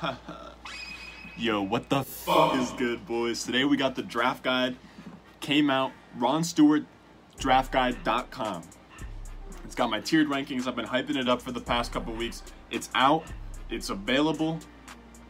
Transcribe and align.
Yo, 1.36 1.62
what 1.62 1.88
the 1.88 2.02
fuck 2.02 2.54
is 2.56 2.70
good, 2.72 3.04
boys? 3.06 3.44
Today 3.44 3.64
we 3.64 3.76
got 3.76 3.94
the 3.94 4.02
draft 4.02 4.42
guide. 4.42 4.76
Came 5.40 5.70
out, 5.70 5.92
Ron 6.16 6.44
Stewart, 6.44 6.84
draftguide.com. 7.38 8.62
It's 9.64 9.74
got 9.74 9.90
my 9.90 10.00
tiered 10.00 10.28
rankings. 10.28 10.66
I've 10.66 10.76
been 10.76 10.86
hyping 10.86 11.16
it 11.16 11.28
up 11.28 11.40
for 11.40 11.52
the 11.52 11.60
past 11.60 11.92
couple 11.92 12.12
weeks. 12.14 12.42
It's 12.70 12.90
out, 12.94 13.24
it's 13.70 13.90
available. 13.90 14.58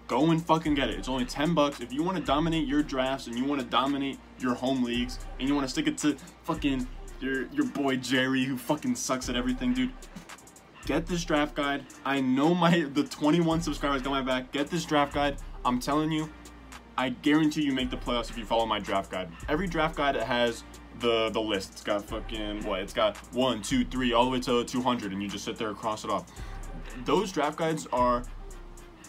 Go 0.09 0.31
and 0.31 0.45
fucking 0.45 0.75
get 0.75 0.91
it. 0.91 0.99
It's 0.99 1.09
only 1.09 1.25
10 1.25 1.55
bucks. 1.55 1.81
If 1.81 1.93
you 1.93 2.03
want 2.03 2.19
to 2.19 2.25
dominate 2.25 2.67
your 2.67 2.83
drafts 2.83 3.29
and 3.29 3.39
you 3.39 3.45
want 3.45 3.61
to 3.61 3.67
dominate 3.67 4.19
your 4.41 4.55
home 4.55 4.83
leagues 4.83 5.21
and 5.39 5.49
you 5.49 5.55
want 5.55 5.67
to 5.67 5.71
stick 5.71 5.87
it 5.87 5.99
to 5.99 6.17
fucking 6.43 6.87
your 7.21 7.47
your 7.53 7.67
boy 7.67 7.97
Jerry 7.97 8.45
who 8.45 8.57
fucking 8.57 8.97
sucks 8.97 9.29
at 9.29 9.37
everything, 9.37 9.75
dude. 9.75 9.93
Get 10.91 11.07
this 11.07 11.25
draft 11.25 11.55
guide. 11.55 11.87
I 12.05 12.21
know 12.21 12.53
my 12.53 12.81
the 12.81 13.05
21 13.05 13.61
subscribers 13.61 14.03
got 14.03 14.11
my 14.11 14.23
back. 14.23 14.51
Get 14.51 14.67
this 14.67 14.85
draft 14.85 15.15
guide. 15.15 15.37
I'm 15.65 15.79
telling 15.79 16.11
you, 16.11 16.29
I 16.99 17.11
guarantee 17.11 17.63
you 17.63 17.71
make 17.71 17.91
the 17.91 17.97
playoffs 17.97 18.29
if 18.29 18.37
you 18.37 18.45
follow 18.45 18.67
my 18.67 18.81
draft 18.81 19.09
guide. 19.09 19.31
Every 19.49 19.69
draft 19.69 19.95
guide 19.95 20.17
has 20.17 20.65
the 20.99 21.31
the 21.31 21.41
list. 21.41 21.71
It's 21.75 21.85
got 21.85 22.05
fucking 22.07 22.65
what? 22.65 22.81
It's 22.81 22.93
got 22.93 23.17
one, 23.33 23.63
two, 23.63 23.85
three, 23.85 24.13
all 24.13 24.25
the 24.25 24.31
way 24.33 24.41
to 24.41 24.65
200, 24.65 25.13
and 25.13 25.23
you 25.23 25.29
just 25.29 25.45
sit 25.45 25.55
there 25.55 25.69
and 25.69 25.77
cross 25.77 26.03
it 26.03 26.11
off. 26.11 26.25
Those 27.05 27.31
draft 27.31 27.57
guides 27.57 27.87
are 27.93 28.25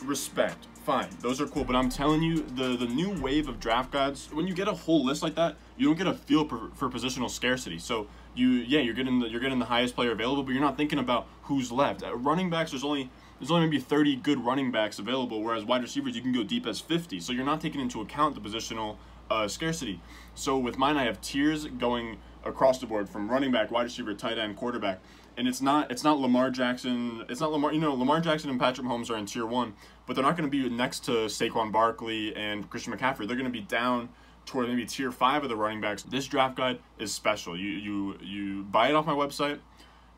respect. 0.05 0.67
Fine, 0.85 1.09
those 1.19 1.41
are 1.41 1.47
cool, 1.47 1.63
but 1.63 1.75
I'm 1.75 1.89
telling 1.89 2.21
you, 2.21 2.43
the 2.43 2.77
the 2.77 2.85
new 2.85 3.19
wave 3.19 3.47
of 3.47 3.59
draft 3.59 3.89
guides. 3.89 4.29
When 4.31 4.45
you 4.45 4.53
get 4.53 4.67
a 4.67 4.73
whole 4.73 5.03
list 5.03 5.23
like 5.23 5.33
that, 5.33 5.55
you 5.77 5.87
don't 5.87 5.97
get 5.97 6.05
a 6.05 6.13
feel 6.13 6.47
for, 6.47 6.69
for 6.75 6.91
positional 6.91 7.29
scarcity. 7.31 7.79
So 7.79 8.05
you, 8.33 8.49
yeah, 8.49 8.79
you're 8.79 8.93
getting 8.93 9.19
the, 9.19 9.29
you're 9.29 9.39
getting 9.39 9.59
the 9.59 9.65
highest 9.65 9.95
player 9.95 10.11
available, 10.11 10.43
but 10.43 10.51
you're 10.51 10.61
not 10.61 10.77
thinking 10.77 10.99
about 10.99 11.27
who's 11.43 11.71
left. 11.71 12.03
At 12.03 12.19
running 12.21 12.49
backs, 12.49 12.71
there's 12.71 12.83
only 12.83 13.09
there's 13.39 13.51
only 13.51 13.65
maybe 13.65 13.79
30 13.79 14.17
good 14.17 14.45
running 14.45 14.71
backs 14.71 14.99
available, 14.99 15.41
whereas 15.41 15.65
wide 15.65 15.81
receivers 15.81 16.15
you 16.15 16.21
can 16.21 16.31
go 16.31 16.43
deep 16.43 16.67
as 16.67 16.79
50. 16.79 17.19
So 17.19 17.33
you're 17.33 17.45
not 17.45 17.59
taking 17.59 17.81
into 17.81 17.99
account 17.99 18.35
the 18.35 18.41
positional 18.41 18.97
uh, 19.31 19.47
scarcity. 19.47 19.99
So 20.35 20.57
with 20.59 20.77
mine, 20.77 20.95
I 20.95 21.05
have 21.05 21.19
tiers 21.21 21.65
going 21.65 22.17
across 22.45 22.79
the 22.79 22.85
board 22.85 23.09
from 23.09 23.29
running 23.29 23.51
back, 23.51 23.71
wide 23.71 23.83
receiver, 23.83 24.13
tight 24.13 24.37
end, 24.37 24.57
quarterback 24.57 24.99
and 25.37 25.47
it's 25.47 25.61
not 25.61 25.89
it's 25.91 26.03
not 26.03 26.19
Lamar 26.19 26.49
Jackson. 26.49 27.25
It's 27.29 27.39
not 27.39 27.51
Lamar. 27.51 27.73
You 27.73 27.79
know, 27.79 27.93
Lamar 27.93 28.19
Jackson 28.19 28.49
and 28.49 28.59
Patrick 28.59 28.85
Mahomes 28.85 29.09
are 29.09 29.17
in 29.17 29.25
tier 29.25 29.45
one, 29.45 29.73
but 30.05 30.15
they're 30.15 30.25
not 30.25 30.37
going 30.37 30.49
to 30.49 30.51
be 30.51 30.69
next 30.69 31.05
to 31.05 31.11
Saquon 31.11 31.71
Barkley 31.71 32.35
and 32.35 32.69
Christian 32.69 32.93
McCaffrey. 32.93 33.27
They're 33.27 33.37
going 33.37 33.45
to 33.45 33.49
be 33.49 33.61
down 33.61 34.09
toward 34.51 34.67
maybe 34.67 34.85
tier 34.85 35.11
five 35.11 35.43
of 35.43 35.49
the 35.49 35.55
running 35.55 35.79
backs. 35.79 36.03
This 36.03 36.27
draft 36.27 36.57
guide 36.57 36.79
is 36.99 37.13
special. 37.13 37.57
You 37.57 37.69
you 37.69 38.17
you 38.21 38.63
buy 38.63 38.89
it 38.89 38.95
off 38.95 39.05
my 39.05 39.13
website. 39.13 39.59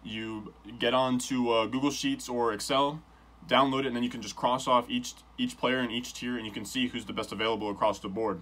You 0.03 0.53
get 0.79 0.93
onto 0.95 1.49
uh, 1.51 1.67
Google 1.67 1.91
Sheets 1.91 2.27
or 2.27 2.51
Excel, 2.51 3.01
download 3.47 3.81
it, 3.81 3.85
and 3.85 3.95
then 3.95 4.03
you 4.03 4.09
can 4.09 4.23
just 4.23 4.35
cross 4.35 4.67
off 4.67 4.89
each 4.89 5.13
each 5.37 5.55
player 5.57 5.79
in 5.79 5.91
each 5.91 6.15
tier, 6.15 6.35
and 6.35 6.47
you 6.47 6.51
can 6.51 6.65
see 6.65 6.87
who's 6.87 7.05
the 7.05 7.13
best 7.13 7.31
available 7.31 7.69
across 7.69 7.99
the 7.99 8.09
board. 8.09 8.41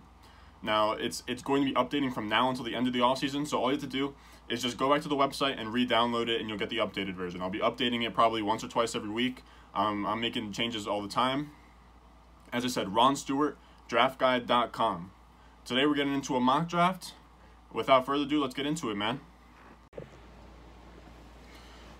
Now 0.64 0.94
it's 0.94 1.24
it's 1.28 1.44
going 1.44 1.62
to 1.62 1.70
be 1.70 1.76
updating 1.76 2.14
from 2.14 2.30
now 2.30 2.50
until 2.50 2.64
the 2.64 2.74
end 2.74 2.88
of 2.88 2.94
the 2.94 3.02
off 3.02 3.18
season. 3.18 3.46
So 3.46 3.60
all 3.60 3.68
you 3.68 3.74
have 3.74 3.82
to 3.82 3.88
do 3.88 4.16
is 4.48 4.62
just 4.62 4.78
go 4.78 4.90
back 4.90 5.02
to 5.02 5.10
the 5.10 5.16
website 5.16 5.60
and 5.60 5.74
re-download 5.74 6.30
it, 6.30 6.40
and 6.40 6.48
you'll 6.48 6.58
get 6.58 6.70
the 6.70 6.78
updated 6.78 7.16
version. 7.16 7.42
I'll 7.42 7.50
be 7.50 7.60
updating 7.60 8.06
it 8.06 8.14
probably 8.14 8.42
once 8.42 8.64
or 8.64 8.70
twice 8.70 8.96
every 8.96 9.10
week. 9.10 9.44
Um, 9.76 10.06
I'm 10.06 10.22
making 10.22 10.54
changes 10.54 10.88
all 10.88 11.02
the 11.02 11.10
time. 11.10 11.52
As 12.54 12.66
I 12.66 12.68
said, 12.68 12.94
Ron 12.94 13.16
Stewart, 13.16 13.58
DraftGuide.com. 13.90 15.12
Today 15.64 15.86
we're 15.86 15.96
getting 15.96 16.14
into 16.14 16.36
a 16.36 16.40
mock 16.40 16.68
draft. 16.68 17.14
Without 17.72 18.06
further 18.06 18.24
ado, 18.24 18.42
let's 18.42 18.56
get 18.56 18.66
into 18.66 18.90
it, 18.90 18.96
man. 18.96 19.22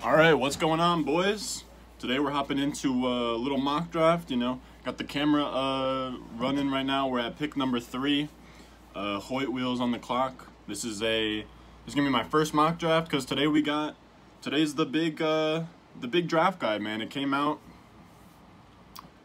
All 0.04 0.14
right, 0.14 0.34
what's 0.34 0.56
going 0.56 0.80
on, 0.80 1.04
boys? 1.04 1.64
Today 2.00 2.18
we're 2.18 2.32
hopping 2.32 2.58
into 2.58 3.08
a 3.08 3.38
little 3.38 3.60
mock 3.60 3.92
draft. 3.92 4.32
You 4.32 4.38
know, 4.38 4.60
got 4.84 4.98
the 4.98 5.04
camera 5.04 5.46
uh, 5.46 6.16
running 6.36 6.72
right 6.72 6.86
now. 6.86 7.08
We're 7.08 7.20
at 7.20 7.38
pick 7.38 7.56
number 7.56 7.80
three. 7.80 8.30
Uh, 8.96 9.20
Hoyt 9.20 9.50
wheels 9.50 9.80
on 9.80 9.92
the 9.92 10.00
clock. 10.00 10.50
This 10.68 10.84
is 10.84 11.04
a 11.04 11.42
this 11.42 11.46
is 11.90 11.96
gonna 11.96 12.08
be 12.08 12.12
my 12.12 12.24
first 12.24 12.56
mock 12.56 12.80
draft 12.80 13.10
because 13.10 13.26
today 13.26 13.46
we 13.46 13.62
got 13.62 13.96
today's 14.42 14.74
the 14.74 14.88
big 14.88 15.22
uh, 15.22 15.66
the 16.00 16.08
big 16.08 16.28
draft 16.28 16.60
guide, 16.60 16.82
man. 16.82 17.00
It 17.00 17.12
came 17.12 17.32
out. 17.32 17.60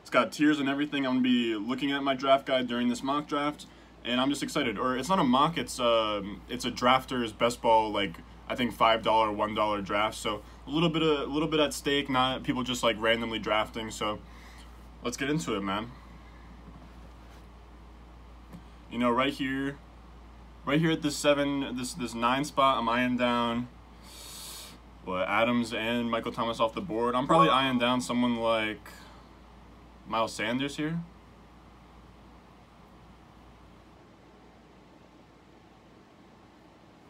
It's 0.02 0.10
got 0.10 0.30
tiers 0.30 0.60
and 0.60 0.68
everything. 0.68 1.06
I'm 1.06 1.14
gonna 1.14 1.22
be 1.22 1.54
looking 1.54 1.90
at 1.90 2.02
my 2.02 2.14
draft 2.14 2.44
guide 2.44 2.68
during 2.68 2.88
this 2.88 3.02
mock 3.02 3.26
draft, 3.26 3.64
and 4.06 4.20
I'm 4.20 4.30
just 4.30 4.42
excited. 4.42 4.78
Or 4.78 4.96
it's 4.96 5.08
not 5.08 5.18
a 5.18 5.24
mock. 5.24 5.58
It's 5.58 5.78
um 5.80 6.40
it's 6.48 6.64
a 6.64 6.70
drafter's 6.70 7.32
best 7.32 7.60
ball 7.60 7.90
like 7.90 8.16
I 8.48 8.54
think 8.54 8.72
five 8.72 9.02
dollar, 9.02 9.32
one 9.32 9.54
dollar 9.54 9.82
draft. 9.82 10.16
So 10.16 10.42
a 10.66 10.70
little 10.70 10.88
bit 10.88 11.02
of 11.02 11.28
a 11.28 11.32
little 11.32 11.48
bit 11.48 11.60
at 11.60 11.74
stake. 11.74 12.08
Not 12.08 12.42
people 12.42 12.62
just 12.62 12.82
like 12.82 12.96
randomly 12.98 13.38
drafting. 13.38 13.90
So 13.90 14.18
let's 15.02 15.16
get 15.16 15.28
into 15.28 15.54
it, 15.54 15.60
man. 15.60 15.90
You 18.90 18.98
know, 18.98 19.10
right 19.10 19.32
here 19.32 19.76
right 20.64 20.80
here 20.80 20.90
at 20.90 21.02
this 21.02 21.16
seven, 21.16 21.76
this 21.76 21.94
this 21.94 22.14
nine 22.14 22.44
spot, 22.44 22.78
I'm 22.78 22.88
eyeing 22.88 23.16
down 23.16 23.68
what 25.04 25.28
Adams 25.28 25.72
and 25.72 26.10
Michael 26.10 26.32
Thomas 26.32 26.60
off 26.60 26.74
the 26.74 26.80
board. 26.80 27.14
I'm 27.14 27.26
probably 27.26 27.48
eyeing 27.48 27.78
down 27.78 28.00
someone 28.00 28.36
like 28.36 28.88
Miles 30.08 30.32
Sanders 30.32 30.76
here. 30.76 31.00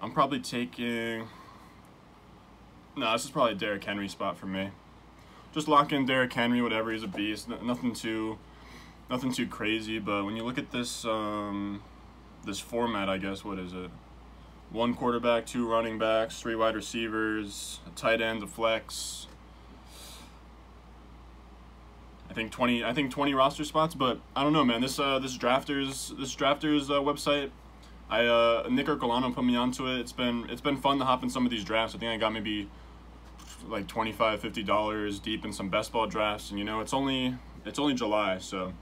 I'm 0.07 0.13
probably 0.13 0.39
taking. 0.39 1.27
No, 2.95 3.11
this 3.11 3.25
is 3.25 3.31
probably 3.33 3.55
a 3.55 3.57
Derrick 3.57 3.83
Henry 3.83 4.07
spot 4.07 4.39
for 4.39 4.47
me. 4.47 4.71
Just 5.53 5.67
lock 5.67 5.91
in 5.91 6.07
Derrick 6.07 6.33
Henry, 6.33 6.63
whatever. 6.63 6.93
He's 6.93 7.03
a 7.03 7.09
beast. 7.09 7.49
nothing 7.49 7.93
too, 7.93 8.39
nothing 9.11 9.33
too 9.33 9.49
crazy. 9.49 9.99
But 9.99 10.25
when 10.25 10.37
you 10.37 10.45
look 10.45 10.59
at 10.59 10.71
this, 10.71 11.05
um, 11.05 11.83
this 12.45 12.61
format, 12.61 13.09
I 13.09 13.19
guess. 13.19 13.45
What 13.45 13.59
is 13.59 13.73
it? 13.73 13.91
One 14.71 14.95
quarterback, 14.95 15.45
two 15.45 15.69
running 15.69 15.99
backs, 15.99 16.41
three 16.41 16.55
wide 16.55 16.77
receivers, 16.77 17.81
a 17.85 17.91
tight 17.99 18.21
end, 18.21 18.45
a 18.45 18.47
flex. 18.47 19.27
I 22.31 22.33
think 22.33 22.53
twenty. 22.53 22.85
I 22.85 22.93
think 22.93 23.11
twenty 23.11 23.35
roster 23.35 23.65
spots, 23.65 23.97
but 23.97 24.21
I 24.37 24.45
don't 24.45 24.53
know, 24.53 24.65
man. 24.65 24.83
This 24.83 25.01
uh, 25.01 25.19
this 25.19 25.37
drafters 25.37 26.17
this 26.17 26.37
drafters 26.37 26.91
uh, 26.91 27.03
website. 27.03 27.51
I 28.09 28.27
uh, 28.27 28.69
Nick 28.71 28.87
Ercolano 28.87 29.35
put 29.35 29.45
me 29.45 29.57
onto 29.57 29.87
it. 29.87 30.01
It's 30.01 30.13
been 30.13 30.47
it's 30.49 30.61
been 30.61 30.77
fun 30.77 30.99
to 30.99 31.05
hop 31.05 31.23
in 31.23 31.31
some 31.31 31.45
of 31.45 31.51
these 31.51 31.65
drafts. 31.65 31.95
I 31.95 31.99
think 31.99 32.11
I 32.11 32.17
got 32.17 32.33
maybe 32.33 32.69
like 33.69 33.89
25 33.89 34.41
50 34.41 34.63
dollars 34.63 35.19
deep 35.19 35.45
in 35.45 35.53
some 35.53 35.69
best 35.69 35.91
ball 35.91 36.07
drafts 36.07 36.51
and 36.51 36.59
you 36.59 36.65
know 36.65 36.81
it's 36.81 36.93
only 36.93 37.35
it's 37.65 37.81
only 37.81 37.95
july 37.95 38.39
so 38.39 38.73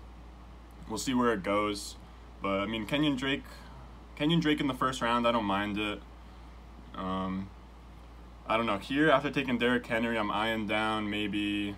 we'll 0.90 0.98
see 0.98 1.14
where 1.14 1.32
it 1.32 1.42
goes 1.42 1.96
but 2.44 2.60
I 2.60 2.66
mean, 2.66 2.84
Kenyon 2.84 3.16
Drake, 3.16 3.42
Kenyon 4.16 4.38
Drake 4.38 4.60
in 4.60 4.66
the 4.66 4.74
first 4.74 5.00
round, 5.00 5.26
I 5.26 5.32
don't 5.32 5.46
mind 5.46 5.78
it. 5.78 5.98
Um, 6.94 7.48
I 8.46 8.58
don't 8.58 8.66
know. 8.66 8.76
Here, 8.76 9.08
after 9.08 9.30
taking 9.30 9.56
Derrick 9.56 9.86
Henry, 9.86 10.18
I'm 10.18 10.30
eyeing 10.30 10.66
down 10.66 11.08
maybe. 11.08 11.74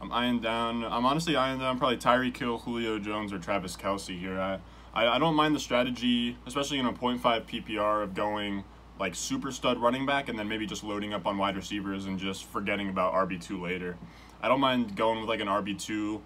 I'm 0.00 0.10
eyeing 0.10 0.40
down. 0.40 0.84
I'm 0.84 1.06
honestly 1.06 1.36
eyeing 1.36 1.60
down 1.60 1.78
probably 1.78 1.98
Tyreek 1.98 2.36
Hill 2.36 2.58
Julio 2.58 2.98
Jones, 2.98 3.32
or 3.32 3.38
Travis 3.38 3.76
Kelce 3.76 4.18
here. 4.18 4.40
I, 4.40 4.58
I, 4.94 5.06
I 5.06 5.18
don't 5.18 5.34
mind 5.34 5.54
the 5.54 5.60
strategy, 5.60 6.36
especially 6.46 6.78
in 6.78 6.86
a 6.86 6.92
0.5 6.92 7.20
PPR 7.20 8.02
of 8.02 8.14
going 8.14 8.64
like 8.98 9.14
super 9.14 9.50
stud 9.50 9.78
running 9.78 10.04
back 10.04 10.28
and 10.28 10.38
then 10.38 10.46
maybe 10.46 10.66
just 10.66 10.84
loading 10.84 11.14
up 11.14 11.26
on 11.26 11.38
wide 11.38 11.56
receivers 11.56 12.04
and 12.04 12.18
just 12.18 12.44
forgetting 12.44 12.88
about 12.88 13.14
RB2 13.14 13.60
later. 13.60 13.96
I 14.42 14.48
don't 14.48 14.60
mind 14.60 14.94
going 14.94 15.20
with 15.20 15.28
like 15.28 15.40
an 15.40 15.48
RB2 15.48 16.20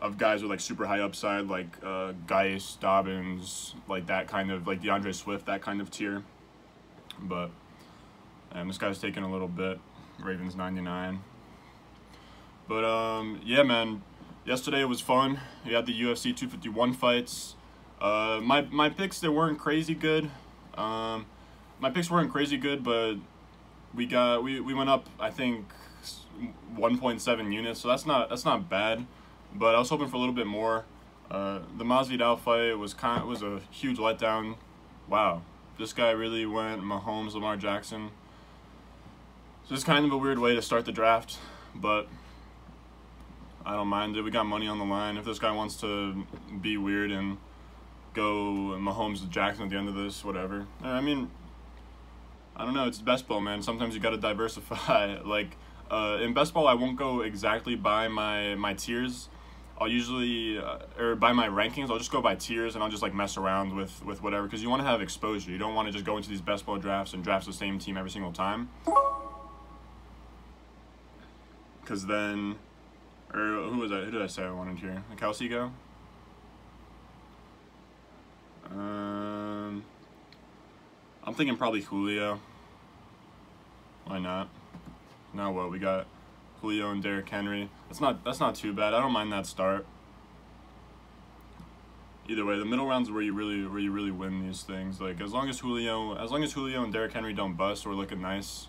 of 0.00 0.18
guys 0.18 0.42
with 0.42 0.50
like 0.50 0.60
super 0.60 0.86
high 0.86 1.00
upside, 1.00 1.46
like 1.46 1.78
uh, 1.84 2.12
Guice, 2.26 2.76
Dobbins, 2.80 3.74
like 3.88 4.06
that 4.06 4.28
kind 4.28 4.50
of 4.50 4.66
like 4.66 4.82
D'Andre 4.82 5.12
Swift, 5.12 5.46
that 5.46 5.62
kind 5.62 5.80
of 5.80 5.90
tier. 5.90 6.22
But 7.20 7.50
and 8.52 8.68
this 8.68 8.78
guy's 8.78 8.98
taking 8.98 9.22
a 9.22 9.30
little 9.30 9.48
bit. 9.48 9.78
Ravens 10.18 10.54
ninety 10.56 10.80
nine. 10.80 11.20
But 12.68 12.84
um, 12.84 13.40
yeah, 13.44 13.62
man. 13.62 14.02
Yesterday 14.44 14.82
it 14.82 14.88
was 14.88 15.00
fun. 15.00 15.40
We 15.64 15.72
had 15.72 15.86
the 15.86 16.00
UFC 16.00 16.26
251 16.26 16.92
fights. 16.92 17.55
Uh, 18.00 18.40
my 18.42 18.62
my 18.62 18.88
picks 18.88 19.20
they 19.20 19.28
weren't 19.28 19.58
crazy 19.58 19.94
good. 19.94 20.30
Um, 20.76 21.26
my 21.80 21.90
picks 21.90 22.10
weren't 22.10 22.30
crazy 22.30 22.56
good, 22.56 22.84
but 22.84 23.16
we 23.94 24.06
got 24.06 24.42
we, 24.42 24.60
we 24.60 24.74
went 24.74 24.90
up 24.90 25.08
I 25.18 25.30
think 25.30 25.66
1.7 26.76 27.52
units, 27.52 27.80
so 27.80 27.88
that's 27.88 28.04
not 28.06 28.28
that's 28.28 28.44
not 28.44 28.68
bad 28.68 29.06
but 29.58 29.74
I 29.74 29.78
was 29.78 29.88
hoping 29.88 30.08
for 30.08 30.16
a 30.16 30.18
little 30.18 30.34
bit 30.34 30.46
more. 30.46 30.84
Uh, 31.30 31.60
the 31.76 31.84
Masvidal 31.84 32.38
fight 32.38 32.78
was 32.78 32.94
kind 32.94 33.24
was 33.26 33.42
a 33.42 33.60
huge 33.70 33.98
letdown. 33.98 34.56
Wow, 35.08 35.42
this 35.78 35.92
guy 35.92 36.10
really 36.10 36.46
went 36.46 36.82
Mahomes, 36.82 37.34
Lamar 37.34 37.56
Jackson. 37.56 38.10
So 39.68 39.74
it's 39.74 39.84
kind 39.84 40.04
of 40.04 40.12
a 40.12 40.16
weird 40.16 40.38
way 40.38 40.54
to 40.54 40.62
start 40.62 40.84
the 40.84 40.92
draft, 40.92 41.38
but 41.74 42.06
I 43.64 43.74
don't 43.74 43.88
mind 43.88 44.16
it. 44.16 44.22
We 44.22 44.30
got 44.30 44.46
money 44.46 44.68
on 44.68 44.78
the 44.78 44.84
line. 44.84 45.16
If 45.16 45.24
this 45.24 45.40
guy 45.40 45.50
wants 45.50 45.76
to 45.78 46.24
be 46.60 46.76
weird 46.76 47.10
and 47.10 47.38
go 48.16 48.76
Mahomes 48.80 49.20
with 49.20 49.30
Jackson 49.30 49.64
at 49.64 49.70
the 49.70 49.76
end 49.76 49.88
of 49.88 49.94
this, 49.94 50.24
whatever. 50.24 50.66
I 50.82 51.00
mean, 51.00 51.30
I 52.56 52.64
don't 52.64 52.74
know. 52.74 52.86
It's 52.88 52.98
best 52.98 53.28
ball, 53.28 53.40
man. 53.40 53.62
Sometimes 53.62 53.94
you 53.94 54.00
got 54.00 54.10
to 54.10 54.16
diversify. 54.16 55.18
like 55.24 55.56
Uh, 55.88 56.18
in 56.20 56.34
best 56.34 56.52
ball, 56.52 56.66
I 56.66 56.74
won't 56.74 56.96
go 56.96 57.20
exactly 57.20 57.76
by 57.76 58.08
my 58.08 58.56
my 58.56 58.74
tiers. 58.74 59.28
I'll 59.78 59.86
usually 60.00 60.58
uh, 60.58 60.78
or 60.98 61.14
by 61.14 61.32
my 61.32 61.46
rankings, 61.46 61.90
I'll 61.90 61.98
just 61.98 62.10
go 62.10 62.20
by 62.20 62.34
tiers 62.34 62.74
and 62.74 62.82
I'll 62.82 62.90
just 62.90 63.02
like 63.02 63.14
mess 63.14 63.36
around 63.36 63.76
with 63.76 64.04
with 64.04 64.20
whatever 64.20 64.46
because 64.48 64.62
you 64.64 64.70
want 64.70 64.82
to 64.82 64.88
have 64.88 65.00
exposure. 65.00 65.50
You 65.52 65.58
don't 65.58 65.76
want 65.76 65.86
to 65.86 65.92
just 65.92 66.04
go 66.04 66.16
into 66.16 66.28
these 66.28 66.40
best 66.40 66.66
ball 66.66 66.78
drafts 66.78 67.14
and 67.14 67.22
draft 67.22 67.46
the 67.46 67.52
same 67.52 67.78
team 67.78 67.96
every 67.96 68.10
single 68.10 68.32
time. 68.32 68.68
Because 71.80 72.06
then, 72.06 72.56
or 73.32 73.70
who 73.70 73.78
was 73.78 73.90
that? 73.92 74.04
Who 74.06 74.10
did 74.10 74.22
I 74.22 74.26
say 74.26 74.42
I 74.42 74.50
wanted 74.50 74.78
here? 74.78 75.04
Kelce 75.16 75.48
go. 75.48 75.70
Um, 78.70 79.84
I'm 81.24 81.34
thinking 81.34 81.56
probably 81.56 81.82
Julio. 81.82 82.40
Why 84.06 84.18
not? 84.18 84.48
Now 85.34 85.52
what? 85.52 85.70
We 85.70 85.78
got 85.78 86.06
Julio 86.60 86.90
and 86.90 87.02
Derrick 87.02 87.28
Henry. 87.28 87.68
That's 87.88 88.00
not 88.00 88.24
that's 88.24 88.40
not 88.40 88.54
too 88.54 88.72
bad. 88.72 88.94
I 88.94 89.00
don't 89.00 89.12
mind 89.12 89.32
that 89.32 89.46
start. 89.46 89.86
Either 92.28 92.44
way, 92.44 92.58
the 92.58 92.64
middle 92.64 92.86
rounds 92.86 93.10
where 93.10 93.22
you 93.22 93.32
really 93.32 93.66
where 93.66 93.78
you 93.78 93.92
really 93.92 94.10
win 94.10 94.46
these 94.46 94.62
things. 94.62 95.00
Like 95.00 95.20
as 95.20 95.32
long 95.32 95.48
as 95.48 95.60
Julio 95.60 96.16
as 96.16 96.30
long 96.30 96.42
as 96.42 96.52
Julio 96.52 96.82
and 96.82 96.92
Derrick 96.92 97.12
Henry 97.12 97.32
don't 97.32 97.54
bust, 97.54 97.86
we're 97.86 97.94
looking 97.94 98.20
nice. 98.20 98.68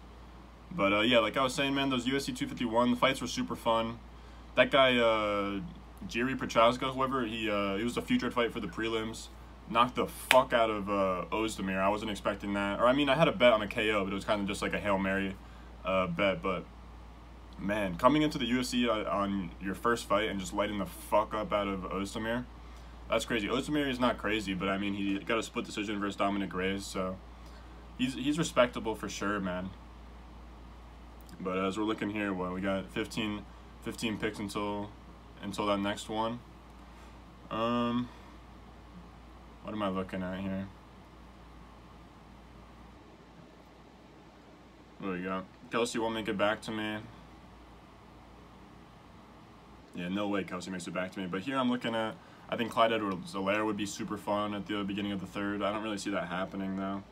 But 0.71 0.93
uh, 0.93 1.01
yeah, 1.01 1.19
like 1.19 1.37
I 1.37 1.43
was 1.43 1.53
saying, 1.53 1.73
man, 1.73 1.89
those 1.89 2.05
UFC 2.05 2.25
251 2.27 2.91
the 2.91 2.97
fights 2.97 3.21
were 3.21 3.27
super 3.27 3.55
fun. 3.55 3.99
That 4.55 4.71
guy, 4.71 4.97
uh, 4.97 5.61
Jiri 6.07 6.35
Prochazka, 6.37 6.93
whoever 6.93 7.25
he 7.25 7.49
uh, 7.49 7.77
he 7.77 7.83
was 7.83 7.97
a 7.97 8.01
featured 8.01 8.33
fight 8.33 8.51
for 8.51 8.59
the 8.59 8.67
prelims. 8.67 9.27
Knocked 9.69 9.95
the 9.95 10.07
fuck 10.07 10.53
out 10.53 10.69
of 10.69 10.89
uh, 10.89 11.25
Ozdemir. 11.31 11.77
I 11.77 11.89
wasn't 11.89 12.11
expecting 12.11 12.53
that. 12.53 12.79
Or 12.79 12.87
I 12.87 12.93
mean, 12.93 13.09
I 13.09 13.15
had 13.15 13.27
a 13.27 13.33
bet 13.33 13.51
on 13.51 13.61
a 13.61 13.67
KO, 13.67 14.03
but 14.03 14.11
it 14.11 14.15
was 14.15 14.23
kind 14.23 14.41
of 14.41 14.47
just 14.47 14.61
like 14.61 14.73
a 14.73 14.79
hail 14.79 14.97
mary 14.97 15.35
uh, 15.83 16.07
bet. 16.07 16.41
But 16.41 16.63
man, 17.59 17.97
coming 17.97 18.21
into 18.21 18.37
the 18.37 18.49
UFC 18.49 18.87
uh, 18.87 19.09
on 19.09 19.51
your 19.61 19.75
first 19.75 20.05
fight 20.05 20.29
and 20.29 20.39
just 20.39 20.53
lighting 20.53 20.79
the 20.79 20.85
fuck 20.85 21.33
up 21.33 21.51
out 21.51 21.67
of 21.67 21.81
Ozdemir, 21.81 22.45
that's 23.09 23.25
crazy. 23.25 23.47
Ozdemir 23.47 23.89
is 23.89 23.99
not 23.99 24.17
crazy, 24.17 24.53
but 24.53 24.69
I 24.69 24.77
mean, 24.77 24.93
he 24.93 25.19
got 25.19 25.37
a 25.37 25.43
split 25.43 25.65
decision 25.65 25.99
versus 25.99 26.15
Dominic 26.15 26.53
Reyes, 26.53 26.85
so 26.85 27.17
he's 27.97 28.13
he's 28.13 28.37
respectable 28.37 28.95
for 28.95 29.09
sure, 29.09 29.39
man. 29.39 29.69
But 31.39 31.57
as 31.57 31.77
we're 31.77 31.83
looking 31.83 32.09
here, 32.09 32.33
well, 32.33 32.53
we 32.53 32.61
got 32.61 32.89
15, 32.91 33.43
15 33.83 34.17
picks 34.17 34.39
until 34.39 34.89
until 35.41 35.65
that 35.67 35.79
next 35.79 36.09
one. 36.09 36.39
Um, 37.51 38.09
what 39.67 39.73
am 39.73 39.83
I 39.83 39.89
looking 39.89 40.23
at 40.23 40.39
here? 40.39 40.65
Do 45.01 45.11
we 45.11 45.23
got? 45.23 45.43
Kelce 45.69 45.99
won't 45.99 46.13
make 46.13 46.29
it 46.29 46.37
back 46.37 46.61
to 46.61 46.71
me. 46.71 46.99
Yeah, 49.93 50.07
no 50.07 50.29
way 50.29 50.45
Kelce 50.45 50.69
makes 50.69 50.87
it 50.87 50.93
back 50.93 51.11
to 51.11 51.19
me. 51.19 51.27
But 51.27 51.41
here 51.41 51.57
I'm 51.57 51.69
looking 51.69 51.95
at, 51.95 52.15
I 52.49 52.55
think 52.55 52.71
Clyde 52.71 52.93
Edwards-Helaire 52.93 53.65
would 53.65 53.75
be 53.75 53.85
super 53.85 54.15
fun 54.15 54.53
at 54.53 54.65
the 54.67 54.85
beginning 54.85 55.11
of 55.11 55.19
the 55.19 55.27
third. 55.27 55.61
I 55.61 55.73
don't 55.73 55.83
really 55.83 55.97
see 55.97 56.11
that 56.11 56.29
happening 56.29 56.77
though. 56.77 57.03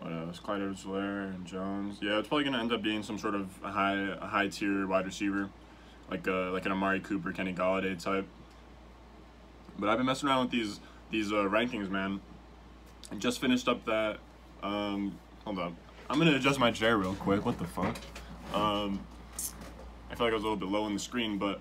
What 0.00 0.12
else? 0.12 0.40
Clyde 0.40 0.62
Edwards-Helaire 0.62 1.36
and 1.36 1.46
Jones. 1.46 1.98
Yeah, 2.02 2.18
it's 2.18 2.26
probably 2.26 2.46
gonna 2.46 2.58
end 2.58 2.72
up 2.72 2.82
being 2.82 3.04
some 3.04 3.16
sort 3.16 3.36
of 3.36 3.46
high 3.62 4.16
high 4.20 4.48
tier 4.48 4.88
wide 4.88 5.06
receiver, 5.06 5.50
like 6.10 6.26
a, 6.26 6.48
uh, 6.48 6.50
like 6.50 6.66
an 6.66 6.72
Amari 6.72 6.98
Cooper, 6.98 7.30
Kenny 7.30 7.54
Golladay 7.54 7.96
type. 8.02 8.26
But 9.78 9.88
I've 9.88 9.98
been 9.98 10.06
messing 10.06 10.28
around 10.28 10.46
with 10.46 10.50
these 10.50 10.80
these 11.10 11.32
uh, 11.32 11.36
rankings, 11.36 11.90
man. 11.90 12.20
I 13.10 13.16
just 13.16 13.40
finished 13.40 13.68
up 13.68 13.84
that. 13.86 14.18
Um, 14.62 15.18
hold 15.44 15.58
up. 15.58 15.72
I'm 16.10 16.18
gonna 16.18 16.34
adjust 16.34 16.58
my 16.58 16.70
chair 16.70 16.96
real 16.96 17.14
quick. 17.14 17.44
What 17.44 17.58
the 17.58 17.66
fuck? 17.66 17.96
Um, 18.54 19.00
I 20.10 20.14
feel 20.14 20.26
like 20.26 20.32
I 20.32 20.34
was 20.34 20.42
a 20.42 20.46
little 20.46 20.56
bit 20.56 20.68
low 20.68 20.84
on 20.84 20.94
the 20.94 21.00
screen, 21.00 21.38
but 21.38 21.60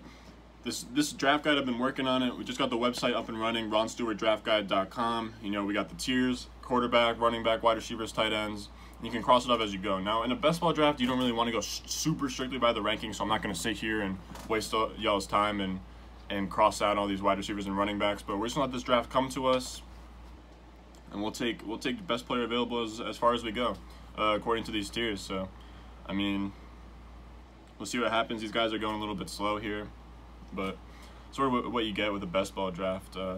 this 0.63 0.85
this 0.93 1.11
draft 1.11 1.43
guide 1.43 1.57
I've 1.57 1.65
been 1.65 1.79
working 1.79 2.07
on 2.07 2.23
it. 2.23 2.37
We 2.37 2.43
just 2.43 2.59
got 2.59 2.69
the 2.69 2.77
website 2.77 3.15
up 3.15 3.29
and 3.29 3.39
running. 3.39 3.69
RonStewartDraftGuide.com. 3.69 5.33
You 5.41 5.51
know, 5.51 5.65
we 5.65 5.73
got 5.73 5.89
the 5.89 5.95
tiers: 5.95 6.47
quarterback, 6.61 7.19
running 7.19 7.43
back, 7.43 7.63
wide 7.63 7.77
receivers, 7.77 8.11
tight 8.11 8.33
ends. 8.33 8.69
You 9.03 9.11
can 9.11 9.21
cross 9.21 9.45
it 9.45 9.51
up 9.51 9.59
as 9.59 9.71
you 9.71 9.79
go. 9.79 9.99
Now, 9.99 10.23
in 10.23 10.31
a 10.31 10.35
best 10.35 10.59
ball 10.59 10.73
draft, 10.73 10.99
you 10.99 11.05
don't 11.05 11.19
really 11.19 11.31
want 11.31 11.47
to 11.47 11.51
go 11.51 11.61
super 11.61 12.29
strictly 12.29 12.57
by 12.57 12.73
the 12.73 12.79
rankings, 12.79 13.15
so 13.15 13.23
I'm 13.23 13.29
not 13.29 13.43
going 13.43 13.53
to 13.53 13.59
sit 13.59 13.77
here 13.77 14.01
and 14.01 14.17
waste 14.49 14.73
y'all's 14.97 15.27
time 15.27 15.61
and 15.61 15.79
and 16.29 16.49
cross 16.49 16.81
out 16.81 16.97
all 16.97 17.07
these 17.07 17.21
wide 17.21 17.37
receivers 17.37 17.65
and 17.65 17.77
running 17.77 17.97
backs. 17.97 18.21
But 18.21 18.37
we're 18.37 18.47
just 18.47 18.55
gonna 18.55 18.67
let 18.67 18.73
this 18.73 18.83
draft 18.83 19.09
come 19.09 19.29
to 19.29 19.47
us, 19.47 19.81
and 21.11 21.21
we'll 21.21 21.31
take 21.31 21.65
we'll 21.65 21.77
take 21.77 21.97
the 21.97 22.03
best 22.03 22.25
player 22.25 22.43
available 22.43 22.83
as, 22.83 22.99
as 22.99 23.17
far 23.17 23.33
as 23.33 23.43
we 23.43 23.51
go, 23.51 23.75
uh, 24.17 24.33
according 24.35 24.63
to 24.65 24.71
these 24.71 24.89
tiers. 24.89 25.21
So, 25.21 25.49
I 26.05 26.13
mean, 26.13 26.51
we'll 27.77 27.85
see 27.85 27.99
what 27.99 28.11
happens. 28.11 28.41
These 28.41 28.51
guys 28.51 28.73
are 28.73 28.79
going 28.79 28.95
a 28.95 28.99
little 28.99 29.15
bit 29.15 29.29
slow 29.29 29.57
here, 29.57 29.87
but 30.53 30.77
sort 31.31 31.53
of 31.53 31.71
what 31.71 31.85
you 31.85 31.93
get 31.93 32.11
with 32.11 32.23
a 32.23 32.27
best 32.27 32.55
ball 32.55 32.71
draft. 32.71 33.15
Uh, 33.15 33.37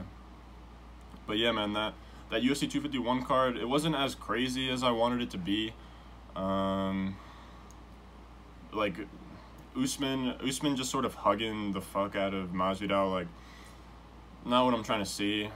but 1.27 1.37
yeah, 1.37 1.51
man, 1.51 1.73
that 1.73 1.93
that 2.31 2.41
UFC 2.41 2.69
251 2.69 3.23
card 3.23 3.57
it 3.57 3.67
wasn't 3.67 3.95
as 3.95 4.15
crazy 4.15 4.69
as 4.69 4.83
I 4.83 4.91
wanted 4.91 5.21
it 5.21 5.29
to 5.31 5.37
be. 5.37 5.73
Um, 6.35 7.17
like 8.71 8.95
Usman 9.77 10.35
Usman 10.45 10.75
just 10.75 10.91
sort 10.91 11.05
of 11.05 11.13
hugging 11.13 11.71
the 11.71 11.81
fuck 11.81 12.15
out 12.15 12.33
of 12.33 12.49
Masvidal 12.49 13.11
like 13.11 13.27
not 14.45 14.65
what 14.65 14.73
I'm 14.73 14.83
trying 14.83 15.03
to 15.03 15.09
see. 15.09 15.49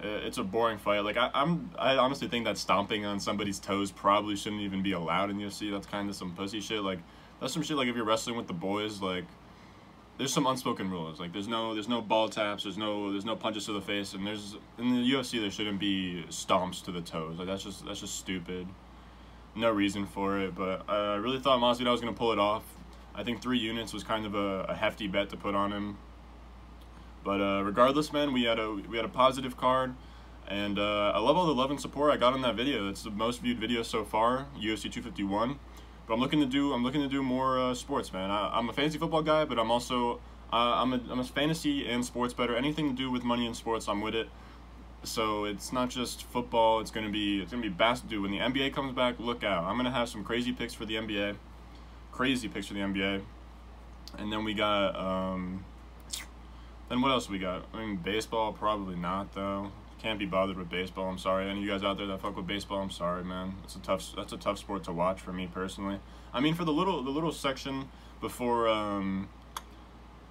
It's 0.00 0.38
a 0.38 0.44
boring 0.44 0.78
fight. 0.78 1.00
Like 1.00 1.16
I, 1.16 1.30
I'm, 1.34 1.70
I 1.76 1.96
honestly 1.96 2.28
think 2.28 2.44
that 2.44 2.56
stomping 2.56 3.04
on 3.04 3.18
somebody's 3.18 3.58
toes 3.58 3.90
probably 3.90 4.36
shouldn't 4.36 4.62
even 4.62 4.82
be 4.82 4.92
allowed 4.92 5.30
in 5.30 5.38
the 5.38 5.44
UFC. 5.44 5.72
That's 5.72 5.86
kind 5.86 6.08
of 6.08 6.14
some 6.14 6.34
pussy 6.34 6.60
shit. 6.60 6.82
Like 6.82 7.00
that's 7.40 7.52
some 7.52 7.62
shit. 7.62 7.76
Like 7.76 7.88
if 7.88 7.96
you're 7.96 8.04
wrestling 8.04 8.36
with 8.36 8.46
the 8.46 8.52
boys, 8.52 9.02
like 9.02 9.24
there's 10.16 10.32
some 10.32 10.46
unspoken 10.46 10.90
rules. 10.90 11.18
Like 11.18 11.32
there's 11.32 11.48
no 11.48 11.74
there's 11.74 11.88
no 11.88 12.00
ball 12.00 12.28
taps. 12.28 12.62
There's 12.62 12.78
no 12.78 13.10
there's 13.10 13.24
no 13.24 13.34
punches 13.34 13.66
to 13.66 13.72
the 13.72 13.80
face. 13.80 14.14
And 14.14 14.26
there's 14.26 14.56
in 14.78 14.90
the 14.90 15.12
UFC 15.12 15.40
there 15.40 15.50
shouldn't 15.50 15.80
be 15.80 16.24
stomps 16.28 16.84
to 16.84 16.92
the 16.92 17.00
toes. 17.00 17.38
Like 17.38 17.48
that's 17.48 17.64
just 17.64 17.84
that's 17.84 18.00
just 18.00 18.16
stupid. 18.16 18.68
No 19.56 19.72
reason 19.72 20.06
for 20.06 20.38
it. 20.38 20.54
But 20.54 20.88
I 20.88 21.16
really 21.16 21.40
thought 21.40 21.58
Masvidal 21.58 21.90
was 21.90 22.00
gonna 22.00 22.12
pull 22.12 22.32
it 22.32 22.38
off. 22.38 22.62
I 23.18 23.24
think 23.24 23.42
three 23.42 23.58
units 23.58 23.92
was 23.92 24.04
kind 24.04 24.24
of 24.24 24.36
a, 24.36 24.60
a 24.68 24.74
hefty 24.74 25.08
bet 25.08 25.28
to 25.30 25.36
put 25.36 25.56
on 25.56 25.72
him. 25.72 25.98
But 27.24 27.40
uh, 27.40 27.62
regardless, 27.64 28.12
man, 28.12 28.32
we 28.32 28.44
had 28.44 28.60
a 28.60 28.70
we 28.70 28.96
had 28.96 29.04
a 29.04 29.08
positive 29.08 29.56
card, 29.56 29.96
and 30.46 30.78
uh, 30.78 31.10
I 31.12 31.18
love 31.18 31.36
all 31.36 31.46
the 31.46 31.54
love 31.54 31.72
and 31.72 31.80
support 31.80 32.12
I 32.12 32.16
got 32.16 32.32
on 32.32 32.42
that 32.42 32.54
video. 32.54 32.88
It's 32.88 33.02
the 33.02 33.10
most 33.10 33.42
viewed 33.42 33.58
video 33.58 33.82
so 33.82 34.04
far, 34.04 34.46
UFC 34.56 34.82
251. 34.82 35.58
But 36.06 36.14
I'm 36.14 36.20
looking 36.20 36.38
to 36.38 36.46
do 36.46 36.72
I'm 36.72 36.84
looking 36.84 37.00
to 37.02 37.08
do 37.08 37.20
more 37.20 37.58
uh, 37.58 37.74
sports, 37.74 38.12
man. 38.12 38.30
I, 38.30 38.56
am 38.56 38.68
a 38.68 38.72
fantasy 38.72 38.98
football 38.98 39.22
guy, 39.22 39.44
but 39.44 39.58
I'm 39.58 39.72
also 39.72 40.20
I'm 40.52 40.92
a 40.92 41.00
I'm 41.10 41.18
a 41.18 41.24
fantasy 41.24 41.88
and 41.88 42.04
sports 42.04 42.32
better. 42.32 42.54
Anything 42.54 42.88
to 42.88 42.94
do 42.94 43.10
with 43.10 43.24
money 43.24 43.46
and 43.46 43.56
sports, 43.56 43.88
I'm 43.88 44.00
with 44.00 44.14
it. 44.14 44.28
So 45.02 45.44
it's 45.44 45.72
not 45.72 45.90
just 45.90 46.22
football. 46.22 46.78
It's 46.78 46.92
gonna 46.92 47.10
be 47.10 47.42
it's 47.42 47.50
gonna 47.50 47.64
be 47.64 47.68
basketball. 47.68 48.22
When 48.22 48.30
the 48.30 48.38
NBA 48.38 48.74
comes 48.74 48.94
back, 48.94 49.18
look 49.18 49.42
out. 49.42 49.64
I'm 49.64 49.76
gonna 49.76 49.90
have 49.90 50.08
some 50.08 50.22
crazy 50.22 50.52
picks 50.52 50.72
for 50.72 50.84
the 50.84 50.94
NBA 50.94 51.34
crazy 52.18 52.48
picks 52.48 52.66
for 52.66 52.74
the 52.74 52.80
NBA. 52.80 53.22
And 54.18 54.32
then 54.32 54.42
we 54.42 54.52
got, 54.52 54.96
um, 54.96 55.64
then 56.88 57.00
what 57.00 57.12
else 57.12 57.30
we 57.30 57.38
got? 57.38 57.64
I 57.72 57.78
mean, 57.78 57.94
baseball, 57.94 58.52
probably 58.52 58.96
not, 58.96 59.32
though. 59.34 59.70
Can't 60.02 60.18
be 60.18 60.26
bothered 60.26 60.56
with 60.56 60.68
baseball. 60.68 61.08
I'm 61.08 61.18
sorry. 61.18 61.48
Any 61.48 61.60
of 61.60 61.64
you 61.64 61.70
guys 61.70 61.84
out 61.84 61.96
there 61.96 62.08
that 62.08 62.20
fuck 62.20 62.36
with 62.36 62.48
baseball, 62.48 62.80
I'm 62.80 62.90
sorry, 62.90 63.22
man. 63.22 63.54
It's 63.62 63.76
a 63.76 63.78
tough. 63.78 64.12
That's 64.16 64.32
a 64.32 64.36
tough 64.36 64.58
sport 64.58 64.82
to 64.84 64.92
watch 64.92 65.20
for 65.20 65.32
me 65.32 65.48
personally. 65.52 66.00
I 66.32 66.40
mean, 66.40 66.54
for 66.54 66.64
the 66.64 66.72
little 66.72 67.02
the 67.04 67.10
little 67.10 67.32
section 67.32 67.88
before 68.20 68.68
um, 68.68 69.28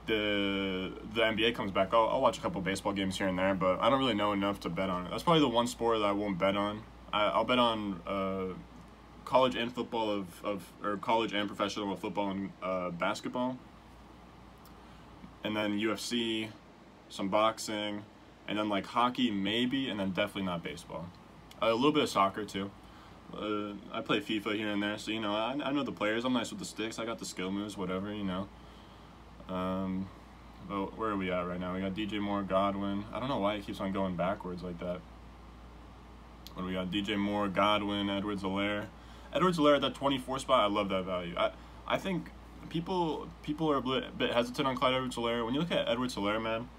the 0.08 0.92
the 1.14 1.22
NBA 1.22 1.56
comes 1.56 1.72
back, 1.72 1.94
I'll, 1.94 2.08
I'll 2.08 2.22
watch 2.22 2.38
a 2.38 2.42
couple 2.42 2.62
baseball 2.62 2.94
games 2.94 3.18
here 3.18 3.28
and 3.28 3.38
there, 3.38 3.56
but 3.56 3.80
I 3.80 3.90
don't 3.90 4.00
really 4.00 4.14
know 4.14 4.32
enough 4.32 4.60
to 4.62 4.70
bet 4.70 4.90
on 4.90 5.06
it. 5.06 5.10
That's 5.12 5.24
probably 5.24 5.42
the 5.42 5.50
one 5.50 5.68
sport 5.68 6.00
that 6.00 6.06
I 6.06 6.14
won't 6.14 6.38
bet 6.38 6.56
on. 6.56 6.84
I, 7.12 7.26
I'll 7.28 7.46
bet 7.46 7.60
on 7.60 8.02
uh, 8.08 8.54
college 9.28 9.56
and 9.58 9.74
football 9.74 10.10
of, 10.10 10.26
of 10.46 10.72
or 10.82 10.96
college 10.96 11.34
and 11.34 11.50
professional 11.50 11.94
football 11.98 12.32
and 12.32 12.50
uh, 12.64 12.90
basketball, 12.92 13.58
and 15.44 15.54
then 15.54 15.78
UFC, 15.78 16.48
some 17.10 17.28
boxing, 17.28 18.06
and 18.48 18.58
then 18.58 18.70
like 18.70 18.86
hockey 18.86 19.30
maybe, 19.30 19.90
and 19.90 20.00
then 20.00 20.12
definitely 20.12 20.44
not 20.44 20.64
baseball. 20.64 21.06
a 21.62 21.74
little 21.74 21.92
bit 21.92 22.04
of 22.04 22.10
soccer 22.10 22.46
too. 22.46 22.72
Uh, 23.34 23.74
I 23.92 24.00
play 24.00 24.22
FIFA 24.22 24.56
here 24.56 24.70
and 24.70 24.82
there, 24.82 24.98
so 24.98 25.12
you 25.12 25.20
know 25.20 25.36
I, 25.36 25.58
I 25.62 25.74
know 25.74 25.84
the 25.84 25.92
players. 25.92 26.24
I'm 26.24 26.32
nice 26.32 26.50
with 26.50 26.60
the 26.60 26.66
sticks. 26.66 26.98
I 26.98 27.04
got 27.04 27.20
the 27.20 27.26
skill 27.26 27.52
moves, 27.52 27.76
whatever 27.76 28.14
you 28.14 28.24
know. 28.24 28.48
Um, 29.50 30.08
but 30.70 30.98
where 30.98 31.10
are 31.10 31.18
we 31.18 31.34
at 31.34 31.42
right 31.42 31.60
now? 31.60 31.76
We 31.76 31.82
got 31.82 31.94
DJ 31.94 32.22
Moore, 32.22 32.44
Godwin. 32.44 33.04
I 33.12 33.20
don't 33.20 33.28
know 33.28 33.40
why 33.40 33.56
it 33.56 33.66
keeps 33.66 33.82
on 33.82 33.92
going 33.92 34.16
backwards 34.16 34.64
like 34.64 34.80
that. 34.80 35.02
What 36.54 36.62
do 36.62 36.66
we 36.66 36.74
got? 36.74 36.92
DJ 36.92 37.18
Moore, 37.18 37.50
Godwin, 37.50 38.10
Edwards-Helaire. 39.34 39.76
Edwards-Helaire 39.76 39.76
at 39.76 39.82
that 39.82 39.96
24 39.96 40.40
spot, 40.40 40.60
I 40.62 40.74
love 40.74 40.90
that 40.90 41.06
value. 41.06 41.36
I, 41.38 41.52
I 41.88 41.98
think 41.98 42.30
people 42.70 43.28
people 43.44 43.72
are 43.72 43.78
a 43.78 43.82
bit 44.12 44.34
hesitant 44.34 44.68
on 44.68 44.76
Clyde 44.76 44.94
Edwards-Helaire. 44.94 45.46
When 45.46 45.54
you 45.54 45.60
look 45.60 45.72
at 45.72 45.88
Edwards-Helaire, 45.88 46.42
man, 46.42 46.70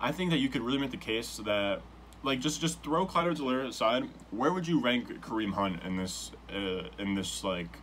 I 0.00 0.12
think 0.12 0.30
that 0.30 0.38
you 0.38 0.48
could 0.48 0.62
really 0.62 0.78
make 0.78 0.90
the 0.90 0.96
case 0.96 1.38
that, 1.44 1.80
like, 2.22 2.40
just 2.40 2.60
just 2.60 2.82
throw 2.82 3.06
Clyde 3.06 3.26
Edwards-Helaire 3.26 3.68
aside. 3.68 4.04
Where 4.30 4.52
would 4.52 4.66
you 4.66 4.80
rank 4.80 5.20
Kareem 5.20 5.54
Hunt 5.54 5.82
in 5.82 5.96
this 5.96 6.32
uh, 6.54 6.88
in 6.98 7.14
this 7.14 7.44
like 7.44 7.78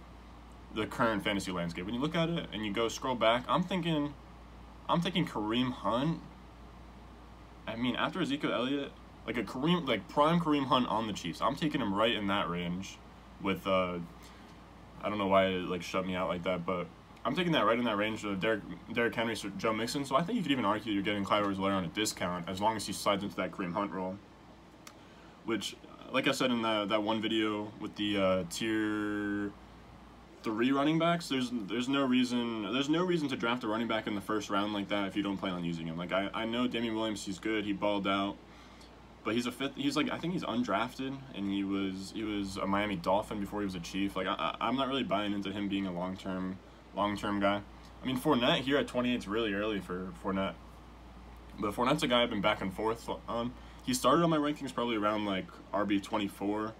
the 0.73 0.85
current 0.85 1.23
fantasy 1.23 1.51
landscape. 1.51 1.85
When 1.85 1.93
you 1.93 2.01
look 2.01 2.15
at 2.15 2.29
it 2.29 2.47
and 2.53 2.65
you 2.65 2.71
go 2.71 2.87
scroll 2.87 3.15
back, 3.15 3.43
I'm 3.47 3.63
thinking, 3.63 4.13
I'm 4.87 5.01
thinking 5.01 5.25
Kareem 5.25 5.71
Hunt. 5.71 6.19
I 7.67 7.75
mean, 7.75 7.95
after 7.95 8.21
Ezekiel 8.21 8.53
Elliott, 8.53 8.91
like 9.25 9.37
a 9.37 9.43
Kareem, 9.43 9.87
like 9.87 10.07
prime 10.07 10.39
Kareem 10.39 10.65
Hunt 10.65 10.87
on 10.87 11.07
the 11.07 11.13
Chiefs. 11.13 11.41
I'm 11.41 11.55
taking 11.55 11.81
him 11.81 11.93
right 11.93 12.13
in 12.13 12.27
that 12.27 12.49
range. 12.49 12.97
With 13.41 13.65
uh, 13.65 13.97
I 15.03 15.09
don't 15.09 15.17
know 15.17 15.27
why 15.27 15.47
it 15.47 15.63
like 15.67 15.81
shut 15.81 16.05
me 16.05 16.15
out 16.15 16.27
like 16.27 16.43
that, 16.43 16.65
but 16.65 16.87
I'm 17.23 17.35
taking 17.35 17.51
that 17.53 17.65
right 17.65 17.77
in 17.77 17.85
that 17.85 17.97
range 17.97 18.23
of 18.23 18.39
Derek, 18.39 18.61
Derrick 18.93 19.15
Henry, 19.15 19.35
Joe 19.57 19.73
Mixon. 19.73 20.05
So 20.05 20.15
I 20.15 20.23
think 20.23 20.37
you 20.37 20.43
could 20.43 20.51
even 20.51 20.65
argue 20.65 20.91
you're 20.91 21.03
getting 21.03 21.23
Clyde 21.23 21.41
Edwards-Helaire 21.41 21.77
on 21.77 21.85
a 21.85 21.89
discount 21.89 22.49
as 22.49 22.59
long 22.59 22.75
as 22.75 22.85
he 22.85 22.93
slides 22.93 23.23
into 23.23 23.35
that 23.35 23.51
Kareem 23.51 23.73
Hunt 23.73 23.91
role. 23.91 24.17
Which, 25.45 25.75
like 26.11 26.27
I 26.27 26.31
said 26.31 26.51
in 26.51 26.61
that 26.61 26.89
that 26.89 27.03
one 27.03 27.21
video 27.21 27.71
with 27.79 27.95
the 27.95 28.17
uh, 28.17 28.43
tier 28.49 29.51
three 30.43 30.71
running 30.71 30.97
backs, 30.99 31.29
there's 31.29 31.51
there's 31.51 31.89
no 31.89 32.05
reason 32.05 32.73
there's 32.73 32.89
no 32.89 33.03
reason 33.03 33.27
to 33.29 33.35
draft 33.35 33.63
a 33.63 33.67
running 33.67 33.87
back 33.87 34.07
in 34.07 34.15
the 34.15 34.21
first 34.21 34.49
round 34.49 34.73
like 34.73 34.89
that 34.89 35.07
if 35.07 35.15
you 35.15 35.23
don't 35.23 35.37
plan 35.37 35.53
on 35.53 35.63
using 35.63 35.87
him. 35.87 35.97
Like 35.97 36.11
I, 36.11 36.29
I 36.33 36.45
know 36.45 36.67
Damien 36.67 36.95
Williams, 36.95 37.25
he's 37.25 37.39
good, 37.39 37.65
he 37.65 37.73
balled 37.73 38.07
out, 38.07 38.35
but 39.23 39.35
he's 39.35 39.45
a 39.45 39.51
fifth. 39.51 39.75
He's 39.75 39.95
like 39.95 40.11
I 40.11 40.17
think 40.17 40.33
he's 40.33 40.43
undrafted, 40.43 41.17
and 41.35 41.51
he 41.51 41.63
was 41.63 42.11
he 42.15 42.23
was 42.23 42.57
a 42.57 42.65
Miami 42.65 42.95
Dolphin 42.95 43.39
before 43.39 43.59
he 43.61 43.65
was 43.65 43.75
a 43.75 43.79
Chief. 43.79 44.15
Like 44.15 44.27
I, 44.27 44.55
I'm 44.59 44.75
not 44.75 44.87
really 44.87 45.03
buying 45.03 45.33
into 45.33 45.51
him 45.51 45.67
being 45.67 45.85
a 45.85 45.91
long 45.91 46.17
term 46.17 46.57
long 46.95 47.17
term 47.17 47.39
guy. 47.39 47.61
I 48.01 48.05
mean 48.05 48.17
Fournette 48.17 48.61
here 48.61 48.77
at 48.77 48.87
28 48.87 49.15
is 49.15 49.27
really 49.27 49.53
early 49.53 49.79
for 49.79 50.09
Fournette, 50.23 50.53
but 51.59 51.73
Fournette's 51.73 52.03
a 52.03 52.07
guy 52.07 52.23
I've 52.23 52.29
been 52.29 52.41
back 52.41 52.61
and 52.61 52.73
forth 52.73 53.07
on. 53.27 53.53
He 53.83 53.93
started 53.93 54.23
on 54.23 54.29
my 54.29 54.37
rankings 54.37 54.73
probably 54.73 54.95
around 54.95 55.25
like 55.25 55.47
RB 55.73 56.01
24 56.01 56.73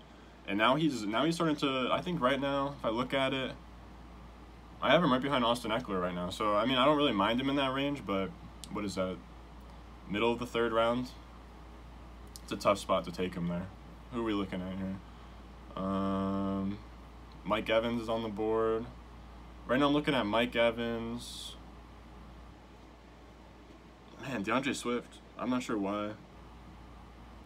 and 0.48 0.58
now 0.58 0.76
he's 0.76 1.04
now 1.04 1.26
he's 1.26 1.36
starting 1.36 1.56
to. 1.58 1.90
I 1.92 2.02
think 2.02 2.22
right 2.22 2.40
now, 2.40 2.76
if 2.78 2.86
I 2.86 2.90
look 2.90 3.14
at 3.14 3.34
it, 3.34 3.52
I 4.82 4.92
have 4.92 5.04
him 5.04 5.12
right 5.12 5.22
behind 5.22 5.46
Austin 5.46 5.72
Ekeler 5.72 6.02
right 6.02 6.14
now. 6.14 6.30
So 6.30 6.56
I 6.56 6.66
mean, 6.66 6.78
I 6.78 6.86
don't 6.86 6.98
really 6.98 7.14
mind 7.14 7.40
him 7.40 7.50
in 7.50 7.56
that 7.58 7.74
range, 7.74 8.04
but 8.06 8.30
what 8.72 8.86
is 8.86 8.96
that? 8.96 9.16
Middle 10.10 10.32
of 10.34 10.40
the 10.40 10.46
third 10.46 10.74
round. 10.74 11.10
It's 12.52 12.66
a 12.66 12.68
tough 12.68 12.80
spot 12.80 13.06
to 13.06 13.14
take 13.14 13.34
him 13.34 13.48
there. 13.48 13.66
Who 14.12 14.20
are 14.20 14.24
we 14.26 14.34
looking 14.34 14.62
at 14.62 14.78
here? 14.78 15.82
Um, 15.82 16.78
Mike 17.46 17.70
Evans 17.70 18.02
is 18.02 18.10
on 18.10 18.24
the 18.24 18.28
board. 18.28 18.84
Right 19.68 19.80
now, 19.80 19.88
I'm 19.88 19.94
looking 19.94 20.14
at 20.14 20.26
Mike 20.26 20.54
Evans. 20.58 21.56
Man, 24.22 24.44
D'Andre 24.44 24.74
Swift. 24.74 25.20
I'm 25.40 25.50
not 25.50 25.64
sure 25.64 25.78
why 25.78 26.10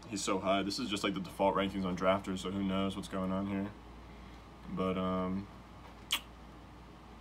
he's 0.08 0.24
so 0.24 0.40
high. 0.40 0.64
This 0.64 0.80
is 0.80 0.90
just 0.90 1.04
like 1.04 1.14
the 1.14 1.20
default 1.20 1.56
rankings 1.56 1.86
on 1.86 1.96
drafters, 1.96 2.40
so 2.40 2.50
who 2.50 2.64
knows 2.64 2.96
what's 2.96 3.08
going 3.08 3.32
on 3.32 3.46
here. 3.46 3.68
But 4.76 4.98
um 4.98 5.46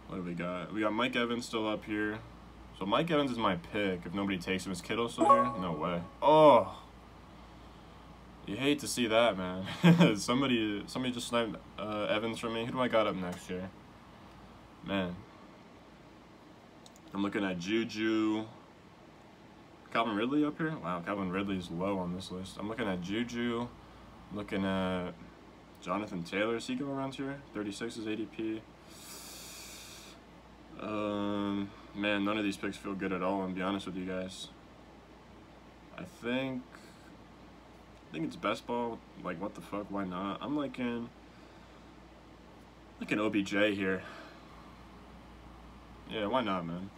what 0.08 0.16
do 0.16 0.22
we 0.22 0.32
got? 0.32 0.72
We 0.72 0.80
got 0.80 0.94
Mike 0.94 1.16
Evans 1.16 1.44
still 1.44 1.68
up 1.68 1.84
here. 1.84 2.18
So 2.78 2.86
Mike 2.86 3.10
Evans 3.10 3.30
is 3.30 3.38
my 3.38 3.56
pick 3.56 4.06
if 4.06 4.14
nobody 4.14 4.38
takes 4.38 4.64
him. 4.64 4.72
Is 4.72 4.80
Kittle 4.80 5.10
still 5.10 5.30
here? 5.30 5.50
No 5.60 5.72
way. 5.72 6.00
Oh 6.22 6.78
you 8.46 8.56
hate 8.56 8.78
to 8.80 8.88
see 8.88 9.06
that, 9.06 9.36
man. 9.36 10.16
somebody, 10.16 10.82
somebody 10.86 11.14
just 11.14 11.28
sniped 11.28 11.56
uh, 11.78 12.06
Evans 12.10 12.38
from 12.38 12.54
me. 12.54 12.64
Who 12.64 12.72
do 12.72 12.80
I 12.80 12.88
got 12.88 13.06
up 13.06 13.16
next 13.16 13.48
year? 13.48 13.70
Man, 14.86 15.14
I'm 17.14 17.22
looking 17.22 17.44
at 17.44 17.58
Juju. 17.58 18.44
Calvin 19.92 20.16
Ridley 20.16 20.44
up 20.44 20.58
here? 20.58 20.74
Wow, 20.82 21.00
Calvin 21.06 21.30
Ridley's 21.30 21.70
low 21.70 21.98
on 21.98 22.14
this 22.14 22.32
list. 22.32 22.56
I'm 22.58 22.68
looking 22.68 22.88
at 22.88 23.00
Juju. 23.00 23.68
Looking 24.34 24.64
at 24.64 25.12
Jonathan 25.80 26.24
Taylor. 26.24 26.56
Is 26.56 26.66
he 26.66 26.74
going 26.74 26.90
around 26.90 27.14
here? 27.14 27.36
36 27.54 27.98
is 27.98 28.06
ADP. 28.06 28.60
Um, 30.80 31.70
man, 31.94 32.24
none 32.24 32.36
of 32.36 32.44
these 32.44 32.56
picks 32.56 32.76
feel 32.76 32.94
good 32.94 33.12
at 33.12 33.22
all, 33.22 33.42
I'm 33.42 33.54
be 33.54 33.62
honest 33.62 33.86
with 33.86 33.96
you 33.96 34.06
guys. 34.06 34.48
I 35.96 36.02
think... 36.02 36.62
Think 38.14 38.26
it's 38.26 38.37
best 38.37 38.64
ball. 38.64 39.00
Like, 39.25 39.42
what 39.42 39.56
the 39.56 39.61
fuck? 39.61 39.87
Why 39.90 40.04
not? 40.04 40.38
I'm 40.40 40.56
liking... 40.56 41.11
Like 43.00 43.11
an 43.11 43.18
OBJ 43.18 43.50
here. 43.75 44.04
Yeah, 46.09 46.26
why 46.26 46.42
not, 46.42 46.64
man? 46.64 46.90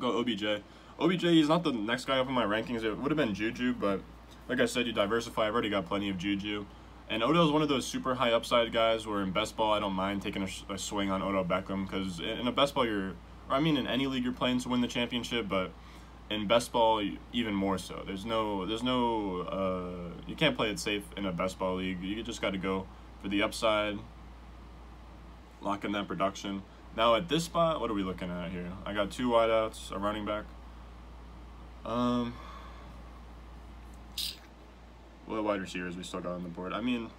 Go 0.00 0.18
OBJ. 0.18 0.62
OBJ, 0.98 1.22
he's 1.22 1.48
not 1.48 1.62
the 1.62 1.70
next 1.70 2.06
guy 2.06 2.18
up 2.18 2.26
in 2.26 2.34
my 2.34 2.42
rankings. 2.44 2.82
It 2.82 2.92
would 2.92 3.12
have 3.12 3.16
been 3.16 3.34
Juju, 3.34 3.74
but 3.74 4.00
like 4.48 4.58
I 4.58 4.66
said, 4.66 4.88
you 4.88 4.92
diversify. 4.92 5.46
I've 5.46 5.52
already 5.52 5.70
got 5.70 5.86
plenty 5.86 6.10
of 6.10 6.18
Juju. 6.18 6.66
And 7.08 7.22
Odell's 7.22 7.52
one 7.52 7.62
of 7.62 7.68
those 7.68 7.86
super 7.86 8.16
high 8.16 8.32
upside 8.32 8.72
guys 8.72 9.06
where 9.06 9.22
in 9.22 9.30
best 9.30 9.56
ball, 9.56 9.74
I 9.74 9.78
don't 9.78 9.92
mind 9.92 10.22
taking 10.22 10.42
a, 10.42 10.72
a 10.72 10.76
swing 10.76 11.12
on 11.12 11.22
Odell 11.22 11.44
Beckham 11.44 11.86
because 11.86 12.18
in 12.18 12.48
a 12.48 12.52
best 12.52 12.74
ball, 12.74 12.84
you're, 12.84 13.12
I 13.48 13.60
mean, 13.60 13.76
in 13.76 13.86
any 13.86 14.08
league, 14.08 14.24
you're 14.24 14.32
playing 14.32 14.58
to 14.58 14.68
win 14.68 14.80
the 14.80 14.88
championship, 14.88 15.48
but 15.48 15.70
in 16.30 16.46
best 16.46 16.72
ball, 16.72 17.02
even 17.32 17.54
more 17.54 17.78
so. 17.78 18.02
There's 18.06 18.24
no, 18.24 18.66
there's 18.66 18.82
no, 18.82 19.40
uh, 19.42 20.20
you 20.26 20.34
can't 20.34 20.56
play 20.56 20.70
it 20.70 20.78
safe 20.78 21.02
in 21.16 21.26
a 21.26 21.32
best 21.32 21.58
ball 21.58 21.76
league. 21.76 22.02
You 22.02 22.22
just 22.22 22.40
got 22.40 22.50
to 22.50 22.58
go 22.58 22.86
for 23.22 23.28
the 23.28 23.42
upside, 23.42 23.98
lock 25.60 25.84
in 25.84 25.92
that 25.92 26.08
production. 26.08 26.62
Now 26.96 27.14
at 27.14 27.28
this 27.28 27.44
spot, 27.44 27.80
what 27.80 27.90
are 27.90 27.94
we 27.94 28.02
looking 28.02 28.30
at 28.30 28.50
here? 28.50 28.70
I 28.86 28.94
got 28.94 29.10
two 29.10 29.30
wideouts, 29.30 29.90
a 29.92 29.98
running 29.98 30.24
back. 30.24 30.44
Um, 31.84 32.34
what 35.26 35.42
wide 35.42 35.60
receivers 35.60 35.96
we 35.96 36.02
still 36.02 36.20
got 36.20 36.32
on 36.32 36.42
the 36.42 36.48
board? 36.48 36.72
I 36.72 36.80
mean, 36.80 37.10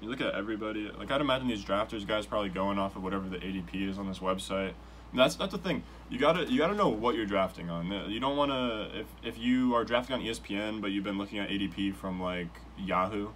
you 0.00 0.08
look 0.08 0.20
at 0.20 0.34
everybody. 0.34 0.90
Like 0.96 1.10
I'd 1.10 1.20
imagine 1.20 1.48
these 1.48 1.64
drafters 1.64 2.06
guys 2.06 2.26
probably 2.26 2.48
going 2.48 2.78
off 2.78 2.96
of 2.96 3.02
whatever 3.02 3.28
the 3.28 3.38
ADP 3.38 3.88
is 3.88 3.98
on 3.98 4.08
this 4.08 4.18
website. 4.18 4.72
And 5.10 5.18
that's 5.18 5.34
that's 5.34 5.52
the 5.52 5.58
thing. 5.58 5.82
You 6.08 6.18
gotta 6.18 6.50
you 6.50 6.58
gotta 6.58 6.74
know 6.74 6.88
what 6.88 7.14
you're 7.14 7.26
drafting 7.26 7.70
on. 7.70 7.92
Uh, 7.92 8.06
you 8.06 8.20
don't 8.20 8.36
want 8.36 8.50
to 8.50 9.00
if 9.00 9.06
if 9.22 9.38
you 9.38 9.74
are 9.74 9.84
drafting 9.84 10.14
on 10.14 10.22
ESPN, 10.22 10.80
but 10.80 10.90
you've 10.90 11.04
been 11.04 11.18
looking 11.18 11.38
at 11.38 11.48
ADP 11.48 11.94
from 11.94 12.20
like 12.20 12.48
Yahoo. 12.78 13.28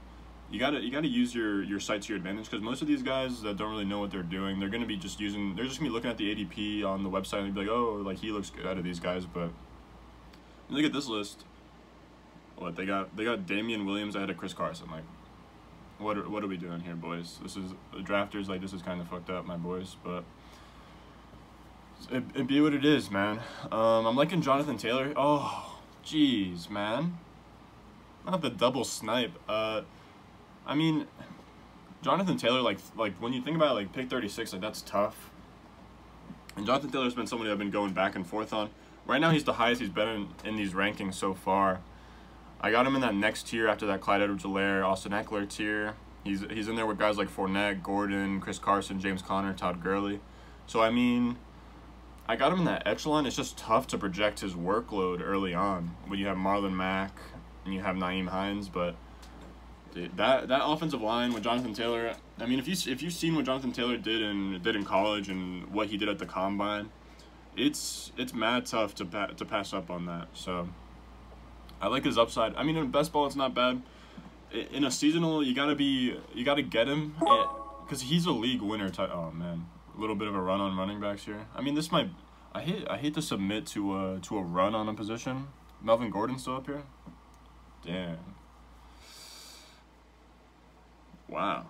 You 0.51 0.61
gotta 0.61 0.81
you 0.81 0.91
gotta 0.91 1.09
use 1.09 1.35
your 1.35 1.63
your 1.63 1.81
site 1.81 2.03
to 2.03 2.09
your 2.11 2.19
advantage 2.19 2.49
because 2.51 2.63
most 2.63 2.83
of 2.83 2.89
these 2.89 3.03
guys 3.03 3.43
that 3.43 3.57
don't 3.57 3.71
really 3.71 3.85
know 3.85 3.99
what 3.99 4.11
they're 4.11 4.23
doing, 4.23 4.61
they're 4.61 4.69
gonna 4.69 4.87
be 4.87 4.97
just 4.97 5.19
using. 5.19 5.57
They're 5.57 5.65
just 5.65 5.79
gonna 5.79 5.91
be 5.91 5.95
looking 5.95 6.11
at 6.11 6.17
the 6.17 6.35
ADP 6.35 6.85
on 6.85 7.03
the 7.03 7.11
website 7.11 7.41
and 7.41 7.55
be 7.55 7.61
like, 7.61 7.71
oh, 7.71 8.03
like 8.05 8.19
he 8.19 8.31
looks 8.31 8.51
good 8.51 8.67
out 8.67 8.79
of 8.79 8.85
these 8.85 9.01
guys, 9.01 9.27
but 9.27 9.51
Look 10.69 10.85
at 10.85 10.93
this 10.93 11.09
list. 11.09 11.45
What 12.57 12.77
they 12.77 12.87
got? 12.87 13.17
They 13.17 13.25
got 13.25 13.47
Damien 13.47 13.85
Williams 13.85 14.17
ahead 14.17 14.31
of 14.31 14.37
Chris 14.37 14.55
Carson. 14.55 14.91
Like, 14.91 15.03
what 15.99 16.19
are, 16.19 16.29
what 16.29 16.43
are 16.43 16.47
we 16.47 16.57
doing 16.57 16.81
here, 16.81 16.95
boys? 16.95 17.39
This 17.43 17.57
is 17.57 17.73
the 17.93 18.01
drafters. 18.01 18.49
Like, 18.49 18.61
this 18.61 18.73
is 18.73 18.83
kind 18.83 19.01
of 19.01 19.09
fucked 19.09 19.31
up, 19.31 19.47
my 19.47 19.57
boys. 19.57 19.97
But 20.03 20.25
it, 22.11 22.25
it 22.35 22.47
be 22.47 22.61
what 22.61 22.75
it 22.75 22.85
is, 22.85 23.11
man. 23.11 23.41
Um, 23.71 24.07
I'm 24.07 24.17
liking 24.17 24.43
Jonathan 24.43 24.77
Taylor. 24.77 25.13
Oh, 25.17 25.81
jeez, 26.05 26.69
man. 26.69 27.19
Not 28.27 28.43
the 28.43 28.51
double 28.51 28.85
snipe. 28.85 29.33
Uh, 29.49 29.83
I 30.67 30.75
mean, 30.75 31.07
Jonathan 32.03 32.37
Taylor. 32.37 32.61
Like, 32.61 32.79
like 32.97 33.15
when 33.21 33.33
you 33.33 33.43
think 33.43 33.57
about 33.57 33.73
it, 33.73 33.75
like 33.75 33.93
pick 33.93 34.11
36, 34.11 34.53
like 34.53 34.63
that's 34.63 34.83
tough. 34.83 35.31
And 36.57 36.67
Jonathan 36.67 36.91
Taylor's 36.91 37.15
been 37.15 37.27
somebody 37.27 37.51
I've 37.51 37.59
been 37.59 37.71
going 37.71 37.93
back 37.93 38.15
and 38.15 38.27
forth 38.27 38.53
on. 38.53 38.71
Right 39.07 39.21
now, 39.21 39.31
he's 39.31 39.45
the 39.45 39.55
highest 39.55 39.81
he's 39.81 39.91
been 39.91 40.09
in, 40.09 40.29
in 40.45 40.57
these 40.57 40.73
rankings 40.73 41.15
so 41.15 41.35
far. 41.35 41.81
I 42.65 42.71
got 42.71 42.87
him 42.87 42.95
in 42.95 43.03
that 43.03 43.15
next 43.15 43.49
tier 43.49 43.69
after 43.69 43.85
that 43.89 44.01
Clyde 44.01 44.23
Edwards-Helaire, 44.23 44.87
Austin 44.87 45.13
Ekeler 45.13 45.47
tier. 45.47 45.97
He's 46.25 46.41
he's 46.51 46.67
in 46.67 46.77
there 46.77 46.87
with 46.87 46.99
guys 46.99 47.19
like 47.19 47.29
Fournette, 47.29 47.83
Gordon, 47.83 48.41
Chris 48.41 48.59
Carson, 48.59 48.99
James 48.99 49.21
Conner, 49.21 49.53
Todd 49.53 49.83
Gurley. 49.83 50.21
So 50.67 50.81
I 50.81 50.89
mean, 50.89 51.37
I 52.27 52.37
got 52.37 52.53
him 52.53 52.61
in 52.61 52.65
that 52.65 52.87
echelon. 52.87 53.27
It's 53.27 53.37
just 53.37 53.59
tough 53.59 53.87
to 53.89 53.99
project 53.99 54.41
his 54.41 54.55
workload 54.55 55.21
early 55.23 55.53
on 55.53 55.95
when 56.07 56.19
you 56.19 56.25
have 56.25 56.39
Marlon 56.39 56.73
Mack 56.73 57.15
and 57.67 57.75
you 57.75 57.83
have 57.83 57.97
Nyheim 57.97 58.29
Hines. 58.29 58.71
But 58.71 58.97
dude, 59.93 60.17
that 60.17 60.49
that 60.49 60.63
offensive 60.65 61.03
line 61.03 61.35
with 61.35 61.43
Jonathan 61.43 61.75
Taylor. 61.75 62.15
I 62.41 62.47
mean, 62.47 62.59
if 62.59 62.67
you 62.67 62.77
if 62.91 63.03
you've 63.03 63.13
seen 63.13 63.35
what 63.35 63.45
Jonathan 63.45 63.73
Taylor 63.73 63.99
did 63.99 64.23
in 64.23 64.63
did 64.63 64.75
in 64.75 64.87
college 64.87 65.29
and 65.29 65.71
what 65.71 65.89
he 65.89 65.99
did 65.99 66.09
at 66.09 66.19
the 66.19 66.27
combine 66.27 66.89
it's 67.57 68.11
it's 68.17 68.35
mad 68.35 68.67
tough 68.67 68.95
to 68.97 69.05
pa- 69.05 69.27
to 69.27 69.45
pass 69.45 69.73
up 69.73 69.91
on 69.91 70.07
that. 70.07 70.29
So 70.35 70.69
I 71.85 71.89
like 71.89 72.03
his 72.03 72.17
upside. 72.17 72.55
I 72.57 72.63
mean, 72.63 72.77
in 72.77 72.91
best 72.91 73.13
ball, 73.13 73.27
it's 73.27 73.37
not 73.37 73.55
bad. 73.55 73.83
In 74.73 74.85
a 74.85 74.91
seasonal, 74.91 75.45
you 75.45 75.55
gotta 75.55 75.75
be 75.75 76.17
you 76.33 76.43
gotta 76.43 76.63
get 76.63 76.89
him 76.89 77.15
because 77.85 78.01
he's 78.01 78.25
a 78.25 78.31
league 78.31 78.63
winner. 78.63 78.89
Type. 78.89 79.11
Oh 79.13 79.31
man, 79.31 79.67
a 79.95 80.01
little 80.01 80.17
bit 80.17 80.27
of 80.27 80.35
a 80.35 80.41
run 80.41 80.63
on 80.63 80.79
running 80.79 80.99
backs 80.99 81.27
here. 81.27 81.45
I 81.55 81.61
mean, 81.61 81.75
this 81.75 81.93
might. 81.93 82.09
I 82.55 82.63
hate 82.63 82.87
I 82.89 82.97
hate 82.97 83.13
to 83.15 83.23
submit 83.23 83.67
to 83.67 83.99
a 83.99 84.19
to 84.21 84.39
a 84.39 84.43
run 84.43 84.75
on 84.75 84.89
a 84.89 84.95
position. 84.95 85.49
Melvin 85.83 86.09
Gordon 86.09 86.39
still 86.39 86.57
up 86.57 86.67
here. 86.67 86.85
Damn. 87.85 88.17
Wow. 91.29 91.67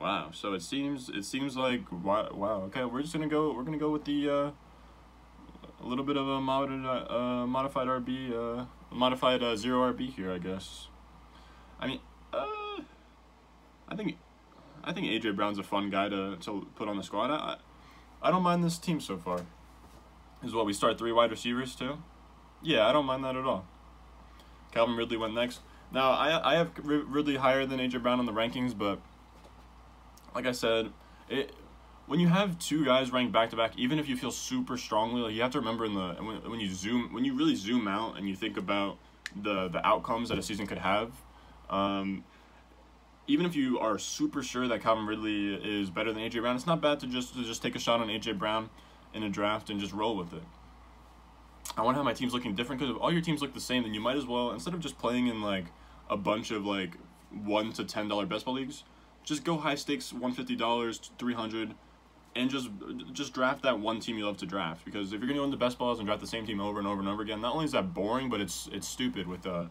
Wow. 0.00 0.30
So 0.32 0.52
it 0.52 0.62
seems 0.62 1.08
it 1.08 1.24
seems 1.24 1.56
like 1.56 1.90
wow. 1.90 2.28
wow 2.32 2.62
okay, 2.66 2.84
we're 2.84 3.02
just 3.02 3.12
gonna 3.12 3.26
go. 3.26 3.52
We're 3.52 3.64
gonna 3.64 3.76
go 3.76 3.90
with 3.90 4.04
the 4.04 4.30
uh, 4.30 4.50
a 5.82 5.86
little 5.86 6.04
bit 6.04 6.16
of 6.16 6.26
a 6.28 6.40
modified 6.40 7.10
uh, 7.10 7.46
modified 7.46 7.86
RB, 7.86 8.32
uh, 8.32 8.64
modified 8.90 9.42
uh, 9.42 9.56
zero 9.56 9.92
RB 9.92 10.12
here, 10.12 10.32
I 10.32 10.38
guess. 10.38 10.88
I 11.80 11.86
mean, 11.86 12.00
uh, 12.32 12.80
I 13.88 13.96
think 13.96 14.16
I 14.82 14.92
think 14.92 15.06
AJ 15.06 15.36
Brown's 15.36 15.58
a 15.58 15.62
fun 15.62 15.90
guy 15.90 16.08
to, 16.08 16.36
to 16.36 16.66
put 16.74 16.88
on 16.88 16.96
the 16.96 17.02
squad. 17.02 17.30
I, 17.30 17.56
I 18.22 18.30
don't 18.30 18.42
mind 18.42 18.64
this 18.64 18.78
team 18.78 19.00
so 19.00 19.16
far. 19.16 19.40
Is 20.42 20.54
what 20.54 20.66
we 20.66 20.72
start 20.72 20.98
three 20.98 21.12
wide 21.12 21.30
receivers 21.30 21.74
too. 21.74 21.98
Yeah, 22.62 22.86
I 22.86 22.92
don't 22.92 23.06
mind 23.06 23.24
that 23.24 23.36
at 23.36 23.44
all. 23.44 23.66
Calvin 24.72 24.96
Ridley 24.96 25.16
went 25.16 25.34
next. 25.34 25.60
Now 25.92 26.10
I 26.10 26.54
I 26.54 26.56
have 26.56 26.72
Ridley 26.82 27.36
higher 27.36 27.66
than 27.66 27.80
AJ 27.80 28.02
Brown 28.02 28.18
on 28.18 28.26
the 28.26 28.32
rankings, 28.32 28.76
but 28.76 29.00
like 30.34 30.46
I 30.46 30.52
said, 30.52 30.92
it 31.28 31.52
when 32.08 32.20
you 32.20 32.28
have 32.28 32.58
two 32.58 32.84
guys 32.84 33.12
ranked 33.12 33.32
back 33.32 33.50
to 33.50 33.56
back, 33.56 33.72
even 33.76 33.98
if 33.98 34.08
you 34.08 34.16
feel 34.16 34.30
super 34.30 34.78
strongly, 34.78 35.20
like 35.20 35.34
you 35.34 35.42
have 35.42 35.52
to 35.52 35.58
remember 35.58 35.84
in 35.84 35.94
the 35.94 36.14
when, 36.14 36.50
when 36.50 36.58
you 36.60 36.72
zoom 36.72 37.12
when 37.12 37.24
you 37.24 37.34
really 37.34 37.54
zoom 37.54 37.86
out 37.86 38.16
and 38.16 38.28
you 38.28 38.34
think 38.34 38.56
about 38.56 38.96
the 39.42 39.68
the 39.68 39.86
outcomes 39.86 40.30
that 40.30 40.38
a 40.38 40.42
season 40.42 40.66
could 40.66 40.78
have. 40.78 41.12
Um, 41.68 42.24
even 43.26 43.44
if 43.44 43.54
you 43.54 43.78
are 43.78 43.98
super 43.98 44.42
sure 44.42 44.66
that 44.68 44.82
Calvin 44.82 45.06
Ridley 45.06 45.54
is 45.54 45.90
better 45.90 46.12
than 46.12 46.22
AJ 46.22 46.40
Brown, 46.40 46.56
it's 46.56 46.66
not 46.66 46.80
bad 46.80 46.98
to 47.00 47.06
just 47.06 47.34
to 47.34 47.44
just 47.44 47.62
take 47.62 47.76
a 47.76 47.78
shot 47.78 48.00
on 48.00 48.08
AJ 48.08 48.38
Brown 48.38 48.70
in 49.12 49.22
a 49.22 49.28
draft 49.28 49.68
and 49.68 49.78
just 49.78 49.92
roll 49.92 50.16
with 50.16 50.32
it. 50.32 50.42
I 51.76 51.82
want 51.82 51.94
to 51.94 51.98
have 51.98 52.06
my 52.06 52.14
teams 52.14 52.32
looking 52.32 52.54
different 52.54 52.80
because 52.80 52.96
if 52.96 53.00
all 53.00 53.12
your 53.12 53.20
teams 53.20 53.42
look 53.42 53.52
the 53.52 53.60
same, 53.60 53.82
then 53.82 53.92
you 53.92 54.00
might 54.00 54.16
as 54.16 54.26
well 54.26 54.52
instead 54.52 54.72
of 54.72 54.80
just 54.80 54.96
playing 54.98 55.26
in 55.26 55.42
like 55.42 55.66
a 56.08 56.16
bunch 56.16 56.50
of 56.50 56.64
like 56.64 56.96
one 57.30 57.70
to 57.74 57.84
ten 57.84 58.08
dollar 58.08 58.24
best 58.24 58.46
ball 58.46 58.54
leagues, 58.54 58.84
just 59.24 59.44
go 59.44 59.58
high 59.58 59.74
stakes 59.74 60.10
one 60.10 60.32
fifty 60.32 60.56
dollars, 60.56 61.10
three 61.18 61.34
hundred, 61.34 61.74
and 62.34 62.50
just 62.50 62.70
just 63.12 63.34
draft 63.34 63.62
that 63.62 63.78
one 63.78 64.00
team 64.00 64.18
you 64.18 64.26
love 64.26 64.36
to 64.38 64.46
draft. 64.46 64.84
Because 64.84 65.12
if 65.12 65.20
you're 65.20 65.28
gonna 65.28 65.40
go 65.40 65.44
into 65.44 65.56
best 65.56 65.78
balls 65.78 65.98
and 65.98 66.06
draft 66.06 66.20
the 66.20 66.26
same 66.26 66.46
team 66.46 66.60
over 66.60 66.78
and 66.78 66.86
over 66.86 67.00
and 67.00 67.08
over 67.08 67.22
again, 67.22 67.40
not 67.40 67.54
only 67.54 67.64
is 67.64 67.72
that 67.72 67.94
boring, 67.94 68.28
but 68.28 68.40
it's 68.40 68.68
it's 68.72 68.86
stupid 68.86 69.26
with 69.26 69.46
uh 69.46 69.66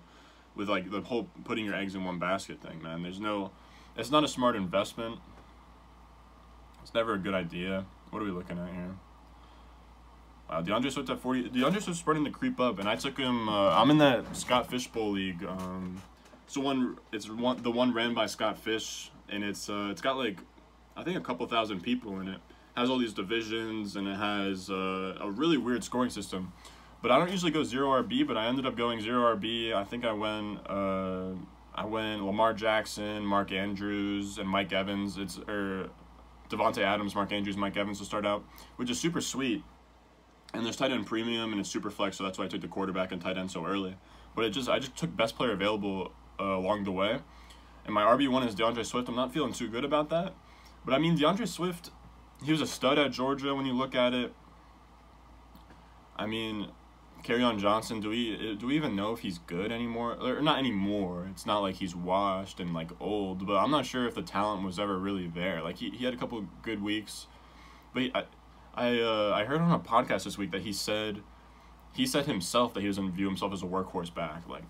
with 0.58 0.68
like 0.68 0.90
the 0.90 1.02
whole 1.02 1.30
putting 1.46 1.64
your 1.64 1.76
eggs 1.76 1.96
in 1.96 2.04
one 2.04 2.20
basket 2.20 2.60
thing, 2.62 2.82
man. 2.82 3.04
There's 3.04 3.20
no, 3.20 3.52
it's 3.96 4.12
not 4.12 4.24
a 4.24 4.28
smart 4.28 4.56
investment. 4.56 5.20
It's 6.82 6.94
never 6.94 7.14
a 7.14 7.18
good 7.18 7.34
idea. 7.34 7.86
What 8.10 8.22
are 8.22 8.26
we 8.26 8.32
looking 8.32 8.58
at 8.58 8.70
here? 8.70 8.96
Wow, 10.50 10.62
D'Andre 10.62 10.90
Swift 10.90 11.10
at 11.10 11.20
40. 11.20 11.50
D'Andre 11.50 11.80
Swift's 11.80 12.00
starting 12.00 12.26
to 12.26 12.32
creep 12.32 12.60
up, 12.60 12.80
and 12.80 12.88
I 12.90 12.96
took 12.96 13.18
him. 13.18 13.50
Uh, 13.50 13.70
I'm 13.70 13.92
in 13.92 13.98
that 14.00 14.36
Scott 14.36 14.70
Fish 14.70 14.88
Bowl 14.88 15.12
league. 15.12 15.44
Um, 15.44 16.02
so 16.48 16.62
one, 16.62 16.98
it's 17.12 17.30
one 17.30 17.62
the 17.62 17.72
one 17.72 17.94
ran 17.94 18.14
by 18.14 18.26
Scott 18.26 18.58
Fish, 18.58 19.12
and 19.30 19.44
it's 19.44 19.70
uh, 19.70 19.90
it's 19.92 20.02
got 20.02 20.18
like, 20.18 20.40
I 20.98 21.04
think 21.04 21.16
a 21.16 21.22
couple 21.22 21.46
thousand 21.46 21.82
people 21.82 22.20
in 22.20 22.28
it. 22.28 22.40
Has 22.76 22.90
all 22.90 22.98
these 22.98 23.14
divisions, 23.14 23.96
and 23.96 24.08
it 24.08 24.18
has 24.18 24.70
uh, 24.70 25.18
a 25.22 25.32
really 25.32 25.58
weird 25.58 25.84
scoring 25.84 26.10
system. 26.10 26.52
But 27.02 27.12
I 27.12 27.20
don't 27.20 27.32
usually 27.32 27.52
go 27.52 27.64
zero 27.64 28.04
RB, 28.04 28.28
but 28.28 28.38
I 28.38 28.48
ended 28.48 28.66
up 28.66 28.76
going 28.76 29.02
zero 29.02 29.36
RB. 29.36 29.74
I 29.74 29.84
think 29.84 30.06
I 30.06 30.12
went 30.12 30.60
uh, 30.68 31.30
I 31.74 31.86
went 31.86 32.24
Lamar 32.24 32.54
Jackson, 32.54 33.24
Mark 33.24 33.52
Andrews, 33.52 34.40
and 34.40 34.50
Mike 34.50 34.74
Evans. 34.74 35.18
It's 35.18 35.40
or 35.48 35.90
Davante 36.50 36.80
Adams, 36.80 37.14
Mark 37.14 37.32
Andrews, 37.32 37.58
Mike 37.58 37.78
Evans 37.78 38.00
to 38.00 38.06
start 38.06 38.26
out, 38.26 38.44
which 38.78 38.90
is 38.90 39.00
super 39.00 39.22
sweet. 39.22 39.64
And 40.54 40.66
there's 40.66 40.78
tight 40.78 40.92
end 40.92 41.06
premium 41.06 41.52
and 41.52 41.60
it's 41.60 41.70
super 41.70 41.92
flex, 41.92 42.18
so 42.18 42.24
that's 42.24 42.40
why 42.40 42.46
I 42.46 42.48
took 42.48 42.62
the 42.62 42.68
quarterback 42.68 43.12
and 43.12 43.22
tight 43.22 43.38
end 43.38 43.52
so 43.52 43.66
early. 43.66 43.96
But 44.36 44.46
it 44.46 44.52
just 44.52 44.70
I 44.70 44.80
just 44.80 44.96
took 44.96 45.16
best 45.16 45.36
player 45.36 45.52
available 45.52 46.12
uh, 46.40 46.44
along 46.44 46.86
the 46.86 46.92
way. 46.92 47.20
And 47.86 47.94
my 47.94 48.04
RB 48.04 48.28
one 48.30 48.44
is 48.44 48.56
D'Andre 48.56 48.84
Swift. 48.84 49.08
I'm 49.08 49.16
not 49.16 49.34
feeling 49.34 49.54
too 49.54 49.68
good 49.68 49.86
about 49.86 50.10
that. 50.10 50.34
But 50.88 50.96
I 50.96 51.00
mean 51.00 51.18
D'Andre 51.18 51.46
Swift, 51.46 51.92
he 52.42 52.50
was 52.50 52.62
a 52.62 52.66
stud 52.66 52.98
at 52.98 53.12
Georgia 53.12 53.54
when 53.54 53.66
you 53.66 53.74
look 53.74 53.94
at 53.94 54.14
it. 54.14 54.34
I 56.16 56.26
mean, 56.26 56.70
Kerryon 57.26 57.60
Johnson, 57.60 58.00
do 58.00 58.08
we 58.08 58.56
do 58.56 58.68
we 58.68 58.78
even 58.78 58.96
know 58.96 59.12
if 59.12 59.20
he's 59.20 59.38
good 59.38 59.70
anymore? 59.74 60.16
Or 60.22 60.42
not 60.42 60.60
anymore. 60.60 61.28
It's 61.30 61.46
not 61.46 61.60
like 61.60 61.76
he's 61.76 61.94
washed 61.94 62.62
and 62.62 62.74
like 62.74 62.90
old, 63.02 63.46
but 63.46 63.58
I'm 63.58 63.70
not 63.70 63.86
sure 63.86 64.08
if 64.08 64.16
the 64.16 64.22
talent 64.22 64.64
was 64.64 64.80
ever 64.80 64.98
really 64.98 65.28
there. 65.28 65.62
Like 65.62 65.76
he, 65.76 65.90
he 65.90 66.06
had 66.06 66.14
a 66.14 66.18
couple 66.18 66.48
good 66.62 66.82
weeks, 66.82 67.28
but 67.94 68.04
he, 68.04 68.12
I 68.16 68.24
I 68.74 69.02
uh, 69.02 69.34
I 69.36 69.44
heard 69.44 69.60
on 69.60 69.70
a 69.70 69.80
podcast 69.80 70.24
this 70.24 70.38
week 70.38 70.52
that 70.52 70.62
he 70.62 70.72
said 70.72 71.22
he 71.94 72.06
said 72.06 72.28
himself 72.28 72.74
that 72.76 72.80
he 72.80 72.88
doesn't 72.88 73.12
view 73.12 73.26
himself 73.26 73.52
as 73.52 73.62
a 73.62 73.66
workhorse 73.66 74.14
back. 74.16 74.48
Like 74.48 74.64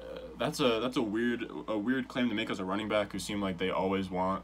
uh, 0.00 0.18
that's 0.40 0.58
a 0.58 0.80
that's 0.80 0.96
a 0.96 1.02
weird 1.02 1.48
a 1.68 1.78
weird 1.78 2.08
claim 2.08 2.28
to 2.30 2.34
make 2.34 2.50
as 2.50 2.58
a 2.58 2.64
running 2.64 2.88
back 2.88 3.12
who 3.12 3.20
seem 3.20 3.40
like 3.40 3.58
they 3.58 3.70
always 3.70 4.10
want 4.10 4.42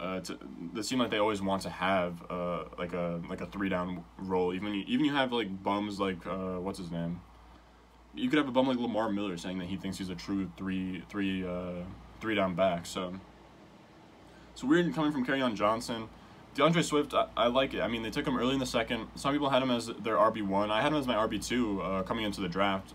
uh, 0.00 0.20
to, 0.20 0.38
they 0.74 0.82
seem 0.82 0.98
like 0.98 1.10
they 1.10 1.18
always 1.18 1.40
want 1.40 1.62
to 1.62 1.70
have 1.70 2.22
uh, 2.30 2.64
like 2.78 2.92
a 2.92 3.20
like 3.28 3.40
a 3.40 3.46
three 3.46 3.68
down 3.68 4.04
role. 4.18 4.52
Even 4.52 4.74
you, 4.74 4.84
even 4.86 5.04
you 5.04 5.14
have 5.14 5.32
like 5.32 5.62
bums 5.62 5.98
like 5.98 6.26
uh, 6.26 6.60
what's 6.60 6.78
his 6.78 6.90
name. 6.90 7.20
You 8.14 8.28
could 8.28 8.38
have 8.38 8.48
a 8.48 8.52
bum 8.52 8.66
like 8.66 8.78
Lamar 8.78 9.10
Miller 9.10 9.36
saying 9.36 9.58
that 9.58 9.68
he 9.68 9.76
thinks 9.76 9.98
he's 9.98 10.10
a 10.10 10.14
true 10.14 10.50
three 10.56 11.02
three 11.08 11.46
uh, 11.46 11.82
three 12.20 12.34
down 12.34 12.54
back. 12.54 12.86
So 12.86 13.14
so 14.54 14.66
weird 14.66 14.92
coming 14.94 15.12
from 15.12 15.24
Kerryon 15.24 15.54
Johnson. 15.54 16.08
D'Andre 16.54 16.80
Swift, 16.80 17.12
I, 17.12 17.26
I, 17.36 17.46
like 17.48 17.74
it. 17.74 17.82
I 17.82 17.88
mean, 17.88 18.02
they 18.02 18.08
took 18.08 18.26
him 18.26 18.38
early 18.38 18.54
in 18.54 18.58
the 18.58 18.64
second. 18.64 19.08
Some 19.14 19.34
people 19.34 19.50
had 19.50 19.62
him 19.62 19.70
as 19.70 19.88
their 19.88 20.16
RB 20.16 20.40
one. 20.40 20.70
I 20.70 20.80
had 20.80 20.90
him 20.90 20.98
as 20.98 21.06
my 21.06 21.14
RB 21.14 21.46
two 21.46 21.82
uh, 21.82 22.02
coming 22.02 22.24
into 22.24 22.40
the 22.40 22.48
draft. 22.48 22.94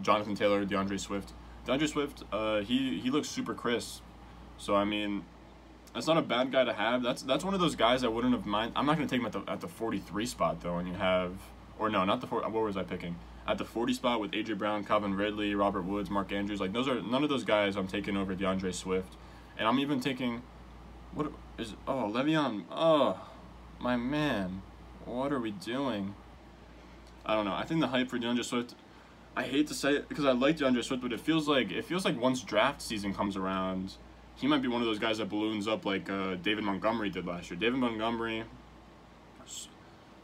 Jonathan 0.00 0.34
Taylor, 0.34 0.64
D'Andre 0.64 0.96
Swift. 0.96 1.34
D'Andre 1.66 1.86
Swift, 1.86 2.24
uh, 2.32 2.60
he 2.60 2.98
he 2.98 3.10
looks 3.10 3.28
super 3.28 3.52
crisp. 3.52 4.02
So 4.56 4.74
I 4.74 4.84
mean, 4.84 5.24
that's 5.94 6.08
not 6.08 6.18
a 6.18 6.22
bad 6.22 6.50
guy 6.50 6.64
to 6.64 6.72
have. 6.72 7.02
That's 7.02 7.22
that's 7.22 7.44
one 7.44 7.54
of 7.54 7.60
those 7.60 7.76
guys 7.76 8.02
I 8.02 8.08
wouldn't 8.08 8.34
have 8.34 8.44
mind. 8.44 8.72
I'm 8.74 8.84
not 8.84 8.96
going 8.96 9.06
to 9.06 9.14
take 9.14 9.20
him 9.20 9.26
at 9.26 9.32
the 9.32 9.50
at 9.50 9.60
the 9.60 9.68
43 9.68 10.26
spot 10.26 10.60
though. 10.60 10.76
And 10.76 10.88
you 10.88 10.94
have, 10.94 11.32
or 11.78 11.88
no, 11.88 12.04
not 12.04 12.20
the 12.20 12.26
four. 12.26 12.42
What 12.42 12.52
was 12.52 12.76
I 12.76 12.82
picking? 12.82 13.16
At 13.46 13.58
the 13.58 13.64
40 13.64 13.94
spot 13.94 14.20
with 14.20 14.32
AJ 14.32 14.58
Brown, 14.58 14.84
Calvin 14.84 15.14
Ridley, 15.14 15.54
Robert 15.54 15.82
Woods, 15.82 16.10
Mark 16.10 16.32
Andrews. 16.32 16.60
Like 16.60 16.72
those 16.72 16.88
are 16.88 17.00
none 17.00 17.22
of 17.22 17.28
those 17.28 17.44
guys 17.44 17.76
I'm 17.76 17.86
taking 17.86 18.16
over 18.16 18.34
D'Andre 18.34 18.72
Swift, 18.72 19.14
and 19.56 19.68
I'm 19.68 19.78
even 19.78 20.00
taking, 20.00 20.42
what 21.12 21.30
is 21.58 21.74
oh 21.86 22.10
Le'Veon 22.12 22.64
oh, 22.72 23.20
my 23.78 23.96
man, 23.96 24.62
what 25.04 25.32
are 25.32 25.40
we 25.40 25.52
doing? 25.52 26.14
I 27.24 27.34
don't 27.34 27.44
know. 27.44 27.54
I 27.54 27.64
think 27.64 27.80
the 27.80 27.88
hype 27.88 28.10
for 28.10 28.18
D'Andre 28.18 28.42
Swift. 28.42 28.74
I 29.36 29.42
hate 29.42 29.66
to 29.66 29.74
say 29.74 29.94
it 29.94 30.08
because 30.08 30.24
I 30.24 30.32
like 30.32 30.56
D'Andre 30.56 30.82
Swift, 30.82 31.02
but 31.02 31.12
it 31.12 31.20
feels 31.20 31.46
like 31.46 31.70
it 31.70 31.84
feels 31.84 32.04
like 32.04 32.20
once 32.20 32.42
draft 32.42 32.82
season 32.82 33.14
comes 33.14 33.36
around 33.36 33.94
he 34.36 34.46
might 34.46 34.62
be 34.62 34.68
one 34.68 34.80
of 34.80 34.86
those 34.86 34.98
guys 34.98 35.18
that 35.18 35.28
balloons 35.28 35.68
up 35.68 35.84
like 35.84 36.10
uh, 36.10 36.34
David 36.36 36.64
Montgomery 36.64 37.10
did 37.10 37.26
last 37.26 37.50
year. 37.50 37.58
David 37.58 37.78
Montgomery. 37.78 38.44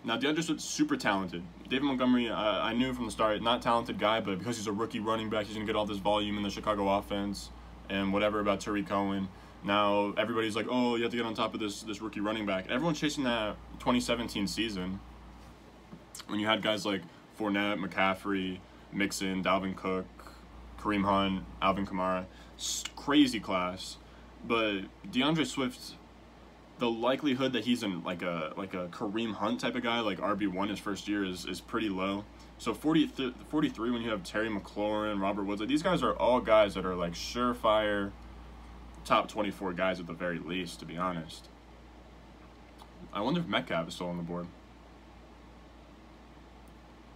Now 0.03 0.17
D'Andre 0.17 0.43
Swift's 0.43 0.65
super 0.65 0.97
talented. 0.97 1.43
David 1.69 1.85
Montgomery, 1.85 2.29
uh, 2.29 2.35
I 2.35 2.73
knew 2.73 2.93
from 2.95 3.05
the 3.05 3.11
start, 3.11 3.41
not 3.43 3.63
talented 3.63 3.99
guy, 3.99 4.21
but 4.21 4.39
because 4.39 4.57
he's 4.57 4.67
a 4.67 4.73
rookie 4.73 5.01
running 5.01 5.29
back, 5.29 5.47
he's 5.47 5.55
gonna 5.55 5.67
get 5.67 5.77
all 5.77 5.87
this 5.87 5.99
volume 5.99 6.37
in 6.37 6.43
the 6.43 6.51
Chicago 6.51 6.89
offense 6.89 7.51
and 7.89 8.13
whatever 8.13 8.41
about 8.41 8.61
Tarik 8.61 8.89
Cohen. 8.89 9.29
Now 9.63 10.15
everybody's 10.17 10.57
like, 10.57 10.67
oh, 10.71 10.97
you 10.97 11.03
have 11.03 11.11
to 11.11 11.17
get 11.17 11.27
on 11.27 11.35
top 11.35 11.53
of 11.53 11.61
this 11.61 11.83
this 11.83 12.01
rookie 12.01 12.21
running 12.21 12.47
back. 12.47 12.71
Everyone's 12.71 12.99
chasing 12.99 13.25
that 13.25 13.57
2017 13.79 14.47
season 14.47 15.01
when 16.27 16.41
you 16.41 16.47
had 16.47 16.63
guys 16.63 16.87
like 16.87 17.03
Fournette, 17.39 17.79
McCaffrey, 17.79 18.59
Mixon, 18.93 19.43
Dalvin 19.43 19.77
Cook, 19.77 20.07
Kareem 20.79 21.05
Hunt, 21.05 21.45
Alvin 21.61 21.87
Kamara, 21.87 22.25
crazy 22.97 23.41
class. 23.41 23.97
But 24.47 24.83
D'Andre 25.11 25.45
Swift, 25.45 25.95
the 26.79 26.91
likelihood 26.91 27.53
that 27.53 27.65
he's 27.65 27.83
in 27.83 28.03
like 28.03 28.23
a 28.23 28.53
like 28.57 28.75
a 28.75 28.89
Kareem 28.89 29.35
Hunt 29.35 29.61
type 29.61 29.75
of 29.75 29.83
guy, 29.83 30.01
like 30.01 30.19
RB 30.19 30.49
one 30.49 30.69
his 30.69 30.79
first 30.79 31.09
year, 31.09 31.25
is 31.25 31.45
is 31.45 31.61
pretty 31.61 31.89
low. 31.89 32.25
So 32.59 32.75
40, 32.75 33.33
43 33.49 33.91
when 33.91 34.03
you 34.03 34.11
have 34.11 34.23
Terry 34.23 34.51
McLaurin, 34.51 35.21
Robert 35.21 35.45
Woods, 35.45 35.61
like 35.61 35.69
these 35.69 35.83
guys 35.83 36.03
are 36.03 36.15
all 36.15 36.41
guys 36.41 36.75
that 36.75 36.85
are 36.85 36.95
like 36.95 37.13
surefire 37.13 38.13
top 39.05 39.29
24 39.29 39.73
guys 39.73 39.99
at 39.99 40.07
the 40.07 40.13
very 40.13 40.39
least, 40.39 40.79
to 40.81 40.85
be 40.85 40.97
honest. 40.97 41.49
I 43.13 43.21
wonder 43.23 43.41
if 43.41 43.47
Metcalf 43.47 43.89
is 43.89 43.95
still 43.95 44.09
on 44.09 44.19
the 44.19 44.23
board. 44.23 44.47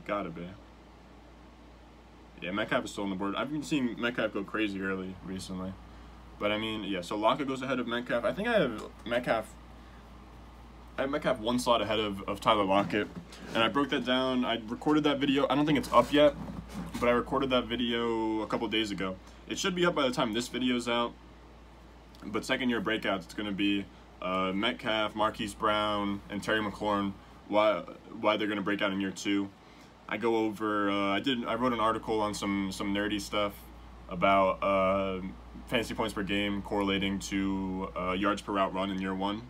Gotta 0.07 0.31
be. 0.31 0.49
Yeah, 2.43 2.51
Metcalf 2.51 2.85
is 2.85 2.91
still 2.91 3.05
on 3.05 3.11
the 3.11 3.17
board. 3.17 3.35
I've 3.37 3.51
been 3.51 3.63
seeing 3.63 4.01
Metcalf 4.01 4.33
go 4.33 4.45
crazy 4.45 4.81
early 4.81 5.15
recently. 5.25 5.73
But 6.45 6.53
I 6.53 6.59
mean, 6.59 6.85
yeah, 6.85 7.01
so 7.01 7.17
Lockett 7.17 7.49
goes 7.49 7.63
ahead 7.63 7.79
of 7.81 7.87
Metcalf. 7.87 8.23
I 8.23 8.35
think 8.35 8.49
I 8.49 8.61
have 8.61 8.83
Metcalf. 9.07 9.51
I 10.99 11.01
have 11.01 11.11
Metcalf 11.11 11.41
one 11.41 11.59
slot 11.59 11.81
ahead 11.81 11.99
of, 11.99 12.23
of 12.29 12.39
Tyler 12.39 12.65
Lockett. 12.65 13.09
And 13.55 13.63
I 13.63 13.69
broke 13.69 13.89
that 13.89 14.05
down. 14.05 14.45
I 14.45 14.61
recorded 14.69 15.05
that 15.05 15.19
video. 15.19 15.47
I 15.49 15.55
don't 15.55 15.65
think 15.65 15.79
it's 15.79 15.91
up 15.91 16.13
yet, 16.13 16.35
but 17.01 17.09
I 17.09 17.13
recorded 17.13 17.49
that 17.49 17.65
video 17.65 18.43
a 18.43 18.47
couple 18.47 18.69
days 18.69 18.91
ago. 18.91 19.17
It 19.49 19.59
should 19.59 19.75
be 19.75 19.87
up 19.87 19.95
by 19.95 20.03
the 20.03 20.11
time 20.11 20.35
this 20.35 20.49
video's 20.49 20.87
out. 20.87 21.15
But 22.27 22.45
second 22.45 22.69
year 22.69 22.83
breakouts, 22.83 23.25
it's 23.25 23.33
going 23.33 23.49
to 23.49 23.55
be 23.55 23.87
uh, 24.21 24.53
Metcalf, 24.55 25.15
Marquise 25.15 25.55
Brown, 25.55 26.21
and 26.29 26.43
Terry 26.43 26.61
McLaurin. 26.61 27.15
Why 27.49 27.85
why 28.21 28.37
they're 28.37 28.49
going 28.49 28.59
to 28.59 28.63
break 28.63 28.83
out 28.83 28.93
in 28.93 29.01
year 29.01 29.13
two. 29.13 29.49
I 30.11 30.19
go 30.19 30.37
over. 30.37 30.91
Uh, 30.91 31.17
I 31.17 31.21
did. 31.21 31.47
I 31.47 31.55
wrote 31.55 31.73
an 31.73 31.81
article 31.81 32.21
on 32.21 32.35
some 32.35 32.71
some 32.71 32.93
nerdy 32.93 33.19
stuff 33.19 33.55
about 34.11 34.63
uh, 34.63 35.23
fantasy 35.67 35.95
points 35.95 36.15
per 36.15 36.23
game 36.23 36.63
correlating 36.63 37.19
to 37.19 37.91
uh, 37.97 38.13
yards 38.13 38.43
per 38.43 38.53
route 38.53 38.75
run 38.75 38.91
in 38.91 39.01
year 39.01 39.15
one. 39.15 39.43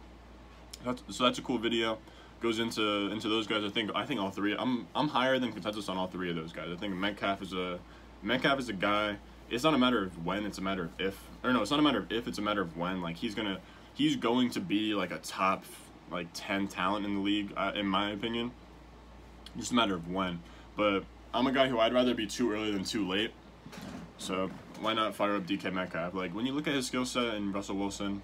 That's, 0.84 1.02
so 1.10 1.24
that's 1.24 1.38
a 1.38 1.42
cool 1.42 1.58
video. 1.58 1.98
Goes 2.40 2.58
into 2.58 3.10
into 3.10 3.28
those 3.28 3.46
guys. 3.46 3.64
I 3.64 3.70
think 3.70 3.90
I 3.94 4.04
think 4.04 4.20
all 4.20 4.30
three. 4.30 4.54
I'm 4.58 4.86
I'm 4.94 5.08
higher 5.08 5.38
than 5.38 5.52
consensus 5.52 5.88
on 5.88 5.96
all 5.96 6.08
three 6.08 6.28
of 6.28 6.36
those 6.36 6.52
guys. 6.52 6.68
I 6.70 6.76
think 6.76 6.94
Metcalf 6.94 7.40
is 7.40 7.52
a 7.54 7.78
Metcalf 8.22 8.58
is 8.58 8.68
a 8.68 8.74
guy. 8.74 9.16
It's 9.48 9.64
not 9.64 9.74
a 9.74 9.78
matter 9.78 10.02
of 10.02 10.24
when. 10.24 10.44
It's 10.44 10.58
a 10.58 10.62
matter 10.62 10.84
of 10.84 10.90
if. 10.98 11.18
Or 11.42 11.52
no, 11.52 11.62
it's 11.62 11.70
not 11.70 11.80
a 11.80 11.82
matter 11.82 11.98
of 11.98 12.12
if. 12.12 12.28
It's 12.28 12.38
a 12.38 12.42
matter 12.42 12.60
of 12.60 12.76
when. 12.76 13.00
Like 13.00 13.16
he's 13.16 13.34
gonna 13.34 13.60
he's 13.94 14.16
going 14.16 14.50
to 14.50 14.60
be 14.60 14.94
like 14.94 15.10
a 15.10 15.18
top 15.18 15.64
like 16.10 16.28
10 16.34 16.68
talent 16.68 17.04
in 17.06 17.14
the 17.14 17.20
league, 17.20 17.52
uh, 17.56 17.72
in 17.74 17.86
my 17.86 18.10
opinion. 18.10 18.52
Just 19.56 19.72
a 19.72 19.74
matter 19.74 19.94
of 19.94 20.10
when. 20.10 20.40
But 20.76 21.04
I'm 21.32 21.46
a 21.46 21.52
guy 21.52 21.68
who 21.68 21.78
I'd 21.78 21.94
rather 21.94 22.14
be 22.14 22.26
too 22.26 22.52
early 22.52 22.70
than 22.70 22.84
too 22.84 23.06
late. 23.08 23.32
So 24.18 24.50
why 24.80 24.94
not 24.94 25.14
fire 25.14 25.36
up 25.36 25.46
DK 25.46 25.72
Metcalf? 25.72 26.14
Like 26.14 26.34
when 26.34 26.46
you 26.46 26.52
look 26.52 26.66
at 26.66 26.74
his 26.74 26.86
skill 26.86 27.04
set 27.04 27.34
and 27.34 27.54
Russell 27.54 27.76
Wilson, 27.76 28.22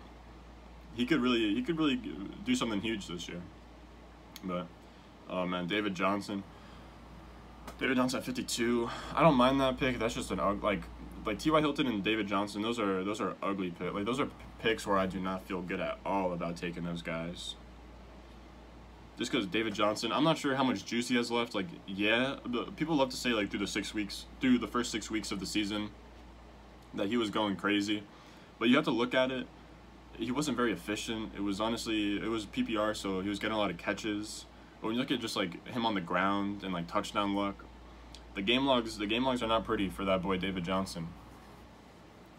he 0.94 1.06
could 1.06 1.20
really 1.20 1.54
he 1.54 1.62
could 1.62 1.78
really 1.78 2.00
do 2.44 2.54
something 2.54 2.80
huge 2.80 3.06
this 3.06 3.28
year. 3.28 3.40
But 4.44 4.66
oh 5.28 5.46
man, 5.46 5.66
David 5.66 5.94
Johnson. 5.94 6.42
David 7.78 7.96
Johnson 7.96 8.18
at 8.18 8.24
52. 8.24 8.90
I 9.14 9.22
don't 9.22 9.36
mind 9.36 9.60
that 9.60 9.78
pick. 9.78 9.98
That's 9.98 10.14
just 10.14 10.30
an 10.30 10.40
ugly 10.40 10.62
like 10.62 10.82
like 11.24 11.38
T.Y. 11.38 11.60
Hilton 11.60 11.86
and 11.86 12.02
David 12.02 12.26
Johnson. 12.26 12.62
Those 12.62 12.78
are 12.78 13.04
those 13.04 13.20
are 13.20 13.34
ugly 13.42 13.70
picks. 13.70 13.92
Like 13.92 14.04
those 14.04 14.20
are 14.20 14.28
picks 14.60 14.86
where 14.86 14.98
I 14.98 15.06
do 15.06 15.20
not 15.20 15.46
feel 15.46 15.62
good 15.62 15.80
at 15.80 15.98
all 16.04 16.32
about 16.32 16.56
taking 16.56 16.84
those 16.84 17.02
guys. 17.02 17.54
Just 19.18 19.30
because 19.30 19.46
David 19.46 19.74
Johnson, 19.74 20.12
I'm 20.12 20.24
not 20.24 20.38
sure 20.38 20.54
how 20.54 20.64
much 20.64 20.86
juice 20.86 21.08
he 21.08 21.16
has 21.16 21.30
left. 21.30 21.54
Like, 21.54 21.66
yeah, 21.86 22.36
people 22.76 22.96
love 22.96 23.10
to 23.10 23.16
say 23.16 23.30
like 23.30 23.50
through 23.50 23.60
the 23.60 23.66
six 23.66 23.92
weeks, 23.92 24.24
through 24.40 24.58
the 24.58 24.66
first 24.66 24.90
six 24.90 25.10
weeks 25.10 25.30
of 25.30 25.40
the 25.40 25.46
season, 25.46 25.90
that 26.94 27.08
he 27.08 27.16
was 27.16 27.30
going 27.30 27.56
crazy, 27.56 28.02
but 28.58 28.68
you 28.68 28.76
have 28.76 28.84
to 28.84 28.90
look 28.90 29.14
at 29.14 29.30
it. 29.30 29.46
He 30.18 30.30
wasn't 30.30 30.56
very 30.56 30.72
efficient. 30.72 31.32
It 31.36 31.40
was 31.40 31.60
honestly, 31.60 32.16
it 32.16 32.28
was 32.28 32.46
PPR, 32.46 32.94
so 32.96 33.20
he 33.20 33.28
was 33.28 33.38
getting 33.38 33.56
a 33.56 33.58
lot 33.58 33.70
of 33.70 33.78
catches. 33.78 34.44
But 34.80 34.88
when 34.88 34.96
you 34.96 35.00
look 35.00 35.10
at 35.10 35.20
just 35.20 35.36
like 35.36 35.66
him 35.68 35.86
on 35.86 35.94
the 35.94 36.00
ground 36.00 36.62
and 36.62 36.72
like 36.72 36.86
touchdown 36.86 37.34
luck, 37.34 37.64
the 38.34 38.42
game 38.42 38.66
logs, 38.66 38.98
the 38.98 39.06
game 39.06 39.24
logs 39.24 39.42
are 39.42 39.48
not 39.48 39.64
pretty 39.64 39.88
for 39.88 40.04
that 40.04 40.22
boy 40.22 40.36
David 40.36 40.64
Johnson. 40.64 41.08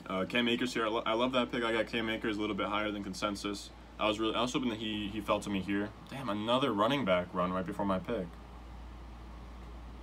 Uh, 0.07 0.25
Cam 0.25 0.47
Akers 0.47 0.73
here. 0.73 0.85
I, 0.85 0.89
lo- 0.89 1.03
I 1.05 1.13
love 1.13 1.31
that 1.33 1.51
pick. 1.51 1.63
I 1.63 1.71
got 1.71 1.87
Cam 1.87 2.09
Akers 2.09 2.37
a 2.37 2.41
little 2.41 2.55
bit 2.55 2.67
higher 2.67 2.91
than 2.91 3.03
consensus. 3.03 3.69
I 3.99 4.07
was 4.07 4.19
really 4.19 4.35
I 4.35 4.41
was 4.41 4.51
hoping 4.51 4.69
that 4.69 4.79
he 4.79 5.09
he 5.13 5.21
fell 5.21 5.39
to 5.39 5.49
me 5.49 5.59
here. 5.61 5.89
Damn, 6.09 6.29
another 6.29 6.73
running 6.73 7.05
back 7.05 7.27
run 7.33 7.53
right 7.53 7.65
before 7.65 7.85
my 7.85 7.99
pick. 7.99 8.25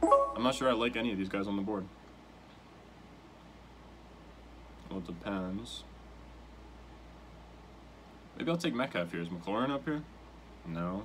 I'm 0.03 0.43
not 0.45 0.55
sure 0.55 0.69
I 0.69 0.73
like 0.73 0.97
any 0.97 1.11
of 1.11 1.19
these 1.19 1.29
guys 1.29 1.49
on 1.49 1.57
the 1.57 1.63
board. 1.63 1.85
Well, 4.91 4.99
it 4.99 5.07
depends. 5.07 5.85
Maybe 8.37 8.51
I'll 8.51 8.57
take 8.57 8.75
Metcalf 8.75 9.11
here. 9.13 9.21
Is 9.21 9.29
McLaurin 9.29 9.71
up 9.71 9.85
here? 9.85 10.03
No. 10.67 11.05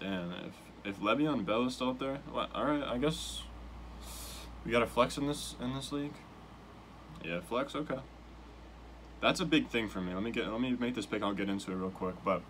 Damn, 0.00 0.32
if 0.32 0.54
if 0.84 1.00
Le'Veon 1.00 1.44
Bell 1.46 1.66
is 1.66 1.74
still 1.74 1.90
up 1.90 1.98
there, 1.98 2.18
well, 2.32 2.48
all 2.54 2.64
right, 2.64 2.82
I 2.82 2.98
guess 2.98 3.42
we 4.64 4.72
got 4.72 4.82
a 4.82 4.86
flex 4.86 5.16
in 5.16 5.26
this 5.26 5.54
in 5.60 5.74
this 5.74 5.92
league. 5.92 6.14
Yeah, 7.24 7.40
flex. 7.40 7.74
Okay 7.74 7.98
that's 9.24 9.40
a 9.40 9.44
big 9.46 9.68
thing 9.68 9.88
for 9.88 10.00
me. 10.00 10.12
Let 10.12 10.22
me 10.22 10.30
get 10.30 10.48
let 10.48 10.60
me 10.60 10.76
make 10.78 10.94
this 10.94 11.06
pick. 11.06 11.22
I'll 11.22 11.32
get 11.32 11.48
into 11.48 11.72
it 11.72 11.76
real 11.76 11.90
quick, 11.90 12.14
but 12.24 12.42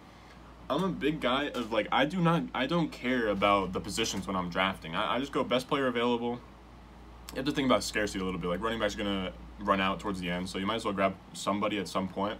I'm 0.69 0.83
a 0.83 0.89
big 0.89 1.21
guy 1.21 1.51
of 1.51 1.73
like 1.73 1.87
I 1.93 2.05
do 2.05 2.21
not 2.21 2.43
I 2.53 2.67
don't 2.67 2.91
care 2.91 3.29
about 3.29 3.73
the 3.73 3.81
positions 3.81 4.27
when 4.27 4.37
I'm 4.37 4.51
drafting. 4.51 4.95
I, 4.95 5.17
I 5.17 5.19
just 5.21 5.33
go 5.33 5.45
best 5.45 5.69
player 5.69 5.87
available. 5.87 6.41
You 7.35 7.39
have 7.39 7.47
to 7.47 7.53
think 7.53 7.67
about 7.67 7.83
scarcity 7.83 8.21
a 8.21 8.25
little 8.25 8.39
bit. 8.39 8.49
Like 8.49 8.61
running 8.61 8.79
back's 8.79 8.95
are 8.95 8.99
gonna 8.99 9.33
run 9.59 9.81
out 9.81 9.99
towards 9.99 10.21
the 10.21 10.31
end, 10.31 10.49
so 10.49 10.59
you 10.59 10.67
might 10.67 10.77
as 10.77 10.85
well 10.85 10.95
grab 10.95 11.15
somebody 11.33 11.79
at 11.79 11.89
some 11.89 12.09
point. 12.09 12.39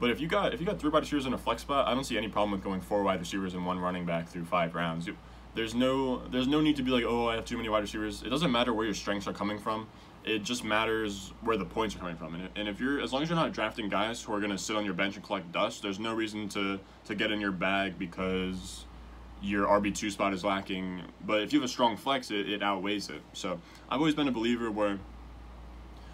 But 0.00 0.10
if 0.10 0.20
you 0.20 0.26
got 0.26 0.52
if 0.54 0.60
you 0.60 0.66
got 0.66 0.80
three 0.80 0.90
wide 0.90 1.00
receivers 1.00 1.26
in 1.26 1.34
a 1.34 1.38
flex 1.38 1.62
spot, 1.62 1.86
I 1.86 1.94
don't 1.94 2.04
see 2.04 2.18
any 2.18 2.28
problem 2.28 2.52
with 2.52 2.62
going 2.62 2.80
four 2.80 3.02
wide 3.02 3.20
receivers 3.20 3.54
and 3.54 3.64
one 3.64 3.78
running 3.78 4.04
back 4.04 4.28
through 4.28 4.44
five 4.44 4.74
rounds. 4.74 5.06
You, 5.06 5.16
there's 5.54 5.74
no 5.74 6.26
there's 6.28 6.48
no 6.48 6.60
need 6.60 6.76
to 6.76 6.82
be 6.82 6.90
like 6.90 7.04
oh 7.04 7.28
I 7.28 7.36
have 7.36 7.44
too 7.44 7.56
many 7.56 7.68
wide 7.68 7.80
receivers. 7.82 8.22
It 8.22 8.30
doesn't 8.30 8.50
matter 8.50 8.74
where 8.74 8.84
your 8.84 8.94
strengths 8.94 9.26
are 9.28 9.32
coming 9.32 9.58
from 9.58 9.86
it 10.28 10.42
just 10.42 10.64
matters 10.64 11.32
where 11.40 11.56
the 11.56 11.64
points 11.64 11.94
are 11.96 11.98
coming 11.98 12.16
from. 12.16 12.34
And, 12.34 12.48
and 12.56 12.68
if 12.68 12.80
you're, 12.80 13.00
as 13.00 13.12
long 13.12 13.22
as 13.22 13.28
you're 13.28 13.36
not 13.36 13.52
drafting 13.52 13.88
guys 13.88 14.22
who 14.22 14.34
are 14.34 14.40
to 14.40 14.58
sit 14.58 14.76
on 14.76 14.84
your 14.84 14.94
bench 14.94 15.16
and 15.16 15.24
collect 15.24 15.50
dust, 15.52 15.82
there's 15.82 15.98
no 15.98 16.14
reason 16.14 16.48
to, 16.50 16.78
to 17.06 17.14
get 17.14 17.30
in 17.30 17.40
your 17.40 17.52
bag 17.52 17.98
because 17.98 18.84
your 19.42 19.66
RB2 19.66 20.10
spot 20.10 20.32
is 20.32 20.44
lacking. 20.44 21.02
But 21.24 21.42
if 21.42 21.52
you 21.52 21.60
have 21.60 21.66
a 21.66 21.72
strong 21.72 21.96
flex, 21.96 22.30
it, 22.30 22.48
it 22.48 22.62
outweighs 22.62 23.10
it. 23.10 23.22
So 23.32 23.60
I've 23.88 24.00
always 24.00 24.14
been 24.14 24.28
a 24.28 24.32
believer 24.32 24.70
where, 24.70 24.98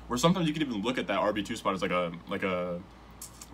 where 0.08 0.18
sometimes 0.18 0.46
you 0.46 0.52
can 0.52 0.62
even 0.62 0.82
look 0.82 0.98
at 0.98 1.06
that 1.06 1.20
RB2 1.20 1.56
spot 1.56 1.74
as 1.74 1.82
like 1.82 1.90
a, 1.90 2.12
like 2.28 2.42
a, 2.42 2.80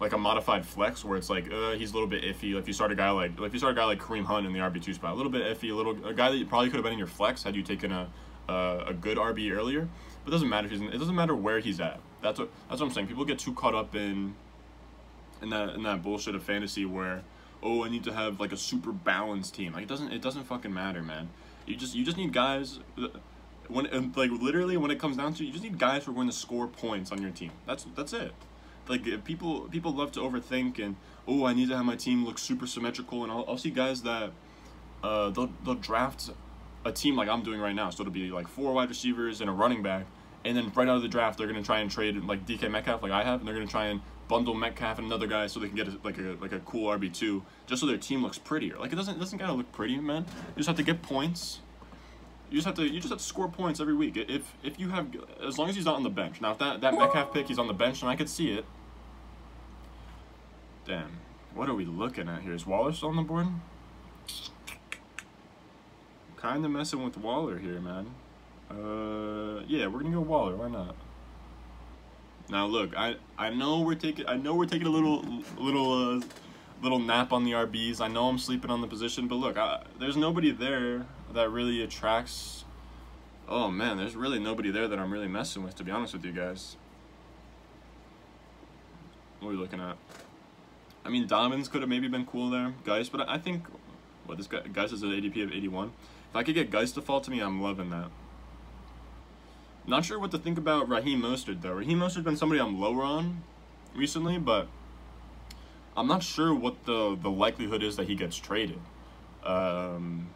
like 0.01 0.13
a 0.13 0.19
modified 0.19 0.65
flex 0.65 1.05
where 1.05 1.19
it's 1.19 1.29
like 1.29 1.53
uh, 1.53 1.73
he's 1.73 1.91
a 1.91 1.95
little 1.95 2.09
bit 2.09 2.25
iffy. 2.25 2.59
If 2.59 2.67
you 2.67 2.73
start 2.73 2.91
a 2.91 2.95
guy 2.95 3.11
like 3.11 3.39
if 3.39 3.53
you 3.53 3.59
start 3.59 3.75
a 3.75 3.77
guy 3.77 3.85
like 3.85 4.01
Kareem 4.01 4.25
Hunt 4.25 4.47
in 4.47 4.53
the 4.55 4.59
RB 4.59 4.83
two 4.83 4.95
spot, 4.95 5.13
a 5.13 5.15
little 5.15 5.31
bit 5.31 5.43
iffy, 5.43 5.71
a 5.71 5.75
little 5.75 5.93
a 6.07 6.15
guy 6.15 6.31
that 6.31 6.39
you 6.39 6.47
probably 6.47 6.71
could 6.71 6.77
have 6.77 6.85
been 6.85 6.95
in 6.95 6.99
your 6.99 7.07
flex 7.07 7.43
had 7.43 7.55
you 7.55 7.63
taken 7.63 7.93
a 7.93 8.09
a, 8.49 8.85
a 8.89 8.95
good 8.95 9.19
RB 9.19 9.53
earlier. 9.53 9.89
But 10.25 10.31
it 10.31 10.33
doesn't 10.33 10.49
matter 10.49 10.69
in, 10.69 10.85
it 10.85 10.99
doesn't 10.99 11.15
matter 11.15 11.35
where 11.35 11.61
he's 11.61 11.81
at. 11.81 12.01
That's 12.23 12.39
what 12.39 12.51
that's 12.69 12.81
what 12.81 12.89
I'm 12.89 12.93
saying. 12.93 13.07
People 13.07 13.25
get 13.25 13.39
too 13.39 13.55
caught 13.55 13.75
up 13.75 13.95
in 13.95 14.35
in 15.43 15.51
that 15.51 15.71
in 15.71 15.83
that 15.85 16.03
bullshit 16.03 16.35
of 16.35 16.43
fantasy 16.43 16.85
where 16.85 17.23
oh 17.63 17.85
I 17.85 17.89
need 17.89 18.05
to 18.05 18.13
have 18.13 18.41
like 18.41 18.53
a 18.53 18.57
super 18.57 18.93
balanced 18.93 19.55
team. 19.55 19.73
Like 19.73 19.85
it 19.85 19.89
doesn't 19.89 20.13
it 20.13 20.23
doesn't 20.23 20.45
fucking 20.45 20.73
matter, 20.73 21.03
man. 21.03 21.29
You 21.67 21.77
just 21.77 21.95
you 21.95 22.05
just 22.05 22.17
need 22.17 22.33
guys 22.33 22.81
when 23.69 24.13
like 24.17 24.31
literally 24.31 24.77
when 24.77 24.91
it 24.91 24.99
comes 24.99 25.17
down 25.17 25.35
to 25.35 25.43
it, 25.43 25.47
you 25.47 25.53
just 25.53 25.65
need 25.65 25.79
guys 25.79 26.05
who 26.05 26.13
are 26.13 26.15
going 26.15 26.29
to 26.29 26.35
score 26.35 26.67
points 26.67 27.13
on 27.13 27.23
your 27.23 27.31
team. 27.31 27.53
That's 27.67 27.87
that's 27.95 28.13
it. 28.13 28.33
Like 28.89 29.25
people 29.25 29.63
people 29.71 29.95
love 29.95 30.13
to 30.13 30.21
overthink 30.21 30.79
and 30.79 30.97
oh 31.29 31.45
I 31.45 31.53
need 31.53 31.69
to 31.69 31.77
have 31.77 31.85
my 31.85 31.97
team 31.97 32.25
look 32.25 32.39
super 32.39 32.67
symmetrical 32.67 33.23
and 33.23 33.31
I'll, 33.31 33.45
I'll 33.47 33.59
see 33.59 33.71
guys 33.71 34.03
that 34.03 34.31
uh, 35.03 35.31
they'll 35.31 35.53
they'll 35.65 35.75
draft 35.75 36.31
a 36.85 36.93
team 36.93 37.17
like 37.17 37.29
I'm 37.29 37.43
doing 37.43 37.61
right 37.61 37.75
now. 37.75 37.91
So 37.91 38.03
it'll 38.03 38.13
be 38.13 38.31
like 38.31 38.49
four 38.49 38.73
wide 38.73 38.89
receivers 38.89 39.41
and 39.41 39.49
a 39.49 39.53
running 39.53 39.83
back. 39.83 40.07
And 40.45 40.57
then 40.57 40.73
right 40.75 40.89
out 40.89 40.97
of 40.97 41.03
the 41.03 41.09
draft, 41.09 41.39
they're 41.39 41.47
gonna 41.47 41.63
try 41.63 41.81
and 41.81 41.91
trade 41.91 42.17
like 42.25 42.47
DK 42.47 42.71
Metcalf, 42.71 43.03
like 43.03 43.13
I 43.13 43.23
have, 43.23 43.41
and 43.41 43.49
they're 43.49 43.55
gonna 43.55 43.67
try 43.67 43.87
and 43.87 44.01
bundle 44.31 44.55
Metcalf 44.55 44.99
and 44.99 45.09
another 45.09 45.27
guy 45.27 45.49
so 45.49 45.59
they 45.59 45.67
can 45.67 45.77
get 45.77 45.89
a, 45.89 45.99
like 46.05 46.17
a 46.17 46.37
like 46.41 46.53
a 46.53 46.61
cool 46.61 46.89
RB 46.89 47.13
two, 47.13 47.43
just 47.67 47.81
so 47.81 47.87
their 47.87 47.99
team 47.99 48.23
looks 48.23 48.39
prettier. 48.39 48.79
Like 48.79 48.93
it 48.93 48.97
doesn't 48.97 49.17
it 49.17 49.19
doesn't 49.19 49.39
gotta 49.39 49.53
look 49.53 49.71
pretty, 49.73 49.99
man. 49.99 50.25
You 50.51 50.59
just 50.59 50.69
have 50.69 50.77
to 50.77 50.85
get 50.85 51.03
points. 51.03 51.59
You 52.49 52.57
just 52.57 52.67
have 52.67 52.77
to 52.77 52.85
you 52.85 53.01
just 53.01 53.11
have 53.11 53.19
to 53.19 53.25
score 53.25 53.49
points 53.49 53.81
every 53.81 53.95
week. 53.95 54.17
If 54.17 54.55
if 54.63 54.79
you 54.79 54.89
have 54.91 55.09
as 55.45 55.59
long 55.59 55.69
as 55.69 55.75
he's 55.75 55.85
not 55.85 55.97
on 55.97 56.05
the 56.05 56.11
bench. 56.11 56.41
Now 56.41 56.53
if 56.53 56.59
that 56.59 56.81
that 56.81 56.95
Metcalf 56.95 57.35
pick 57.35 57.49
he's 57.49 57.59
on 57.59 57.67
the 57.67 57.75
bench 57.75 58.03
and 58.03 58.11
I 58.11 58.15
could 58.15 58.29
see 58.29 58.53
it. 58.53 58.65
Damn, 60.87 61.19
what 61.53 61.69
are 61.69 61.75
we 61.75 61.85
looking 61.85 62.29
at 62.29 62.43
here? 62.43 62.55
Is 62.55 62.65
Waller 62.65 62.93
still 62.93 63.11
on 63.11 63.17
the 63.17 63.23
board? 63.23 63.49
kind 66.37 66.65
of 66.65 66.71
messing 66.71 67.05
with 67.05 67.19
Waller 67.19 67.59
here, 67.59 67.81
man. 67.81 68.07
Uh, 68.71 69.63
yeah, 69.67 69.87
we're 69.87 70.01
gonna 70.01 70.15
go 70.15 70.21
Waller. 70.21 70.57
Why 70.57 70.69
not? 70.69 70.97
Now 72.51 72.67
look, 72.67 72.97
I 72.97 73.17
I 73.39 73.51
know 73.51 73.81
we're 73.81 73.95
taking 73.95 74.27
I 74.27 74.37
know 74.37 74.55
we're 74.55 74.67
taking 74.67 74.89
a 74.89 74.91
little 74.91 75.25
little 75.57 76.17
uh, 76.17 76.21
little 76.83 76.99
nap 76.99 77.33
on 77.33 77.45
the 77.45 77.53
RBs. 77.53 78.01
I 78.01 78.09
know 78.09 78.29
I'm 78.29 78.39
sleeping 78.39 78.71
on 78.71 78.81
the 78.81 78.89
position, 78.89 79.29
but 79.29 79.37
look, 79.37 79.57
I, 79.57 79.85
there's 79.99 80.17
nobody 80.17 80.51
there 80.51 81.07
that 81.33 81.51
really 81.51 81.83
attracts. 81.83 82.65
Oh 83.49 83.71
man, 83.71 83.97
there's 83.97 84.17
really 84.17 84.41
nobody 84.41 84.71
there 84.71 84.89
that 84.89 84.99
I'm 84.99 85.13
really 85.13 85.29
messing 85.29 85.63
with. 85.63 85.77
To 85.77 85.85
be 85.85 85.93
honest 85.93 86.13
with 86.13 86.25
you 86.25 86.33
guys, 86.33 86.77
what 89.39 89.49
are 89.49 89.53
we 89.53 89.57
looking 89.57 89.81
at? 89.81 89.97
I 91.05 91.09
mean, 91.09 91.27
Diamonds 91.29 91.69
could 91.69 91.83
have 91.83 91.89
maybe 91.89 92.09
been 92.09 92.27
cool 92.27 92.51
there, 92.51 92.75
guys, 92.85 93.09
but 93.09 93.29
I 93.29 93.39
think 93.39 93.65
what 94.27 94.39
this 94.39 94.49
guy 94.49 94.63
guys 94.73 94.93
is 94.93 95.03
an 95.03 95.11
ADP 95.11 95.45
of 95.45 95.53
81. 95.53 95.93
If 96.31 96.37
I 96.37 96.43
could 96.43 96.55
get 96.55 96.71
Guice 96.71 96.93
to 96.93 97.03
fall 97.03 97.21
to 97.21 97.31
me, 97.31 97.41
I'm 97.41 97.63
loving 97.63 97.91
that. 97.91 98.11
Not 99.91 100.05
sure 100.05 100.21
what 100.21 100.31
to 100.31 100.39
think 100.39 100.57
about 100.57 100.89
Raheem 100.89 101.21
Mostert 101.21 101.63
though. 101.63 101.73
Raheem 101.73 101.99
Mostert's 101.99 102.25
been 102.25 102.37
somebody 102.37 102.61
I'm 102.61 102.81
lower 102.81 103.03
on 103.03 103.43
recently, 103.93 104.39
but 104.39 104.69
I'm 105.97 106.07
not 106.07 106.23
sure 106.23 106.55
what 106.55 106.85
the 106.85 107.19
the 107.21 107.29
likelihood 107.29 107.83
is 107.83 107.97
that 107.97 108.07
he 108.07 108.15
gets 108.15 108.37
traded. 108.37 108.79
Um, 109.45 110.29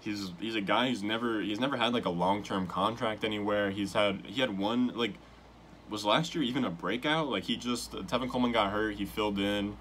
he's 0.00 0.32
he's 0.38 0.54
a 0.54 0.60
guy 0.60 0.90
who's 0.90 1.02
never 1.02 1.40
he's 1.40 1.58
never 1.58 1.78
had 1.78 1.94
like 1.94 2.04
a 2.04 2.10
long 2.10 2.42
term 2.42 2.66
contract 2.66 3.24
anywhere. 3.24 3.70
He's 3.70 3.94
had 3.94 4.26
he 4.26 4.42
had 4.42 4.58
one 4.58 4.88
like 4.88 5.14
was 5.88 6.04
last 6.04 6.34
year 6.34 6.44
even 6.44 6.62
a 6.66 6.70
breakout? 6.70 7.28
Like 7.28 7.44
he 7.44 7.56
just 7.56 7.92
Tevin 7.92 8.28
Coleman 8.28 8.52
got 8.52 8.70
hurt. 8.70 8.96
He 8.96 9.06
filled 9.06 9.38
in. 9.38 9.78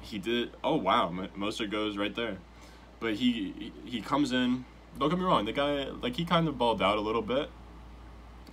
He 0.00 0.18
did. 0.18 0.50
Oh 0.64 0.74
wow, 0.74 1.14
Mostert 1.38 1.70
goes 1.70 1.96
right 1.96 2.16
there 2.16 2.38
but 3.04 3.14
he 3.14 3.72
he 3.84 4.00
comes 4.00 4.32
in. 4.32 4.64
Don't 4.98 5.08
get 5.08 5.18
me 5.18 5.24
wrong, 5.24 5.44
the 5.44 5.52
guy 5.52 5.84
like 6.02 6.16
he 6.16 6.24
kind 6.24 6.46
of 6.46 6.56
balled 6.56 6.80
out 6.80 6.98
a 6.98 7.00
little 7.00 7.22
bit, 7.22 7.50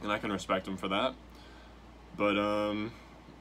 and 0.01 0.11
I 0.11 0.17
can 0.17 0.31
respect 0.31 0.67
him 0.67 0.75
for 0.75 0.87
that. 0.87 1.13
But 2.17 2.37
um, 2.37 2.91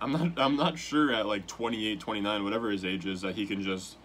I'm 0.01 0.13
not 0.13 0.39
I'm 0.39 0.57
not 0.57 0.79
sure 0.79 1.13
at 1.13 1.27
like 1.27 1.47
28, 1.47 1.99
29, 1.99 2.45
whatever 2.45 2.71
his 2.71 2.85
age 2.85 3.07
is, 3.07 3.23
that 3.23 3.35
he 3.35 3.47
can 3.47 3.63
just 3.63 3.97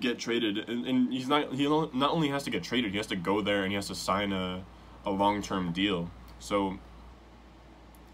get 0.00 0.18
traded. 0.18 0.58
And, 0.68 0.86
and 0.86 1.12
he's 1.12 1.28
not 1.28 1.52
he 1.52 1.68
not 1.68 2.10
only 2.10 2.28
has 2.28 2.44
to 2.44 2.50
get 2.50 2.62
traded, 2.62 2.92
he 2.92 2.96
has 2.96 3.06
to 3.08 3.16
go 3.16 3.42
there 3.42 3.62
and 3.62 3.70
he 3.70 3.76
has 3.76 3.88
to 3.88 3.94
sign 3.94 4.32
a 4.32 4.64
a 5.04 5.10
long 5.10 5.42
term 5.42 5.72
deal. 5.72 6.10
So 6.38 6.78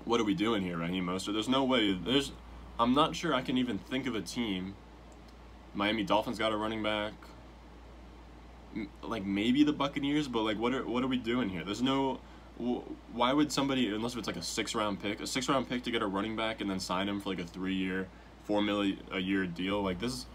what 0.05 0.21
are 0.21 0.25
we 0.25 0.35
doing 0.35 0.63
here, 0.63 0.79
Raheem 0.79 1.07
Mostert? 1.07 1.35
There's 1.35 1.49
no 1.49 1.63
way. 1.63 1.93
There's 1.93 2.33
I'm 2.79 2.95
not 2.95 3.15
sure 3.15 3.35
I 3.35 3.43
can 3.43 3.57
even 3.57 3.79
think 3.79 4.07
of 4.07 4.17
a 4.17 4.21
team. 4.21 4.75
Miami 5.75 6.03
Dolphins 6.03 6.39
got 6.39 6.53
a 6.53 6.57
running 6.57 6.83
back 6.83 7.13
like 9.03 9.25
maybe 9.25 9.65
the 9.65 9.73
Buccaneers, 9.73 10.29
but 10.29 10.43
like 10.43 10.59
what 10.59 10.75
are 10.75 10.87
what 10.87 11.03
are 11.03 11.09
we 11.09 11.17
doing 11.17 11.49
here? 11.49 11.65
There's 11.65 11.83
no 11.83 12.21
why 13.13 13.33
would 13.33 13.53
somebody 13.53 13.89
unless 13.95 14.17
it's 14.17 14.27
like 14.27 14.37
a 14.37 14.43
six 14.43 14.75
round 14.75 15.01
pick, 15.01 15.21
a 15.21 15.27
six 15.27 15.49
round 15.49 15.69
pick 15.69 15.85
to 15.85 15.91
get 15.91 16.03
a 16.03 16.07
running 16.07 16.37
back 16.37 16.61
and 16.61 16.69
then 16.69 16.81
sign 16.81 17.09
him 17.09 17.21
for 17.21 17.31
like 17.31 17.41
a 17.41 17.45
three 17.45 17.75
year, 17.75 18.09
four 18.45 18.61
million 18.61 18.99
a 19.13 19.19
year 19.19 19.47
deal? 19.47 19.83
Like 19.83 20.01
this, 20.01 20.27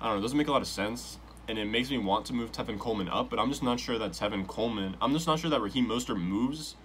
I 0.00 0.04
don't 0.04 0.14
know, 0.14 0.18
it 0.18 0.22
doesn't 0.22 0.38
make 0.38 0.48
a 0.48 0.52
lot 0.52 0.62
of 0.62 0.68
sense, 0.68 1.18
and 1.48 1.58
it 1.58 1.66
makes 1.66 1.90
me 1.90 1.98
want 1.98 2.26
to 2.26 2.32
move 2.32 2.52
Tevin 2.52 2.78
Coleman 2.78 3.08
up, 3.08 3.30
but 3.30 3.38
I'm 3.38 3.48
just 3.48 3.62
not 3.62 3.80
sure 3.80 3.98
that 3.98 4.12
Tevin 4.12 4.46
Coleman. 4.46 4.96
I'm 5.00 5.12
just 5.12 5.26
not 5.26 5.38
sure 5.38 5.50
that 5.50 5.60
Raheem 5.60 5.86
Mostert 5.86 6.20
moves. 6.20 6.76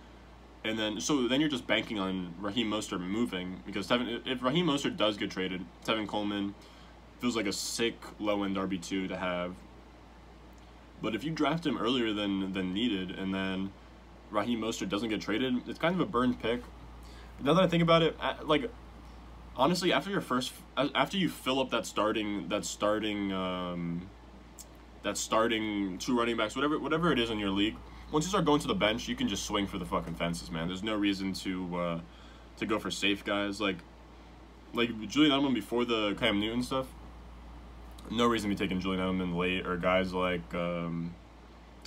And 0.65 0.79
then, 0.79 1.01
so 1.01 1.27
then 1.27 1.41
you're 1.41 1.49
just 1.49 1.67
banking 1.67 1.99
on 1.99 2.33
Raheem 2.39 2.71
Mostert 2.71 3.01
moving 3.01 3.61
because 3.65 3.87
Tevin, 3.87 4.25
if 4.25 4.41
Raheem 4.41 4.67
Mostert 4.67 4.95
does 4.95 5.17
get 5.17 5.29
traded, 5.29 5.65
Tevin 5.85 6.07
Coleman 6.07 6.55
feels 7.19 7.35
like 7.35 7.47
a 7.47 7.53
sick 7.53 7.95
low 8.19 8.43
end 8.43 8.55
RB 8.55 8.81
two 8.81 9.07
to 9.07 9.17
have. 9.17 9.55
But 11.03 11.13
if 11.13 11.23
you 11.25 11.31
draft 11.31 11.65
him 11.65 11.77
earlier 11.77 12.13
than 12.13 12.53
than 12.53 12.73
needed, 12.73 13.11
and 13.11 13.35
then 13.35 13.71
Raheem 14.31 14.61
Mostert 14.61 14.87
doesn't 14.87 15.09
get 15.09 15.19
traded, 15.21 15.67
it's 15.67 15.77
kind 15.77 15.93
of 15.93 15.99
a 15.99 16.05
burned 16.05 16.41
pick. 16.41 16.61
Now 17.43 17.53
that 17.53 17.63
I 17.63 17.67
think 17.67 17.83
about 17.83 18.01
it, 18.01 18.17
like 18.45 18.71
honestly, 19.55 19.91
after 19.91 20.09
your 20.09 20.21
first, 20.21 20.53
after 20.77 21.17
you 21.17 21.27
fill 21.27 21.59
up 21.59 21.69
that 21.71 21.85
starting, 21.85 22.47
that 22.47 22.63
starting, 22.63 23.33
um, 23.33 24.09
that 25.03 25.17
starting 25.17 25.97
two 25.97 26.17
running 26.17 26.37
backs, 26.37 26.55
whatever, 26.55 26.79
whatever 26.79 27.11
it 27.11 27.19
is 27.19 27.29
in 27.29 27.37
your 27.37 27.49
league, 27.49 27.75
once 28.11 28.25
you 28.25 28.29
start 28.29 28.45
going 28.45 28.61
to 28.61 28.67
the 28.67 28.73
bench, 28.73 29.07
you 29.09 29.15
can 29.15 29.27
just 29.27 29.45
swing 29.45 29.67
for 29.67 29.77
the 29.77 29.85
fucking 29.85 30.15
fences, 30.15 30.49
man. 30.49 30.67
There's 30.67 30.83
no 30.83 30.95
reason 30.95 31.33
to, 31.33 31.75
uh, 31.75 31.99
to 32.57 32.65
go 32.65 32.79
for 32.79 32.89
safe 32.89 33.25
guys 33.25 33.59
like, 33.59 33.77
like 34.73 34.89
Julian 35.09 35.33
Edelman 35.33 35.53
before 35.53 35.83
the 35.83 36.15
Cam 36.15 36.39
Newton 36.39 36.63
stuff. 36.63 36.87
No 38.09 38.27
reason 38.27 38.49
to 38.49 38.55
be 38.55 38.59
taking 38.63 38.79
Julian 38.79 39.01
Edelman 39.01 39.35
late 39.35 39.65
or 39.65 39.77
guys 39.77 40.13
like, 40.13 40.53
um, 40.53 41.13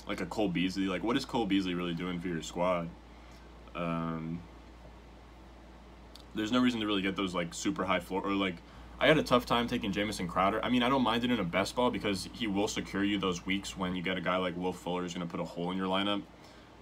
like 0.07 0.21
a 0.21 0.25
Cole 0.25 0.49
Beasley. 0.49 0.85
Like, 0.85 1.03
what 1.03 1.15
is 1.15 1.25
Cole 1.25 1.45
Beasley 1.45 1.73
really 1.73 1.93
doing 1.93 2.19
for 2.19 2.27
your 2.27 2.41
squad? 2.41 2.89
Um, 3.75 4.41
there's 6.35 6.51
no 6.51 6.59
reason 6.59 6.79
to 6.79 6.87
really 6.87 7.01
get 7.01 7.15
those 7.15 7.33
like 7.35 7.53
super 7.53 7.85
high 7.85 7.99
floor 7.99 8.21
or 8.23 8.31
like 8.31 8.55
I 8.99 9.07
had 9.07 9.17
a 9.17 9.23
tough 9.23 9.45
time 9.45 9.67
taking 9.67 9.91
Jamison 9.91 10.27
Crowder. 10.27 10.63
I 10.63 10.69
mean, 10.69 10.81
I 10.81 10.89
don't 10.89 11.03
mind 11.03 11.23
it 11.23 11.29
in 11.29 11.39
a 11.39 11.43
best 11.43 11.75
ball 11.75 11.91
because 11.91 12.29
he 12.33 12.47
will 12.47 12.67
secure 12.67 13.03
you 13.03 13.19
those 13.19 13.45
weeks 13.45 13.77
when 13.77 13.95
you 13.95 14.01
get 14.01 14.17
a 14.17 14.21
guy 14.21 14.37
like 14.37 14.57
Will 14.57 14.73
Fuller 14.73 15.03
who's 15.03 15.13
going 15.13 15.25
to 15.25 15.29
put 15.29 15.39
a 15.39 15.43
hole 15.43 15.69
in 15.71 15.77
your 15.77 15.87
lineup. 15.87 16.23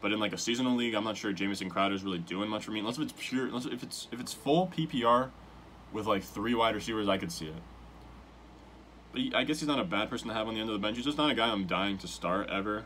But 0.02 0.13
in 0.13 0.19
like 0.19 0.32
a 0.32 0.38
seasonal 0.38 0.76
league, 0.76 0.93
I'm 0.93 1.04
not 1.04 1.17
sure 1.17 1.34
Jamison 1.34 1.69
Crowder 1.69 1.95
is 1.95 2.04
really 2.04 2.19
doing 2.19 2.50
much 2.50 2.63
for 2.63 2.71
me. 2.71 2.80
Unless 2.80 2.98
if 2.98 3.04
it's 3.04 3.13
pure, 3.17 3.48
unless 3.48 3.65
if 3.65 3.84
it's 3.84 4.08
if 4.12 4.21
it's 4.21 4.34
full 4.34 4.67
PPR 4.67 5.32
with 5.91 6.06
like 6.06 6.24
three 6.24 6.54
wide 6.54 6.76
receivers, 6.76 7.10
I 7.10 7.17
could 7.17 7.32
see 7.32 7.48
it. 7.48 7.62
I 9.34 9.43
guess 9.43 9.60
he's 9.60 9.67
not 9.67 9.80
a 9.80 9.84
bad 9.84 10.10
person 10.10 10.28
to 10.28 10.34
have 10.34 10.47
on 10.47 10.56
the 10.56 10.60
end 10.60 10.69
of 10.69 10.73
the 10.73 10.80
bench. 10.80 10.97
He's 10.97 11.06
just 11.06 11.17
not 11.17 11.30
a 11.30 11.36
guy 11.36 11.49
I'm 11.49 11.65
dying 11.65 11.97
to 11.99 12.08
start 12.08 12.49
ever. 12.49 12.86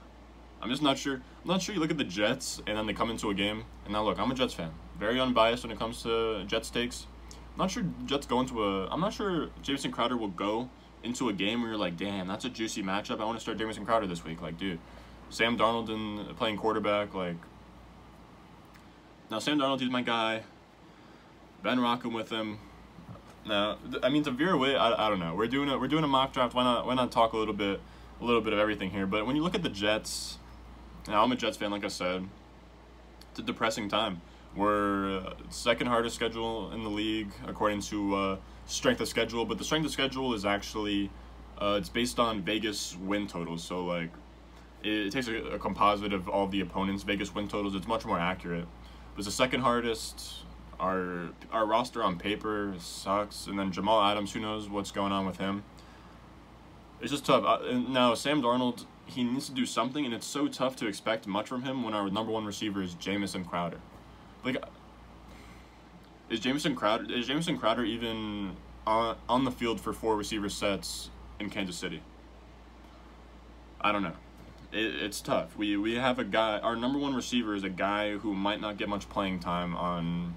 I'm 0.62 0.70
just 0.70 0.82
not 0.82 0.98
sure. 0.98 1.16
I'm 1.16 1.48
not 1.48 1.62
sure 1.62 1.74
you 1.74 1.82
look 1.82 1.92
at 1.92 1.98
the 1.98 2.04
Jets 2.04 2.62
and 2.68 2.78
then 2.78 2.86
they 2.86 2.94
come 2.94 3.10
into 3.10 3.30
a 3.30 3.34
game. 3.34 3.66
And 3.86 3.94
now 3.94 4.04
look, 4.04 4.20
I'm 4.20 4.30
a 4.30 4.36
Jets 4.36 4.54
fan. 4.54 4.72
Very 5.00 5.20
unbiased 5.20 5.64
when 5.64 5.72
it 5.72 5.80
comes 5.80 6.04
to 6.04 6.44
Jets 6.46 6.70
takes. 6.70 7.08
I'm 7.54 7.58
not 7.58 7.72
sure 7.72 7.84
Jets 8.06 8.26
go 8.26 8.40
into 8.40 8.64
a. 8.64 8.88
I'm 8.88 9.00
not 9.00 9.14
sure 9.14 9.50
Jamison 9.62 9.92
Crowder 9.92 10.18
will 10.18 10.28
go 10.28 10.70
into 11.04 11.30
a 11.30 11.34
game 11.34 11.62
where 11.62 11.72
you're 11.72 11.80
like, 11.80 11.98
damn, 11.98 12.28
that's 12.28 12.46
a 12.46 12.50
juicy 12.50 12.84
matchup. 12.84 13.22
I 13.22 13.26
want 13.26 13.38
to 13.38 13.42
start 13.42 13.58
Jamison 13.58 13.86
Crowder 13.86 14.08
this 14.08 14.24
week. 14.24 14.42
Like, 14.42 14.58
dude, 14.58 14.80
Sam 15.30 15.58
Darnold 15.58 15.90
in 15.90 16.36
playing 16.36 16.58
quarterback. 16.58 17.14
Like, 17.14 17.38
now 19.32 19.40
Sam 19.40 19.58
Darnold, 19.58 19.80
he's 19.80 19.90
my 19.90 20.02
guy. 20.02 20.44
Ben 21.64 21.80
rocking 21.80 22.14
with 22.14 22.30
him. 22.30 22.60
Now, 23.46 23.78
I 24.04 24.10
mean, 24.10 24.24
to 24.24 24.32
veer 24.32 24.54
away, 24.54 24.76
I, 24.76 25.08
I 25.08 25.10
don't 25.10 25.20
know. 25.20 25.34
We're 25.36 25.48
doing 25.48 25.70
a 25.70 25.78
we're 25.78 25.88
doing 25.88 26.04
a 26.04 26.08
mock 26.08 26.34
draft. 26.34 26.54
Why 26.54 26.64
not 26.64 26.86
why 26.86 26.94
not 26.94 27.12
talk 27.12 27.34
a 27.34 27.38
little 27.38 27.54
bit 27.54 27.80
a 28.20 28.24
little 28.24 28.42
bit 28.42 28.54
of 28.54 28.60
everything 28.60 28.92
here? 28.92 29.08
But 29.08 29.26
when 29.26 29.36
you 29.36 29.44
look 29.44 29.56
at 29.56 29.64
the 29.64 29.70
Jets, 29.70 30.40
now, 31.08 31.24
I'm 31.24 31.32
a 31.32 31.36
Jets 31.36 31.58
fan, 31.58 31.72
like 31.72 31.84
I 31.84 31.88
said. 31.88 32.28
It's 33.32 33.40
a 33.40 33.44
depressing 33.44 33.90
time. 33.90 34.22
We're 34.56 35.20
uh, 35.20 35.34
second 35.50 35.88
hardest 35.88 36.16
schedule 36.16 36.72
in 36.72 36.84
the 36.84 36.90
league 36.90 37.32
according 37.48 37.82
to 37.82 38.16
uh, 38.16 38.38
strength 38.66 39.02
of 39.02 39.08
schedule, 39.08 39.46
but 39.46 39.58
the 39.58 39.64
strength 39.64 39.86
of 39.86 39.92
schedule 39.92 40.34
is 40.34 40.46
actually 40.46 41.10
uh, 41.60 41.78
it's 41.80 41.90
based 41.90 42.20
on 42.20 42.42
Vegas 42.42 42.96
win 42.98 43.28
totals. 43.28 43.64
So 43.64 43.86
like, 43.86 44.12
it, 44.84 45.08
it 45.08 45.12
takes 45.12 45.28
a, 45.28 45.38
a, 45.38 45.60
composite 45.60 46.14
of 46.14 46.30
all 46.30 46.48
the 46.48 46.62
opponents' 46.62 47.04
Vegas 47.04 47.34
win 47.34 47.48
totals. 47.48 47.76
It's 47.76 47.88
much 47.88 48.06
more 48.06 48.20
accurate. 48.20 48.66
It's 49.18 49.26
the 49.26 49.32
second 49.32 49.62
hardest. 49.62 50.44
Our 50.80 51.30
our 51.52 51.66
roster 51.66 52.04
on 52.04 52.18
paper 52.18 52.74
sucks, 52.80 53.48
and 53.48 53.60
then 53.60 53.72
Jamal 53.72 54.02
Adams. 54.02 54.32
Who 54.34 54.40
knows 54.40 54.70
what's 54.70 54.92
going 54.92 55.12
on 55.12 55.26
with 55.26 55.38
him? 55.38 55.64
It's 57.02 57.12
just 57.12 57.26
tough. 57.26 57.44
Uh, 57.46 57.78
now 57.78 58.14
Sam 58.14 58.42
Darnold 58.42 58.86
he 59.10 59.24
needs 59.24 59.48
to 59.48 59.54
do 59.54 59.66
something, 59.66 60.06
and 60.06 60.14
it's 60.14 60.28
so 60.28 60.48
tough 60.48 60.76
to 60.78 60.88
expect 60.88 61.28
much 61.28 61.48
from 61.48 61.64
him 61.64 61.84
when 61.84 61.94
our 61.94 62.10
number 62.10 62.32
one 62.32 62.46
receiver 62.46 62.82
is 62.82 62.94
Jamison 62.94 63.44
Crowder. 63.44 63.80
Like, 64.44 64.58
is 66.30 66.40
Jamison 66.40 66.76
Crowder 66.76 67.12
is 67.12 67.28
Jamison 67.28 67.58
Crowder 67.58 67.84
even 67.84 68.56
on 68.86 69.18
on 69.28 69.46
the 69.46 69.52
field 69.52 69.82
for 69.82 69.94
four 69.94 70.16
receiver 70.16 70.50
sets 70.50 71.10
in 71.40 71.50
Kansas 71.50 71.76
City? 71.76 72.02
I 73.82 73.92
don't 73.92 74.04
know. 74.04 74.16
It, 74.72 74.96
it's 74.96 75.22
tough. 75.22 75.58
We 75.58 75.76
we 75.78 75.96
have 75.96 76.20
a 76.20 76.24
guy. 76.24 76.60
Our 76.60 76.76
number 76.76 77.00
one 77.00 77.16
receiver 77.16 77.56
is 77.56 77.64
a 77.64 77.70
guy 77.70 78.18
who 78.18 78.34
might 78.34 78.62
not 78.62 78.78
get 78.78 78.88
much 78.88 79.10
playing 79.10 79.40
time 79.40 79.76
on 79.76 80.36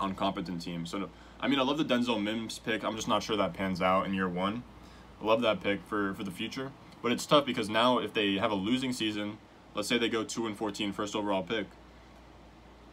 on 0.00 0.14
competent 0.14 0.62
teams. 0.62 0.90
So, 0.90 1.08
I 1.40 1.48
mean, 1.48 1.58
I 1.58 1.62
love 1.62 1.78
the 1.78 1.84
Denzel 1.84 2.22
Mims 2.22 2.58
pick. 2.58 2.84
I'm 2.84 2.96
just 2.96 3.08
not 3.08 3.22
sure 3.22 3.36
that 3.36 3.54
pans 3.54 3.80
out 3.80 4.06
in 4.06 4.14
year 4.14 4.28
one. 4.28 4.62
I 5.20 5.24
love 5.24 5.42
that 5.42 5.62
pick 5.62 5.82
for 5.86 6.14
for 6.14 6.24
the 6.24 6.30
future. 6.30 6.72
But 7.02 7.12
it's 7.12 7.26
tough 7.26 7.44
because 7.44 7.68
now 7.68 7.98
if 7.98 8.14
they 8.14 8.34
have 8.34 8.50
a 8.50 8.54
losing 8.54 8.92
season, 8.92 9.38
let's 9.74 9.88
say 9.88 9.98
they 9.98 10.08
go 10.08 10.24
2 10.24 10.46
and 10.46 10.56
14 10.56 10.92
first 10.92 11.14
overall 11.14 11.42
pick, 11.42 11.66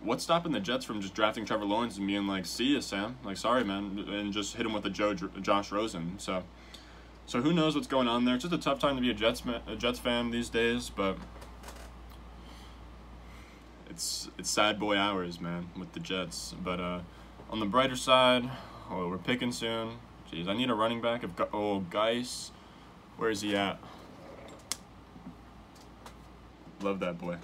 what's 0.02 0.24
stopping 0.24 0.52
the 0.52 0.60
Jets 0.60 0.84
from 0.84 1.00
just 1.00 1.14
drafting 1.14 1.46
Trevor 1.46 1.66
Lawrence 1.66 1.98
and 1.98 2.06
being 2.08 2.28
like, 2.28 2.46
"See 2.46 2.74
ya, 2.74 2.82
Sam. 2.82 3.18
Like, 3.24 3.38
sorry, 3.38 3.64
man," 3.64 4.06
and 4.10 4.34
just 4.34 4.56
hit 4.56 4.66
him 4.66 4.74
with 4.74 4.86
a 4.86 4.90
Joe 4.90 5.14
Josh 5.14 5.72
Rosen. 5.72 6.16
So, 6.18 6.44
so 7.26 7.42
who 7.42 7.54
knows 7.54 7.76
what's 7.76 7.88
going 7.88 8.08
on 8.08 8.26
there? 8.26 8.36
It's 8.36 8.44
just 8.44 8.54
a 8.54 8.58
tough 8.58 8.80
time 8.80 8.96
to 8.96 9.02
be 9.02 9.12
a 9.12 9.14
Jets 9.14 9.44
a 9.68 9.76
Jets 9.76 10.00
fan 10.00 10.32
these 10.32 10.50
days, 10.50 10.90
but 10.90 11.18
it's 13.92 14.30
it's 14.38 14.50
sad 14.50 14.80
boy 14.80 14.98
hours, 14.98 15.40
man, 15.40 15.70
with 15.78 15.92
the 15.94 16.00
Jets. 16.00 16.56
But 16.64 16.80
uh, 16.80 17.00
on 17.50 17.60
the 17.60 17.66
brighter 17.66 17.96
side, 17.96 18.50
oh, 18.90 19.08
we're 19.10 19.18
picking 19.18 19.52
soon. 19.52 19.98
Jeez, 20.32 20.48
I 20.48 20.56
need 20.56 20.70
a 20.70 20.74
running 20.74 21.02
back. 21.02 21.24
If 21.24 21.32
oh, 21.54 21.82
Guice, 21.82 22.52
where 23.18 23.30
is 23.30 23.42
he 23.42 23.56
at? 23.56 23.80
Love 26.82 27.00
that 27.02 27.20
boy. 27.20 27.38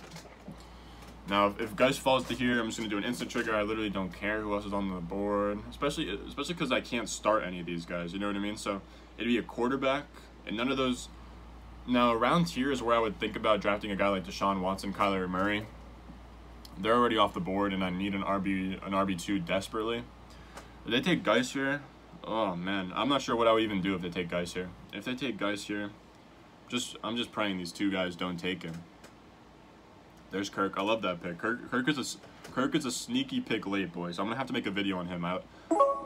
Now, 1.30 1.48
if, 1.48 1.60
if 1.60 1.76
Guice 1.76 1.98
falls 1.98 2.26
to 2.30 2.34
here, 2.34 2.60
I'm 2.60 2.68
just 2.68 2.78
gonna 2.78 2.90
do 2.90 2.98
an 2.98 3.04
instant 3.04 3.30
trigger. 3.30 3.54
I 3.54 3.62
literally 3.62 3.90
don't 3.90 4.14
care 4.14 4.42
who 4.42 4.54
else 4.54 4.66
is 4.66 4.74
on 4.74 4.90
the 4.90 5.02
board, 5.02 5.60
especially 5.70 6.10
especially 6.28 6.54
because 6.54 6.72
I 6.72 6.80
can't 6.80 7.10
start 7.10 7.44
any 7.44 7.60
of 7.60 7.66
these 7.66 7.86
guys. 7.86 8.14
You 8.14 8.20
know 8.20 8.28
what 8.28 8.38
I 8.38 8.40
mean? 8.40 8.58
So 8.58 8.82
it'd 9.18 9.28
be 9.28 9.38
a 9.38 9.44
quarterback, 9.44 10.06
and 10.48 10.56
none 10.56 10.72
of 10.72 10.78
those. 10.78 11.10
Now, 11.90 12.12
around 12.12 12.50
here 12.50 12.70
is 12.70 12.82
where 12.82 12.98
I 12.98 13.00
would 13.00 13.18
think 13.18 13.38
about 13.38 13.62
drafting 13.62 13.92
a 13.92 13.96
guy 13.96 14.10
like 14.10 14.26
Deshaun 14.26 14.60
Watson, 14.60 14.94
Kyler 14.94 15.30
Murray. 15.30 15.66
They're 16.80 16.96
already 16.96 17.18
off 17.18 17.34
the 17.34 17.40
board, 17.40 17.74
and 17.74 17.84
I 17.84 17.90
need 17.90 18.14
an 18.14 18.24
RB 18.24 18.86
an 18.86 18.94
RB 18.94 19.20
two 19.20 19.40
desperately. 19.40 20.04
If 20.86 20.92
they 20.92 21.02
take 21.02 21.24
Guice 21.24 21.52
here, 21.52 21.82
oh 22.24 22.56
man, 22.56 22.94
I'm 22.96 23.10
not 23.10 23.22
sure 23.22 23.36
what 23.36 23.48
I 23.48 23.52
would 23.52 23.64
even 23.64 23.82
do 23.82 23.96
if 23.96 24.02
they 24.02 24.10
take 24.10 24.30
Guice 24.30 24.54
here. 24.54 24.70
If 24.94 25.06
they 25.06 25.16
take 25.16 25.38
Guice 25.38 25.64
here, 25.64 25.90
just 26.68 26.98
I'm 27.04 27.18
just 27.18 27.32
praying 27.32 27.58
these 27.58 27.72
two 27.72 27.92
guys 27.92 28.16
don't 28.16 28.38
take 28.38 28.64
him. 28.64 28.84
There's 30.32 30.50
Kirk. 30.50 30.74
I 30.78 30.82
love 30.82 31.02
that 31.04 31.24
pick. 31.24 31.38
Kirk, 31.38 31.72
Kirk 31.72 31.88
is 31.88 31.98
a 31.98 32.52
Kirk 32.52 32.76
is 32.76 32.86
a 32.86 32.92
sneaky 32.92 33.40
pick 33.42 33.66
late, 33.66 33.94
boys. 33.94 34.20
I'm 34.20 34.26
gonna 34.26 34.38
have 34.38 34.48
to 34.48 34.54
make 34.54 34.66
a 34.66 34.72
video 34.72 34.98
on 34.98 35.08
him. 35.08 35.26
I 35.26 35.40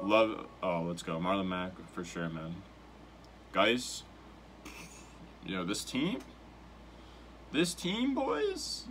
love. 0.01 0.47
Oh, 0.62 0.84
let's 0.88 1.03
go, 1.03 1.19
Marlon 1.19 1.47
Mack 1.47 1.71
for 1.93 2.03
sure, 2.03 2.29
man. 2.29 2.55
Guys, 3.51 4.03
you 5.45 5.55
know 5.55 5.65
this 5.65 5.84
team. 5.84 6.19
This 7.51 7.73
team, 7.73 8.13
boys. 8.13 8.86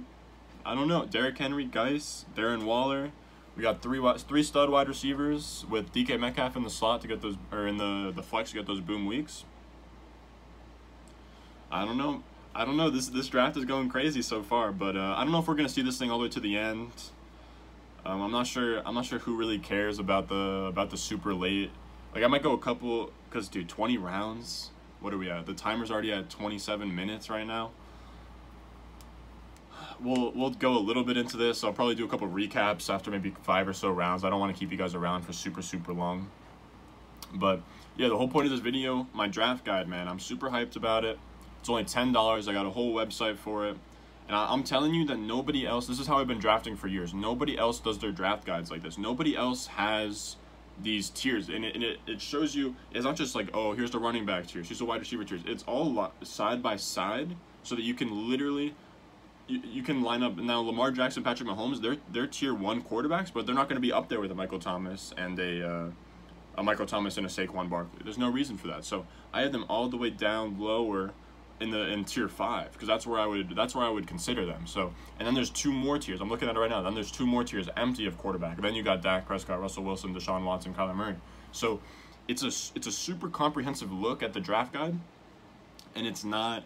I 0.64 0.74
don't 0.74 0.88
know. 0.88 1.06
Derrick 1.06 1.38
Henry, 1.38 1.64
Guice, 1.64 2.26
Darren 2.36 2.64
Waller. 2.64 3.12
We 3.56 3.62
got 3.62 3.82
three 3.82 4.00
three 4.18 4.42
stud 4.42 4.70
wide 4.70 4.88
receivers 4.88 5.64
with 5.68 5.92
DK 5.92 6.18
Metcalf 6.18 6.56
in 6.56 6.62
the 6.62 6.70
slot 6.70 7.02
to 7.02 7.08
get 7.08 7.20
those, 7.20 7.36
or 7.50 7.66
in 7.66 7.78
the 7.78 8.12
the 8.14 8.22
flex 8.22 8.50
to 8.50 8.56
get 8.56 8.66
those 8.66 8.80
boom 8.80 9.06
weeks. 9.06 9.44
I 11.70 11.84
don't 11.84 11.98
know. 11.98 12.22
I 12.54 12.64
don't 12.64 12.76
know. 12.76 12.90
This 12.90 13.08
this 13.08 13.28
draft 13.28 13.56
is 13.56 13.64
going 13.64 13.88
crazy 13.88 14.22
so 14.22 14.42
far, 14.42 14.72
but 14.72 14.96
uh, 14.96 15.14
I 15.16 15.22
don't 15.22 15.32
know 15.32 15.38
if 15.38 15.48
we're 15.48 15.54
gonna 15.54 15.68
see 15.68 15.82
this 15.82 15.98
thing 15.98 16.10
all 16.10 16.18
the 16.18 16.24
way 16.24 16.30
to 16.30 16.40
the 16.40 16.56
end. 16.56 16.90
Um, 18.04 18.22
I'm 18.22 18.32
not 18.32 18.46
sure. 18.46 18.86
I'm 18.86 18.94
not 18.94 19.04
sure 19.04 19.18
who 19.18 19.36
really 19.36 19.58
cares 19.58 19.98
about 19.98 20.28
the 20.28 20.66
about 20.68 20.90
the 20.90 20.96
super 20.96 21.34
late. 21.34 21.70
Like 22.14 22.24
I 22.24 22.26
might 22.26 22.42
go 22.42 22.52
a 22.52 22.58
couple, 22.58 23.12
cause 23.30 23.48
dude, 23.48 23.68
20 23.68 23.98
rounds. 23.98 24.70
What 25.00 25.14
are 25.14 25.18
we 25.18 25.30
at? 25.30 25.46
The 25.46 25.54
timer's 25.54 25.90
already 25.90 26.12
at 26.12 26.28
27 26.28 26.94
minutes 26.94 27.30
right 27.30 27.46
now. 27.46 27.70
We'll 30.02 30.32
we'll 30.32 30.50
go 30.50 30.76
a 30.76 30.78
little 30.78 31.04
bit 31.04 31.16
into 31.16 31.36
this. 31.36 31.62
I'll 31.62 31.72
probably 31.72 31.94
do 31.94 32.04
a 32.04 32.08
couple 32.08 32.28
recaps 32.28 32.92
after 32.92 33.10
maybe 33.10 33.34
five 33.42 33.68
or 33.68 33.72
so 33.72 33.90
rounds. 33.90 34.24
I 34.24 34.30
don't 34.30 34.40
want 34.40 34.54
to 34.54 34.58
keep 34.58 34.70
you 34.72 34.78
guys 34.78 34.94
around 34.94 35.22
for 35.22 35.32
super 35.32 35.62
super 35.62 35.92
long. 35.92 36.30
But 37.34 37.60
yeah, 37.96 38.08
the 38.08 38.16
whole 38.16 38.28
point 38.28 38.46
of 38.46 38.50
this 38.50 38.60
video, 38.60 39.06
my 39.12 39.28
draft 39.28 39.64
guide, 39.64 39.88
man. 39.88 40.08
I'm 40.08 40.18
super 40.18 40.48
hyped 40.48 40.76
about 40.76 41.04
it. 41.04 41.18
It's 41.60 41.68
only 41.68 41.84
$10. 41.84 42.48
I 42.48 42.52
got 42.52 42.64
a 42.66 42.70
whole 42.70 42.94
website 42.94 43.36
for 43.36 43.66
it. 43.68 43.76
And 44.26 44.36
I, 44.36 44.52
am 44.52 44.62
telling 44.62 44.94
you 44.94 45.04
that 45.06 45.18
nobody 45.18 45.66
else. 45.66 45.86
This 45.86 46.00
is 46.00 46.06
how 46.06 46.18
I've 46.18 46.26
been 46.26 46.38
drafting 46.38 46.76
for 46.76 46.88
years. 46.88 47.12
Nobody 47.12 47.58
else 47.58 47.78
does 47.78 47.98
their 47.98 48.12
draft 48.12 48.46
guides 48.46 48.70
like 48.70 48.82
this. 48.82 48.96
Nobody 48.96 49.36
else 49.36 49.66
has 49.66 50.36
these 50.82 51.10
tiers, 51.10 51.48
and 51.48 51.64
it, 51.64 51.74
and 51.74 51.84
it, 51.84 51.98
it 52.06 52.20
shows 52.20 52.54
you. 52.54 52.74
It's 52.92 53.04
not 53.04 53.16
just 53.16 53.34
like 53.34 53.50
oh, 53.52 53.72
here's 53.72 53.90
the 53.90 53.98
running 53.98 54.24
back 54.24 54.46
tiers, 54.46 54.68
here's 54.68 54.78
the 54.78 54.84
wide 54.84 55.00
receiver 55.00 55.24
tiers. 55.24 55.42
It's 55.46 55.62
all 55.64 56.12
side 56.22 56.62
by 56.62 56.76
side, 56.76 57.36
so 57.62 57.74
that 57.74 57.82
you 57.82 57.92
can 57.92 58.30
literally 58.30 58.74
you, 59.50 59.60
you 59.64 59.82
can 59.82 60.02
line 60.02 60.22
up 60.22 60.36
now 60.36 60.60
Lamar 60.60 60.90
Jackson, 60.90 61.22
Patrick 61.22 61.48
Mahomes, 61.48 61.80
they're 61.82 61.96
they're 62.12 62.26
tier 62.26 62.54
one 62.54 62.82
quarterbacks, 62.82 63.32
but 63.32 63.46
they're 63.46 63.54
not 63.54 63.68
going 63.68 63.76
to 63.76 63.80
be 63.80 63.92
up 63.92 64.08
there 64.08 64.20
with 64.20 64.30
a 64.30 64.34
Michael 64.34 64.58
Thomas 64.58 65.12
and 65.16 65.38
a 65.38 65.68
uh, 65.68 65.90
a 66.56 66.62
Michael 66.62 66.86
Thomas 66.86 67.16
and 67.16 67.26
a 67.26 67.28
Saquon 67.28 67.68
Barkley. 67.68 68.00
There's 68.04 68.18
no 68.18 68.30
reason 68.30 68.56
for 68.56 68.68
that. 68.68 68.84
So 68.84 69.06
I 69.32 69.42
had 69.42 69.52
them 69.52 69.64
all 69.68 69.88
the 69.88 69.96
way 69.96 70.10
down 70.10 70.58
lower 70.58 71.12
in 71.60 71.70
the 71.70 71.92
in 71.92 72.04
tier 72.04 72.28
five 72.28 72.72
because 72.72 72.88
that's 72.88 73.06
where 73.06 73.20
I 73.20 73.26
would 73.26 73.54
that's 73.54 73.74
where 73.74 73.84
I 73.84 73.90
would 73.90 74.06
consider 74.06 74.46
them. 74.46 74.66
So 74.66 74.92
and 75.18 75.26
then 75.26 75.34
there's 75.34 75.50
two 75.50 75.72
more 75.72 75.98
tiers. 75.98 76.20
I'm 76.20 76.28
looking 76.28 76.48
at 76.48 76.56
it 76.56 76.58
right 76.58 76.70
now. 76.70 76.82
Then 76.82 76.94
there's 76.94 77.10
two 77.10 77.26
more 77.26 77.44
tiers 77.44 77.68
empty 77.76 78.06
of 78.06 78.16
quarterback. 78.18 78.60
Then 78.60 78.74
you 78.74 78.82
got 78.82 79.02
Dak 79.02 79.26
Prescott, 79.26 79.60
Russell 79.60 79.84
Wilson, 79.84 80.14
Deshaun 80.14 80.44
Watson, 80.44 80.74
Kyler 80.74 80.94
Murray. 80.94 81.16
So 81.52 81.80
it's 82.28 82.42
a 82.42 82.52
it's 82.76 82.86
a 82.86 82.92
super 82.92 83.28
comprehensive 83.28 83.92
look 83.92 84.22
at 84.22 84.32
the 84.32 84.40
draft 84.40 84.72
guide, 84.72 84.98
and 85.94 86.06
it's 86.06 86.24
not 86.24 86.64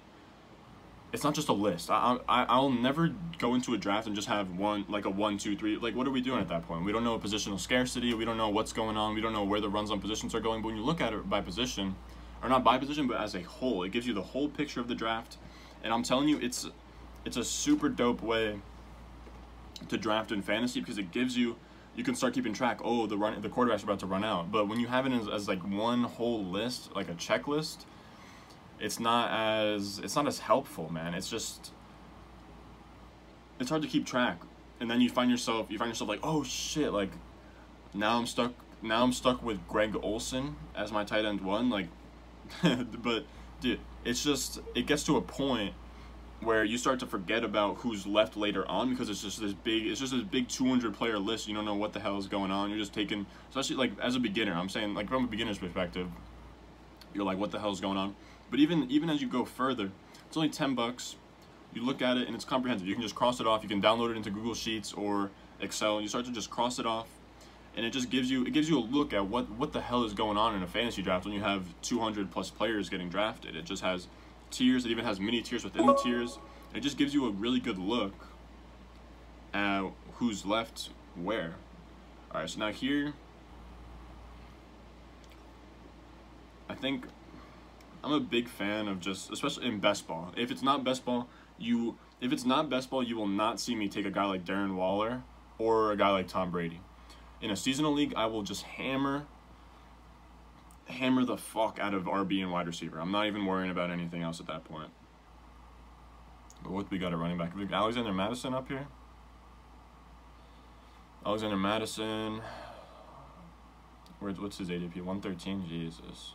it's 1.15 1.23
not 1.23 1.33
just 1.33 1.49
a 1.49 1.53
list. 1.53 1.91
I, 1.91 2.19
I 2.29 2.43
I'll 2.49 2.71
never 2.71 3.15
go 3.39 3.55
into 3.55 3.73
a 3.73 3.79
draft 3.79 4.09
and 4.09 4.17
just 4.17 4.27
have 4.27 4.51
one 4.59 4.85
like 4.89 5.05
a 5.05 5.11
one 5.11 5.39
two 5.39 5.57
three. 5.57 5.77
Like 5.77 5.95
what 5.95 6.09
are 6.09 6.11
we 6.11 6.21
doing 6.21 6.41
at 6.41 6.49
that 6.49 6.67
point? 6.67 6.85
We 6.85 6.91
don't 6.91 7.05
know 7.05 7.17
positional 7.21 7.59
scarcity. 7.61 8.13
We 8.15 8.25
don't 8.25 8.37
know 8.37 8.49
what's 8.49 8.73
going 8.73 8.97
on. 8.97 9.15
We 9.15 9.21
don't 9.21 9.33
know 9.33 9.45
where 9.45 9.61
the 9.61 9.69
runs 9.69 9.93
on 9.93 10.01
positions 10.01 10.35
are 10.35 10.41
going. 10.41 10.61
But 10.61 10.69
when 10.69 10.77
you 10.77 10.83
look 10.83 11.01
at 11.01 11.13
it 11.13 11.31
by 11.31 11.41
position, 11.41 11.95
or 12.43 12.49
not 12.49 12.65
by 12.65 12.79
position, 12.79 13.07
but 13.07 13.21
as 13.21 13.37
a 13.37 13.43
whole, 13.43 13.85
it 13.85 13.93
gives 13.93 14.09
you 14.09 14.13
the 14.13 14.23
whole 14.23 14.49
picture 14.49 14.81
of 14.81 14.89
the 14.89 14.95
draft. 14.97 15.37
And 15.85 15.95
I'm 15.95 16.03
telling 16.03 16.29
you, 16.29 16.41
it's 16.41 16.67
it's 17.25 17.37
a 17.37 17.45
super 17.45 17.89
dope 17.89 18.21
way 18.21 18.61
to 19.89 19.97
draft 19.97 20.33
in 20.33 20.43
fantasy 20.43 20.81
because 20.81 20.99
it 20.99 21.13
gives 21.13 21.37
you 21.37 21.55
you 21.95 22.03
can 22.03 22.17
start 22.17 22.35
keeping 22.35 22.53
track. 22.53 22.81
Oh, 22.83 23.07
the 23.07 23.17
run 23.17 23.41
the 23.41 23.49
quarterback's 23.49 23.85
about 23.85 24.01
to 24.01 24.07
run 24.07 24.25
out. 24.25 24.51
But 24.51 24.67
when 24.67 24.81
you 24.81 24.89
have 24.89 25.07
it 25.07 25.13
as, 25.13 25.29
as 25.29 25.47
like 25.47 25.61
one 25.61 26.03
whole 26.03 26.45
list, 26.45 26.91
like 26.97 27.09
a 27.09 27.15
checklist 27.15 27.85
it's 28.81 29.01
not 29.01 29.31
as 29.31 30.01
it's 30.03 30.17
not 30.17 30.27
as 30.27 30.39
helpful, 30.39 30.93
man. 30.93 31.15
It's 31.15 31.29
just 31.29 31.73
it's 33.59 33.71
hard 33.71 33.83
to 33.83 33.89
keep 33.89 34.07
track. 34.07 34.41
And 34.81 34.91
then 34.91 35.01
you 35.01 35.09
find 35.09 35.31
yourself 35.31 35.71
you 35.71 35.79
find 35.79 35.91
yourself 35.91 36.09
like, 36.09 36.21
"Oh 36.23 36.43
shit, 36.43 36.93
like 36.93 37.11
now 37.95 38.19
I'm 38.19 38.27
stuck 38.27 38.53
now 38.83 39.03
I'm 39.03 39.13
stuck 39.13 39.43
with 39.43 39.67
Greg 39.69 39.97
Olsen 40.03 40.57
as 40.77 40.93
my 40.93 41.05
tight 41.05 41.25
end 41.25 41.41
one 41.41 41.71
like 41.71 41.89
but 42.63 43.25
dude, 43.61 43.81
it's 44.05 44.23
just 44.23 44.61
it 44.75 44.87
gets 44.87 45.05
to 45.05 45.17
a 45.17 45.23
point 45.23 45.75
where 46.41 46.65
you 46.65 46.77
start 46.77 47.01
to 47.01 47.07
forget 47.07 47.43
about 47.43 47.77
who's 47.77 48.07
left 48.07 48.37
later 48.37 48.69
on 48.69 48.91
because 48.91 49.09
it's 49.09 49.23
just 49.23 49.41
this 49.41 49.55
big 49.55 49.87
it's 49.87 50.01
just 50.01 50.13
this 50.13 50.23
big 50.23 50.49
200 50.49 50.93
player 50.93 51.19
list 51.19 51.49
you 51.49 51.55
don't 51.55 51.65
know 51.65 51.75
what 51.75 51.93
the 51.93 52.01
hell 52.01 52.19
is 52.19 52.27
going 52.27 52.51
on 52.51 52.69
you're 52.69 52.79
just 52.79 52.93
taking 52.93 53.25
especially 53.49 53.77
like 53.77 53.93
as 54.01 54.15
a 54.15 54.21
beginner 54.21 54.53
i'm 54.53 54.69
saying 54.69 54.93
like 54.95 55.09
from 55.09 55.25
a 55.25 55.27
beginner's 55.27 55.59
perspective 55.59 56.07
you're 57.15 57.25
like 57.25 57.39
what 57.39 57.51
the 57.51 57.59
hell 57.59 57.73
is 57.73 57.81
going 57.81 57.97
on 57.97 58.15
but 58.55 58.61
even 58.61 58.89
even 58.89 59.11
as 59.11 59.21
you 59.21 59.27
go 59.27 59.45
further, 59.45 59.91
it's 60.29 60.37
only 60.37 60.49
10 60.49 60.77
bucks. 60.77 61.17
You 61.73 61.85
look 61.85 62.01
at 62.01 62.17
it 62.19 62.29
and 62.29 62.37
it's 62.37 62.45
comprehensive. 62.45 62.87
You 62.87 62.95
can 62.95 63.03
just 63.03 63.17
cross 63.17 63.41
it 63.41 63.49
off. 63.49 63.65
You 63.65 63.69
can 63.69 63.83
download 63.83 64.13
it 64.13 64.17
into 64.17 64.31
Google 64.31 64.55
Sheets 64.55 64.93
or 64.93 65.33
Excel. 65.61 65.95
And 65.97 66.05
you 66.05 66.09
start 66.09 66.25
to 66.27 66.31
just 66.31 66.51
cross 66.51 66.79
it 66.79 66.87
off, 66.87 67.09
and 67.77 67.85
it 67.85 67.91
just 67.91 68.11
gives 68.11 68.31
you 68.31 68.45
it 68.45 68.53
gives 68.53 68.69
you 68.69 68.79
a 68.79 68.85
look 68.85 69.13
at 69.13 69.27
what 69.27 69.51
what 69.51 69.73
the 69.73 69.81
hell 69.81 70.05
is 70.05 70.13
going 70.13 70.37
on 70.37 70.55
in 70.55 70.63
a 70.63 70.69
fantasy 70.69 71.03
draft 71.03 71.25
when 71.25 71.35
you 71.35 71.41
have 71.41 71.65
200 71.83 72.31
plus 72.31 72.49
players 72.49 72.89
getting 72.89 73.09
drafted. 73.09 73.57
It 73.57 73.65
just 73.65 73.83
has 73.83 74.07
tiers. 74.53 74.87
It 74.87 74.93
even 74.93 75.05
has 75.05 75.19
mini 75.19 75.43
tiers 75.43 75.65
within 75.65 75.85
the 75.87 75.97
tiers. 75.97 76.39
It 76.77 76.81
just 76.85 76.97
gives 76.97 77.13
you 77.13 77.27
a 77.27 77.31
really 77.31 77.59
good 77.59 77.79
look 77.79 78.29
at 79.53 79.83
who's 80.13 80.47
left 80.47 80.91
where. 81.17 81.57
All 82.31 82.41
right, 82.41 82.49
so 82.49 82.61
now 82.61 82.71
here, 82.71 83.15
I 86.69 86.77
think 86.77 87.07
I'm 88.05 88.13
a 88.13 88.21
big 88.21 88.49
fan 88.49 88.87
of 88.87 89.01
just, 89.01 89.33
especially 89.33 89.67
in 89.67 89.81
best 89.81 90.07
ball. 90.07 90.33
If 90.37 90.51
it's 90.51 90.63
not 90.63 90.85
best 90.85 91.07
ball, 91.07 91.27
you 91.59 91.97
if 92.21 92.33
it's 92.33 92.45
not 92.45 92.69
best 92.69 92.91
ball, 92.91 93.03
you 93.03 93.17
will 93.17 93.27
not 93.27 93.59
see 93.59 93.75
me 93.75 93.89
take 93.89 94.05
a 94.05 94.11
guy 94.11 94.25
like 94.25 94.45
Darren 94.45 94.77
Waller 94.77 95.23
or 95.59 95.91
a 95.91 95.97
guy 95.97 96.11
like 96.11 96.29
Tom 96.29 96.51
Brady. 96.51 96.81
In 97.41 97.51
a 97.51 97.57
seasonal 97.57 97.93
league, 97.93 98.13
I 98.15 98.27
will 98.27 98.43
just 98.43 98.63
hammer 98.63 99.27
hammer 100.87 101.25
the 101.25 101.39
fuck 101.39 101.79
out 101.81 101.95
of 101.95 102.05
RB 102.05 102.43
and 102.43 102.53
wide 102.53 102.67
receiver. 102.67 103.01
I'm 103.01 103.11
not 103.11 103.27
even 103.27 103.47
worrying 103.47 103.71
about 103.71 103.91
anything 103.91 104.23
else 104.23 104.39
at 104.39 104.47
that 104.49 104.65
point. 104.65 104.91
But 106.63 106.73
what 106.73 106.91
we 106.91 106.99
got 106.99 107.15
a 107.15 107.17
running 107.17 107.39
back? 107.39 107.53
Alexander 107.73 108.13
Mattison 108.13 108.53
up 108.53 108.69
here. 108.69 108.87
Alexander 111.25 111.57
Mattison. 111.57 112.43
Where's 114.21 114.39
what's 114.39 114.59
his 114.59 114.69
ADP? 114.69 114.97
113. 114.97 115.67
Jesus. 115.67 116.35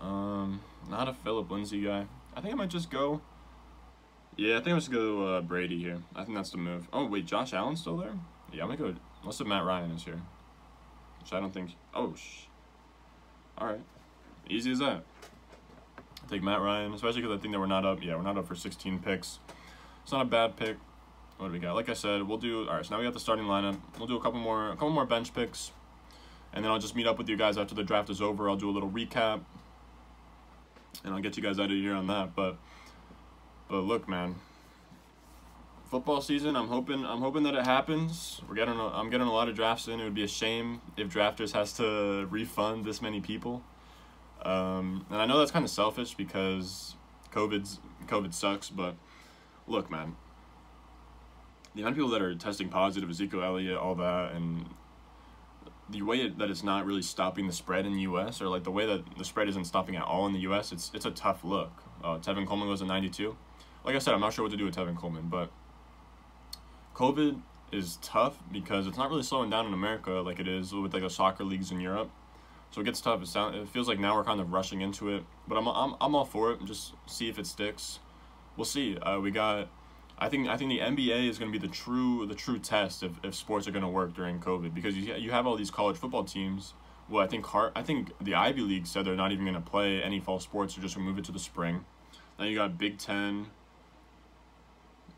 Um, 0.00 0.60
not 0.88 1.08
a 1.08 1.14
Philip 1.14 1.50
Lindsay 1.50 1.82
guy. 1.82 2.06
I 2.36 2.40
think 2.40 2.54
I 2.54 2.56
might 2.56 2.70
just 2.70 2.90
go. 2.90 3.20
Yeah, 4.36 4.56
I 4.56 4.58
think 4.58 4.68
I'm 4.68 4.78
just 4.78 4.90
go 4.90 5.36
uh, 5.36 5.40
Brady 5.40 5.78
here. 5.78 5.98
I 6.14 6.24
think 6.24 6.36
that's 6.36 6.50
the 6.50 6.58
move. 6.58 6.88
Oh 6.92 7.06
wait, 7.06 7.26
Josh 7.26 7.52
Allen's 7.52 7.80
still 7.80 7.96
there? 7.96 8.14
Yeah, 8.52 8.64
I'm 8.64 8.68
gonna 8.68 8.92
go. 8.92 8.98
Unless 9.22 9.40
if 9.40 9.46
Matt 9.46 9.64
Ryan 9.64 9.92
is 9.92 10.02
here, 10.04 10.20
which 11.20 11.32
I 11.32 11.40
don't 11.40 11.54
think. 11.54 11.70
Oh 11.94 12.14
sh. 12.16 12.46
All 13.56 13.68
right, 13.68 13.80
easy 14.50 14.72
as 14.72 14.80
that. 14.80 15.04
take 16.28 16.42
Matt 16.42 16.60
Ryan, 16.60 16.92
especially 16.92 17.22
because 17.22 17.38
I 17.38 17.40
think 17.40 17.54
that 17.54 17.60
we're 17.60 17.66
not 17.66 17.86
up. 17.86 18.02
Yeah, 18.02 18.16
we're 18.16 18.22
not 18.22 18.36
up 18.36 18.48
for 18.48 18.56
16 18.56 18.98
picks. 18.98 19.38
It's 20.02 20.12
not 20.12 20.22
a 20.22 20.28
bad 20.28 20.56
pick. 20.56 20.76
What 21.38 21.48
do 21.48 21.52
we 21.52 21.60
got? 21.60 21.76
Like 21.76 21.88
I 21.88 21.94
said, 21.94 22.22
we'll 22.24 22.38
do. 22.38 22.68
All 22.68 22.76
right, 22.76 22.84
so 22.84 22.94
now 22.94 22.98
we 22.98 23.04
got 23.04 23.14
the 23.14 23.20
starting 23.20 23.44
lineup. 23.44 23.78
We'll 23.98 24.08
do 24.08 24.16
a 24.16 24.20
couple 24.20 24.40
more, 24.40 24.70
a 24.70 24.72
couple 24.72 24.90
more 24.90 25.06
bench 25.06 25.32
picks, 25.32 25.70
and 26.52 26.64
then 26.64 26.72
I'll 26.72 26.80
just 26.80 26.96
meet 26.96 27.06
up 27.06 27.18
with 27.18 27.28
you 27.28 27.36
guys 27.36 27.56
after 27.56 27.76
the 27.76 27.84
draft 27.84 28.10
is 28.10 28.20
over. 28.20 28.50
I'll 28.50 28.56
do 28.56 28.68
a 28.68 28.72
little 28.72 28.90
recap 28.90 29.42
and 31.04 31.14
I'll 31.14 31.20
get 31.20 31.36
you 31.36 31.42
guys 31.42 31.58
out 31.58 31.66
of 31.66 31.70
here 31.76 31.94
on 31.94 32.06
that. 32.08 32.34
But 32.34 32.56
but 33.68 33.80
look, 33.80 34.08
man, 34.08 34.36
football 35.90 36.20
season. 36.20 36.56
I'm 36.56 36.68
hoping 36.68 37.04
I'm 37.04 37.20
hoping 37.20 37.42
that 37.44 37.54
it 37.54 37.64
happens. 37.64 38.40
We're 38.48 38.54
getting 38.54 38.74
a, 38.74 38.88
I'm 38.88 39.10
getting 39.10 39.26
a 39.26 39.32
lot 39.32 39.48
of 39.48 39.54
drafts 39.56 39.88
in. 39.88 40.00
It 40.00 40.04
would 40.04 40.14
be 40.14 40.24
a 40.24 40.28
shame 40.28 40.80
if 40.96 41.12
drafters 41.12 41.52
has 41.52 41.72
to 41.74 42.26
refund 42.30 42.84
this 42.84 43.00
many 43.00 43.20
people. 43.20 43.62
Um, 44.42 45.06
and 45.10 45.20
I 45.20 45.24
know 45.24 45.38
that's 45.38 45.50
kind 45.50 45.64
of 45.64 45.70
selfish 45.70 46.14
because 46.14 46.96
COVID's 47.32 47.80
COVID 48.06 48.34
sucks. 48.34 48.68
But 48.70 48.96
look, 49.66 49.90
man, 49.90 50.16
the 51.74 51.82
amount 51.82 51.94
of 51.94 51.96
people 51.96 52.10
that 52.10 52.22
are 52.22 52.34
testing 52.34 52.68
positive, 52.68 53.08
Ezekiel 53.08 53.42
Elliott, 53.42 53.78
all 53.78 53.94
that, 53.94 54.32
and 54.32 54.66
the 55.90 56.02
way 56.02 56.28
that 56.28 56.50
it's 56.50 56.62
not 56.62 56.86
really 56.86 57.02
stopping 57.02 57.46
the 57.46 57.52
spread 57.52 57.86
in 57.86 57.92
the 57.92 58.02
U.S. 58.02 58.40
or 58.40 58.48
like 58.48 58.64
the 58.64 58.70
way 58.70 58.86
that 58.86 59.18
the 59.18 59.24
spread 59.24 59.48
isn't 59.48 59.64
stopping 59.64 59.96
at 59.96 60.02
all 60.02 60.26
in 60.26 60.32
the 60.32 60.40
U.S. 60.40 60.72
It's 60.72 60.90
it's 60.94 61.04
a 61.04 61.10
tough 61.10 61.44
look. 61.44 61.72
Uh, 62.02 62.18
Tevin 62.18 62.46
Coleman 62.46 62.68
goes 62.68 62.80
to 62.80 62.86
92. 62.86 63.36
Like 63.84 63.94
I 63.94 63.98
said, 63.98 64.14
I'm 64.14 64.20
not 64.20 64.32
sure 64.32 64.44
what 64.44 64.50
to 64.50 64.56
do 64.56 64.64
with 64.64 64.74
Tevin 64.74 64.96
Coleman, 64.96 65.28
but 65.28 65.50
COVID 66.94 67.40
is 67.72 67.98
tough 68.02 68.38
because 68.52 68.86
it's 68.86 68.96
not 68.96 69.10
really 69.10 69.22
slowing 69.22 69.50
down 69.50 69.66
in 69.66 69.74
America 69.74 70.10
like 70.10 70.38
it 70.38 70.48
is 70.48 70.72
with 70.72 70.94
like 70.94 71.02
the 71.02 71.10
soccer 71.10 71.44
leagues 71.44 71.70
in 71.70 71.80
Europe. 71.80 72.10
So 72.70 72.80
it 72.80 72.84
gets 72.84 73.00
tough. 73.00 73.22
It, 73.22 73.28
sound, 73.28 73.54
it 73.54 73.68
feels 73.68 73.86
like 73.86 73.98
now 74.00 74.16
we're 74.16 74.24
kind 74.24 74.40
of 74.40 74.52
rushing 74.52 74.80
into 74.80 75.10
it, 75.10 75.24
but 75.46 75.56
I'm 75.56 75.68
I'm 75.68 75.94
I'm 76.00 76.14
all 76.14 76.24
for 76.24 76.52
it. 76.52 76.64
Just 76.64 76.94
see 77.06 77.28
if 77.28 77.38
it 77.38 77.46
sticks. 77.46 78.00
We'll 78.56 78.64
see. 78.64 78.96
Uh, 78.96 79.20
we 79.20 79.30
got 79.30 79.68
I 80.18 80.28
think 80.28 80.48
I 80.48 80.56
think 80.56 80.70
the 80.70 80.78
NBA 80.78 81.28
is 81.28 81.38
going 81.38 81.52
to 81.52 81.58
be 81.58 81.64
the 81.64 81.72
true 81.72 82.26
the 82.26 82.34
true 82.34 82.58
test 82.58 83.02
if, 83.02 83.12
if 83.22 83.34
sports 83.34 83.66
are 83.66 83.72
going 83.72 83.82
to 83.82 83.88
work 83.88 84.14
during 84.14 84.38
COVID 84.38 84.72
because 84.74 84.96
you 84.96 85.14
you 85.14 85.30
have 85.32 85.46
all 85.46 85.56
these 85.56 85.70
college 85.70 85.96
football 85.96 86.24
teams. 86.24 86.74
Well, 87.08 87.22
I 87.22 87.26
think 87.26 87.44
Hart, 87.46 87.72
I 87.76 87.82
think 87.82 88.12
the 88.20 88.34
Ivy 88.34 88.62
League 88.62 88.86
said 88.86 89.04
they're 89.04 89.14
not 89.14 89.30
even 89.30 89.44
going 89.44 89.56
to 89.56 89.60
play 89.60 90.02
any 90.02 90.20
fall 90.20 90.40
sports 90.40 90.78
or 90.78 90.80
just 90.80 90.96
move 90.96 91.18
it 91.18 91.24
to 91.26 91.32
the 91.32 91.38
spring. 91.38 91.84
Then 92.38 92.48
you 92.48 92.56
got 92.56 92.78
Big 92.78 92.98
Ten. 92.98 93.46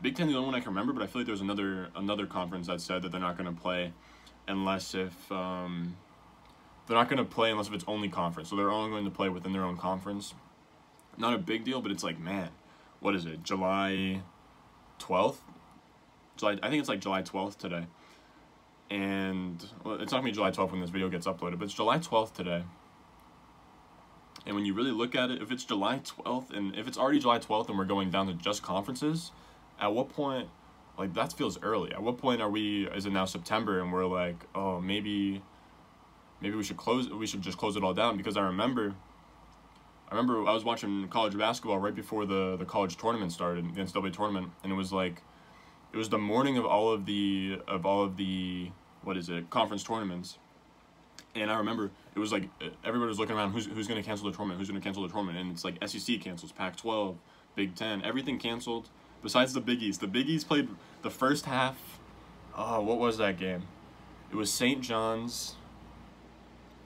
Big 0.01 0.15
Ten 0.15 0.27
the 0.27 0.35
only 0.35 0.47
one 0.47 0.55
I 0.55 0.59
can 0.59 0.69
remember, 0.69 0.91
but 0.93 1.01
I 1.01 1.07
feel 1.07 1.21
like 1.21 1.27
there's 1.27 1.41
another 1.41 1.89
another 1.95 2.25
conference 2.25 2.67
that 2.67 2.81
said 2.81 3.03
that 3.03 3.11
they're 3.11 3.21
not 3.21 3.37
going 3.37 3.53
to 3.53 3.61
play 3.61 3.93
unless 4.47 4.95
if 4.95 5.31
um, 5.31 5.95
they're 6.87 6.97
not 6.97 7.09
going 7.09 7.17
to 7.17 7.25
play 7.25 7.51
unless 7.51 7.67
if 7.67 7.73
it's 7.73 7.85
only 7.87 8.09
conference. 8.09 8.49
So 8.49 8.55
they're 8.55 8.71
only 8.71 8.89
going 8.89 9.05
to 9.05 9.11
play 9.11 9.29
within 9.29 9.53
their 9.53 9.63
own 9.63 9.77
conference. 9.77 10.33
Not 11.17 11.33
a 11.33 11.37
big 11.37 11.63
deal, 11.63 11.81
but 11.81 11.91
it's 11.91 12.03
like 12.03 12.19
man, 12.19 12.49
what 12.99 13.15
is 13.15 13.25
it? 13.25 13.43
July 13.43 14.21
12th. 14.99 15.37
July, 16.37 16.57
I 16.61 16.69
think 16.69 16.79
it's 16.79 16.89
like 16.89 16.99
July 16.99 17.21
12th 17.21 17.57
today. 17.57 17.87
And 18.89 19.65
well, 19.83 19.95
it's 19.95 20.11
not 20.11 20.19
gonna 20.19 20.29
be 20.29 20.31
July 20.31 20.51
12th 20.51 20.71
when 20.71 20.81
this 20.81 20.89
video 20.89 21.09
gets 21.09 21.27
uploaded, 21.27 21.59
but 21.59 21.65
it's 21.65 21.73
July 21.73 21.99
12th 21.99 22.33
today. 22.33 22.63
And 24.45 24.55
when 24.55 24.65
you 24.65 24.73
really 24.73 24.91
look 24.91 25.13
at 25.15 25.29
it, 25.29 25.41
if 25.41 25.51
it's 25.51 25.65
July 25.65 25.99
12th 25.99 26.55
and 26.55 26.75
if 26.75 26.87
it's 26.87 26.97
already 26.97 27.19
July 27.19 27.39
12th 27.39 27.69
and 27.69 27.77
we're 27.77 27.85
going 27.85 28.09
down 28.09 28.27
to 28.27 28.33
just 28.33 28.63
conferences, 28.63 29.31
at 29.79 29.93
what 29.93 30.09
point, 30.09 30.47
like 30.97 31.13
that 31.15 31.33
feels 31.33 31.61
early. 31.61 31.91
At 31.91 32.01
what 32.01 32.17
point 32.17 32.41
are 32.41 32.49
we, 32.49 32.87
is 32.87 33.05
it 33.05 33.11
now 33.11 33.25
September 33.25 33.81
and 33.81 33.91
we're 33.91 34.05
like, 34.05 34.45
oh, 34.55 34.79
maybe, 34.79 35.41
maybe 36.39 36.55
we 36.55 36.63
should 36.63 36.77
close, 36.77 37.09
we 37.09 37.27
should 37.27 37.41
just 37.41 37.57
close 37.57 37.75
it 37.75 37.83
all 37.83 37.93
down 37.93 38.15
because 38.15 38.37
I 38.37 38.41
remember 38.41 38.95
I 40.09 40.15
remember 40.15 40.47
I 40.47 40.53
was 40.53 40.63
watching 40.63 41.07
college 41.09 41.37
basketball 41.37 41.79
right 41.79 41.95
before 41.95 42.25
the 42.25 42.55
the 42.57 42.65
college 42.65 42.97
tournament 42.97 43.31
started, 43.31 43.75
the 43.75 43.81
NCAA 43.81 44.13
tournament, 44.13 44.51
and 44.63 44.71
it 44.71 44.75
was 44.75 44.93
like, 44.93 45.21
it 45.91 45.97
was 45.97 46.09
the 46.09 46.17
morning 46.17 46.57
of 46.57 46.65
all 46.65 46.91
of 46.91 47.05
the 47.05 47.59
of 47.67 47.85
all 47.85 48.03
of 48.03 48.15
the 48.15 48.71
what 49.03 49.17
is 49.17 49.29
it 49.29 49.49
conference 49.49 49.83
tournaments, 49.83 50.37
and 51.35 51.51
I 51.51 51.57
remember 51.57 51.91
it 52.15 52.19
was 52.19 52.31
like 52.31 52.49
everybody 52.85 53.09
was 53.09 53.19
looking 53.19 53.35
around 53.35 53.51
who's 53.51 53.65
who's 53.65 53.87
going 53.87 54.01
to 54.01 54.07
cancel 54.07 54.29
the 54.29 54.35
tournament, 54.35 54.59
who's 54.59 54.69
going 54.69 54.79
to 54.79 54.83
cancel 54.83 55.03
the 55.03 55.09
tournament, 55.09 55.37
and 55.37 55.51
it's 55.51 55.65
like 55.65 55.75
SEC 55.85 56.21
cancels, 56.21 56.51
Pac-12, 56.53 57.15
Big 57.55 57.75
Ten, 57.75 58.01
everything 58.03 58.39
canceled 58.39 58.89
besides 59.21 59.53
the 59.53 59.61
Big 59.61 59.81
East. 59.81 59.99
The 59.99 60.07
Big 60.07 60.29
East 60.29 60.47
played 60.47 60.69
the 61.01 61.09
first 61.09 61.45
half. 61.45 61.99
Oh, 62.55 62.81
what 62.81 62.97
was 62.97 63.17
that 63.17 63.37
game? 63.37 63.63
It 64.31 64.35
was 64.35 64.51
St. 64.51 64.81
John's. 64.81 65.55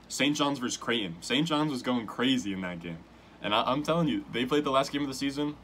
St. 0.07 0.35
John's 0.35 0.59
versus 0.59 0.75
Creighton. 0.75 1.15
St. 1.21 1.47
John's 1.47 1.71
was 1.71 1.81
going 1.81 2.05
crazy 2.05 2.51
in 2.51 2.61
that 2.61 2.81
game. 2.81 2.97
And 3.41 3.55
I, 3.55 3.71
am 3.71 3.83
telling 3.83 4.07
you, 4.07 4.23
they 4.31 4.45
played 4.45 4.63
the 4.63 4.71
last 4.71 4.91
game 4.91 5.01
of 5.01 5.07
the 5.07 5.13
season. 5.13 5.55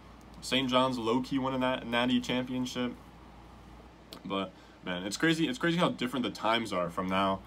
St. 0.41 0.69
John's 0.69 0.97
low 0.97 1.21
key 1.21 1.39
won 1.39 1.53
a 1.53 1.57
nat- 1.57 1.87
natty 1.87 2.19
championship. 2.19 2.93
But 4.25 4.51
man, 4.83 5.03
it's 5.03 5.17
crazy. 5.17 5.47
It's 5.47 5.59
crazy 5.59 5.77
how 5.77 5.89
different 5.89 6.23
the 6.23 6.31
times 6.31 6.73
are 6.73 6.89
from 6.89 7.07
now, 7.07 7.39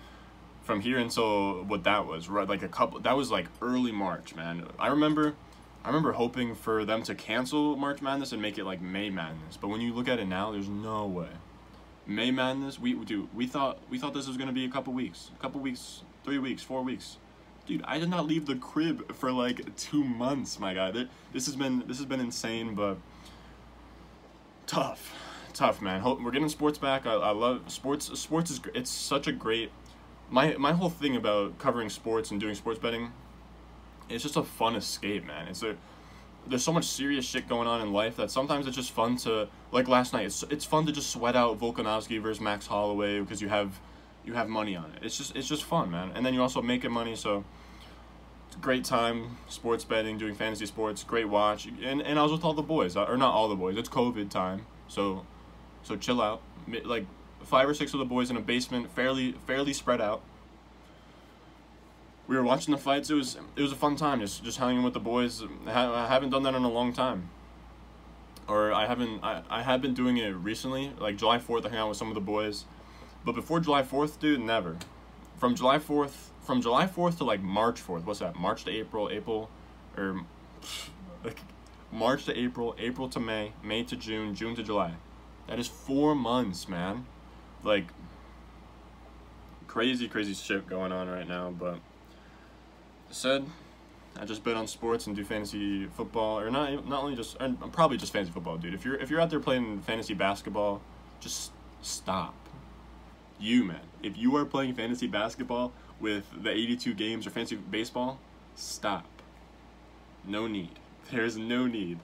from 0.63 0.81
here 0.81 0.99
until 0.99 1.65
what 1.65 1.85
that 1.85 2.07
was. 2.07 2.29
Right, 2.29 2.49
like 2.49 2.63
a 2.63 2.69
couple. 2.69 3.01
That 3.01 3.17
was 3.17 3.31
like 3.31 3.47
early 3.61 3.93
March, 3.93 4.35
man. 4.35 4.67
I 4.79 4.89
remember, 4.89 5.35
I 5.85 5.89
remember 5.89 6.13
hoping 6.13 6.55
for 6.55 6.85
them 6.85 7.03
to 7.05 7.15
cancel 7.15 7.77
March 7.77 8.01
Madness 8.01 8.33
and 8.33 8.41
make 8.41 8.59
it 8.59 8.65
like 8.65 8.81
May 8.81 9.11
Madness. 9.11 9.57
But 9.57 9.69
when 9.69 9.81
you 9.81 9.93
look 9.93 10.09
at 10.09 10.19
it 10.19 10.27
now, 10.27 10.53
there's 10.53 10.69
no 10.69 11.07
way. 11.07 11.29
May 12.07 12.31
Madness, 12.31 12.79
we 12.79 12.95
do. 13.05 13.29
We 13.35 13.47
thought 13.47 13.79
we 13.91 13.99
thought 13.99 14.15
this 14.15 14.27
was 14.27 14.37
gonna 14.37 14.53
be 14.53 14.65
a 14.65 14.71
couple 14.71 14.93
weeks, 14.93 15.31
a 15.37 15.43
couple 15.43 15.61
weeks, 15.61 16.03
three 16.25 16.39
weeks, 16.39 16.63
four 16.63 16.83
weeks. 16.83 17.17
Dude, 17.71 17.85
I 17.85 18.01
did 18.01 18.09
not 18.09 18.27
leave 18.27 18.47
the 18.47 18.57
crib 18.57 19.15
for 19.15 19.31
like 19.31 19.77
two 19.77 20.03
months, 20.03 20.59
my 20.59 20.75
guy. 20.75 20.91
This 21.33 21.47
has 21.47 21.55
been 21.55 21.85
this 21.87 21.99
has 21.99 22.05
been 22.05 22.19
insane, 22.19 22.75
but 22.75 22.97
tough, 24.67 25.15
tough, 25.53 25.81
man. 25.81 26.03
We're 26.03 26.33
getting 26.33 26.49
sports 26.49 26.79
back. 26.79 27.07
I, 27.07 27.13
I 27.13 27.31
love 27.31 27.71
sports. 27.71 28.07
Sports 28.19 28.51
is 28.51 28.61
it's 28.75 28.91
such 28.91 29.29
a 29.29 29.33
great. 29.33 29.71
My 30.31 30.57
my 30.57 30.73
whole 30.73 30.91
thing 30.91 31.15
about 31.15 31.59
covering 31.59 31.91
sports 31.91 32.33
and 32.33 32.41
doing 32.41 32.57
sports 32.57 32.81
betting, 32.81 33.13
it's 34.09 34.25
just 34.25 34.37
a 34.37 34.43
fun 34.43 34.75
escape, 34.75 35.25
man. 35.25 35.47
It's 35.47 35.63
a 35.63 35.77
there's 36.49 36.65
so 36.65 36.73
much 36.73 36.87
serious 36.87 37.25
shit 37.25 37.49
going 37.49 37.69
on 37.69 37.83
in 37.83 37.93
life 37.93 38.17
that 38.17 38.33
sometimes 38.33 38.67
it's 38.67 38.75
just 38.75 38.91
fun 38.91 39.15
to 39.19 39.47
like 39.71 39.87
last 39.87 40.13
night. 40.13 40.27
It's 40.27 40.43
it's 40.51 40.65
fun 40.65 40.87
to 40.87 40.93
just 40.93 41.11
sweat 41.11 41.37
out 41.37 41.61
Volkanovski 41.61 42.21
versus 42.21 42.41
Max 42.41 42.67
Holloway 42.67 43.21
because 43.21 43.41
you 43.41 43.49
have 43.49 43.79
you 44.25 44.35
have 44.35 44.49
money 44.49 44.75
on 44.75 44.91
it. 44.97 45.05
It's 45.05 45.17
just 45.17 45.37
it's 45.37 45.47
just 45.47 45.63
fun, 45.63 45.93
man. 45.93 46.11
And 46.17 46.27
then 46.27 46.35
you 46.35 46.43
also 46.43 46.61
making 46.61 46.91
money, 46.91 47.15
so 47.15 47.45
great 48.57 48.85
time 48.85 49.39
sports 49.49 49.85
betting, 49.85 50.19
doing 50.19 50.35
fantasy 50.35 50.67
sports, 50.67 51.03
great 51.05 51.29
watch. 51.29 51.67
And 51.67 52.01
and 52.03 52.19
I 52.19 52.23
was 52.23 52.33
with 52.33 52.45
all 52.45 52.55
the 52.55 52.63
boys, 52.63 52.97
or 52.97 53.17
not 53.17 53.33
all 53.33 53.49
the 53.49 53.57
boys. 53.57 53.77
It's 53.77 53.89
COVID 53.89 54.31
time, 54.31 54.67
so 54.89 55.27
so 55.83 55.97
chill 55.97 56.21
out. 56.21 56.43
Like 56.85 57.07
five 57.43 57.69
or 57.69 57.75
six 57.75 57.93
of 57.95 57.99
the 57.99 58.05
boys 58.05 58.31
in 58.31 58.37
a 58.37 58.41
basement, 58.41 58.91
fairly 58.93 59.33
fairly 59.47 59.73
spread 59.73 60.01
out 60.01 60.23
we 62.31 62.37
were 62.37 62.45
watching 62.45 62.71
the 62.71 62.79
fights. 62.79 63.11
It 63.11 63.15
was 63.15 63.37
it 63.57 63.61
was 63.61 63.73
a 63.73 63.77
fun 63.77 63.97
time 63.97 64.21
just 64.21 64.45
just 64.45 64.59
hanging 64.59 64.85
with 64.85 64.95
the 64.95 65.01
boys. 65.01 65.43
I 65.67 66.07
haven't 66.07 66.31
done 66.31 66.45
that 66.45 66.55
in 66.55 66.63
a 66.63 66.71
long 66.71 66.93
time. 66.93 67.29
Or 68.47 68.73
I 68.73 68.87
haven't 68.87 69.25
I, 69.25 69.43
I 69.51 69.63
have 69.63 69.83
been 69.83 69.95
doing 69.95 70.17
it 70.17 70.31
recently. 70.31 70.93
Like 71.01 71.17
July 71.17 71.41
fourth, 71.41 71.67
I 71.67 71.71
hang 71.71 71.79
out 71.79 71.89
with 71.89 71.99
some 71.99 72.07
of 72.07 72.15
the 72.15 72.21
boys. 72.21 72.67
But 73.25 73.35
before 73.35 73.59
July 73.59 73.83
fourth, 73.83 74.21
dude, 74.21 74.41
never. 74.41 74.77
From 75.39 75.57
July 75.57 75.81
fourth, 75.81 76.30
from 76.43 76.63
July 76.63 76.87
fourth 76.87 77.19
to 77.19 77.25
like 77.25 77.43
March 77.43 77.81
fourth. 77.81 78.05
What's 78.05 78.21
that? 78.21 78.37
March 78.37 78.65
to 78.65 78.71
April, 78.71 79.09
April, 79.11 79.51
or 79.97 80.23
like 81.25 81.41
March 81.93 82.25
to 82.27 82.39
April, 82.39 82.75
April 82.79 83.09
to 83.09 83.21
May, 83.21 83.53
May 83.63 83.83
to 83.85 83.97
June, 83.97 84.35
June 84.35 84.55
to 84.57 84.63
July. 84.63 84.95
That 85.47 85.59
is 85.59 85.67
four 85.67 86.15
months, 86.15 86.69
man. 86.69 87.07
Like 87.63 87.87
crazy, 89.67 90.09
crazy 90.09 90.35
shit 90.35 90.67
going 90.69 90.93
on 90.93 91.09
right 91.09 91.29
now, 91.29 91.51
but 91.51 91.79
said, 93.11 93.45
I 94.19 94.25
just 94.25 94.43
bet 94.43 94.57
on 94.57 94.67
sports 94.67 95.07
and 95.07 95.15
do 95.15 95.25
fantasy 95.25 95.87
football, 95.87 96.39
or 96.39 96.51
not 96.51 96.89
not 96.89 97.03
only 97.03 97.17
just, 97.17 97.37
I'm 97.41 97.57
probably 97.57 97.97
just 97.97 98.13
fantasy 98.13 98.33
football, 98.33 98.57
dude. 98.57 98.75
If 98.75 98.85
you're 98.85 98.97
if 98.97 99.11
you're 99.11 99.21
out 99.21 99.31
there 99.31 99.41
playing 99.41 99.81
fantasy 99.83 100.15
basketball, 100.15 100.81
just 101.21 101.53
stop. 101.83 102.35
You 103.41 103.65
man, 103.65 103.81
if 104.03 104.19
you 104.19 104.37
are 104.37 104.45
playing 104.45 104.75
fantasy 104.75 105.07
basketball 105.07 105.73
with 105.99 106.25
the 106.43 106.51
82 106.51 106.95
games 106.95 107.27
or 107.27 107.31
fantasy 107.31 107.57
baseball, 107.57 108.19
stop. 108.55 109.07
No 110.27 110.47
need. 110.47 110.79
There's 111.11 111.37
no 111.37 111.67
need. 111.67 111.99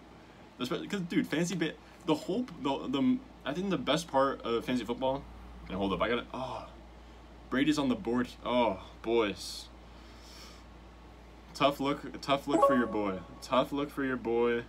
Because 0.59 1.03
dude, 1.03 1.27
fantasy 1.27 1.55
ba- 1.55 1.75
the 2.07 2.15
whole 2.15 2.47
the 2.63 2.89
the 2.89 3.19
I 3.45 3.53
think 3.53 3.71
the 3.71 3.79
best 3.79 4.09
part 4.09 4.41
of 4.43 4.65
fantasy 4.65 4.85
football. 4.85 5.23
And 5.69 5.77
hold 5.77 5.93
up, 5.93 6.01
I 6.01 6.09
got 6.09 6.19
it. 6.19 6.27
Oh, 6.33 6.67
Brady's 7.51 7.79
on 7.79 7.89
the 7.89 7.95
board. 7.95 8.29
Oh, 8.45 8.81
boys. 9.03 9.67
Tough 11.55 11.81
look, 11.81 12.21
tough 12.21 12.47
look 12.47 12.67
for 12.67 12.77
your 12.77 12.87
boy. 12.87 13.19
Tough 13.41 13.73
look 13.73 13.91
for 13.91 14.05
your 14.05 14.17
boy. 14.17 14.65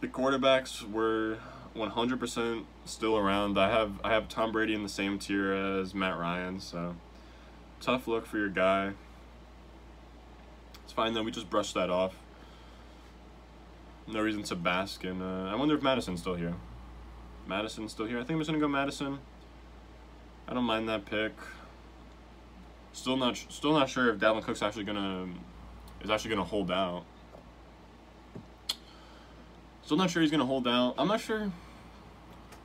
The 0.00 0.08
quarterbacks 0.08 0.88
were 0.88 1.38
100% 1.76 2.64
still 2.84 3.16
around. 3.16 3.58
I 3.58 3.70
have 3.70 4.00
I 4.04 4.12
have 4.12 4.28
Tom 4.28 4.52
Brady 4.52 4.74
in 4.74 4.82
the 4.82 4.88
same 4.88 5.18
tier 5.18 5.52
as 5.52 5.94
Matt 5.94 6.18
Ryan, 6.18 6.60
so 6.60 6.96
tough 7.80 8.06
look 8.06 8.26
for 8.26 8.38
your 8.38 8.48
guy. 8.48 8.92
It's 10.84 10.92
fine 10.92 11.14
though. 11.14 11.22
We 11.22 11.30
just 11.30 11.50
brushed 11.50 11.74
that 11.74 11.90
off. 11.90 12.14
No 14.06 14.20
reason 14.20 14.42
to 14.44 14.56
bask 14.56 15.04
in. 15.04 15.22
Uh, 15.22 15.50
I 15.50 15.54
wonder 15.54 15.74
if 15.74 15.82
Mattison's 15.82 16.20
still 16.20 16.34
here. 16.34 16.54
Mattison's 17.46 17.92
still 17.92 18.06
here. 18.06 18.18
I 18.18 18.20
think 18.20 18.32
I'm 18.32 18.38
just 18.40 18.48
gonna 18.48 18.60
go 18.60 18.68
Mattison. 18.68 19.18
I 20.46 20.54
don't 20.54 20.64
mind 20.64 20.88
that 20.88 21.06
pick. 21.06 21.32
Still 22.92 23.16
not 23.16 23.36
still 23.36 23.72
not 23.72 23.88
sure 23.88 24.10
if 24.10 24.18
Dalvin 24.18 24.42
Cook's 24.42 24.62
actually 24.62 24.84
gonna 24.84 25.28
is 26.02 26.10
actually 26.10 26.30
gonna 26.30 26.44
hold 26.44 26.70
out. 26.70 27.04
Still 29.84 29.96
not 29.96 30.10
sure 30.10 30.22
he's 30.22 30.30
gonna 30.30 30.46
hold 30.46 30.68
out. 30.68 30.94
I'm 30.98 31.08
not 31.08 31.20
sure. 31.20 31.50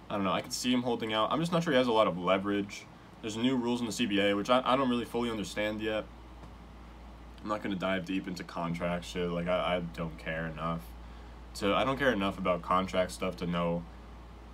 I 0.10 0.16
don't 0.16 0.24
know. 0.24 0.32
I 0.32 0.42
can 0.42 0.52
see 0.52 0.72
him 0.72 0.84
holding 0.84 1.14
out. 1.14 1.32
I'm 1.32 1.40
just 1.40 1.52
not 1.52 1.64
sure 1.64 1.74
he 1.74 1.78
has 1.78 1.88
a 1.88 1.92
lot 1.92 2.08
of 2.08 2.18
leverage. 2.18 2.86
There's 3.22 3.36
new 3.36 3.56
rules 3.56 3.82
in 3.82 3.88
the 3.88 3.92
CBA, 3.92 4.36
which 4.36 4.50
I, 4.50 4.62
I 4.64 4.76
don't 4.76 4.90
really 4.90 5.06
fully 5.06 5.30
understand 5.30 5.82
yet. 5.82 6.06
I'm 7.42 7.50
not 7.50 7.62
gonna 7.62 7.76
dive 7.76 8.06
deep 8.06 8.28
into 8.28 8.44
contract 8.44 9.06
shit. 9.06 9.30
Like 9.30 9.48
I, 9.48 9.78
I 9.78 9.80
don't 9.96 10.18
care 10.18 10.48
enough. 10.48 10.82
To 11.56 11.74
I 11.74 11.84
don't 11.84 11.98
care 11.98 12.12
enough 12.12 12.38
about 12.38 12.62
contract 12.62 13.12
stuff 13.12 13.36
to 13.38 13.48
know 13.48 13.84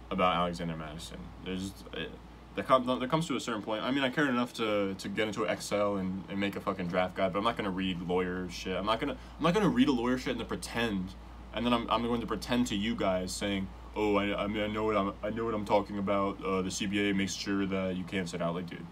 about 0.09 0.35
Alexander 0.35 0.75
Mattison. 0.75 1.19
There's 1.43 1.73
it, 1.93 2.11
there 2.55 2.63
comes 2.63 2.87
there 2.87 3.07
comes 3.07 3.27
to 3.27 3.35
a 3.35 3.39
certain 3.39 3.61
point. 3.61 3.83
I 3.83 3.91
mean, 3.91 4.03
I 4.03 4.09
care 4.09 4.29
enough 4.29 4.53
to, 4.53 4.93
to 4.93 5.09
get 5.09 5.27
into 5.27 5.43
Excel 5.43 5.97
and, 5.97 6.23
and 6.29 6.39
make 6.39 6.55
a 6.55 6.61
fucking 6.61 6.87
draft 6.87 7.15
guide, 7.15 7.33
but 7.33 7.39
I'm 7.39 7.45
not 7.45 7.57
gonna 7.57 7.71
read 7.71 8.01
lawyer 8.01 8.47
shit. 8.49 8.77
I'm 8.77 8.85
not 8.85 8.99
gonna 8.99 9.17
I'm 9.37 9.43
not 9.43 9.53
gonna 9.53 9.69
read 9.69 9.87
a 9.87 9.91
lawyer 9.91 10.17
shit 10.17 10.31
and 10.31 10.39
then 10.39 10.47
pretend, 10.47 11.09
and 11.53 11.65
then 11.65 11.73
I'm, 11.73 11.89
I'm 11.89 12.03
going 12.03 12.21
to 12.21 12.27
pretend 12.27 12.67
to 12.67 12.75
you 12.75 12.95
guys 12.95 13.31
saying, 13.31 13.67
oh, 13.95 14.15
I, 14.17 14.43
I 14.43 14.47
mean 14.47 14.63
I 14.63 14.67
know 14.67 14.83
what 14.83 14.95
I'm 14.95 15.13
I 15.23 15.29
know 15.29 15.45
what 15.45 15.53
I'm 15.53 15.65
talking 15.65 15.97
about. 15.97 16.43
Uh, 16.43 16.61
the 16.61 16.69
CBA 16.69 17.15
makes 17.15 17.33
sure 17.33 17.65
that 17.65 17.95
you 17.95 18.03
can't 18.03 18.29
sit 18.29 18.41
out. 18.41 18.55
Like, 18.55 18.69
dude, 18.69 18.85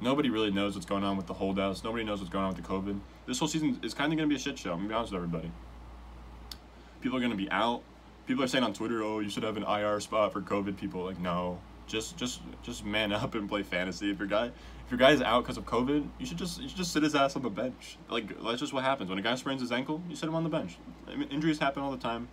nobody 0.00 0.30
really 0.30 0.50
knows 0.50 0.74
what's 0.74 0.86
going 0.86 1.04
on 1.04 1.16
with 1.16 1.26
the 1.26 1.34
holdouts. 1.34 1.84
Nobody 1.84 2.04
knows 2.04 2.20
what's 2.20 2.32
going 2.32 2.44
on 2.44 2.54
with 2.54 2.62
the 2.62 2.68
COVID. 2.68 2.98
This 3.26 3.38
whole 3.38 3.48
season 3.48 3.80
is 3.82 3.94
kind 3.94 4.12
of 4.12 4.18
gonna 4.18 4.28
be 4.28 4.36
a 4.36 4.38
shit 4.38 4.58
show. 4.58 4.72
I'm 4.72 4.78
gonna 4.78 4.88
be 4.88 4.94
honest 4.94 5.12
with 5.12 5.22
everybody. 5.22 5.50
People 7.00 7.18
are 7.18 7.20
gonna 7.20 7.34
be 7.34 7.50
out. 7.50 7.82
People 8.26 8.42
are 8.42 8.46
saying 8.48 8.64
on 8.64 8.72
Twitter, 8.72 9.02
oh, 9.02 9.20
you 9.20 9.28
should 9.28 9.42
have 9.42 9.56
an 9.56 9.64
IR 9.64 10.00
spot 10.00 10.32
for 10.32 10.40
COVID 10.40 10.78
people. 10.78 11.04
Like, 11.04 11.18
no, 11.18 11.58
just 11.86 12.16
just 12.16 12.40
just 12.62 12.84
man 12.84 13.12
up 13.12 13.34
and 13.34 13.48
play 13.48 13.62
fantasy. 13.62 14.10
If 14.10 14.18
your 14.18 14.28
guy 14.28 14.46
if 14.46 14.90
your 14.90 14.98
guy 14.98 15.12
is 15.12 15.22
out 15.22 15.42
because 15.42 15.56
of 15.56 15.64
COVID, 15.66 16.06
you 16.18 16.26
should 16.26 16.38
just 16.38 16.60
you 16.60 16.68
should 16.68 16.76
just 16.76 16.92
sit 16.92 17.02
his 17.02 17.14
ass 17.14 17.36
on 17.36 17.42
the 17.42 17.50
bench. 17.50 17.98
Like 18.08 18.28
that's 18.42 18.60
just 18.60 18.72
what 18.72 18.84
happens 18.84 19.10
when 19.10 19.18
a 19.18 19.22
guy 19.22 19.34
sprains 19.34 19.60
his 19.60 19.72
ankle. 19.72 20.02
You 20.08 20.16
sit 20.16 20.28
him 20.28 20.34
on 20.34 20.44
the 20.44 20.50
bench. 20.50 20.76
I 21.08 21.16
mean, 21.16 21.28
injuries 21.28 21.58
happen 21.58 21.82
all 21.82 21.90
the 21.90 21.96
time. 21.98 22.28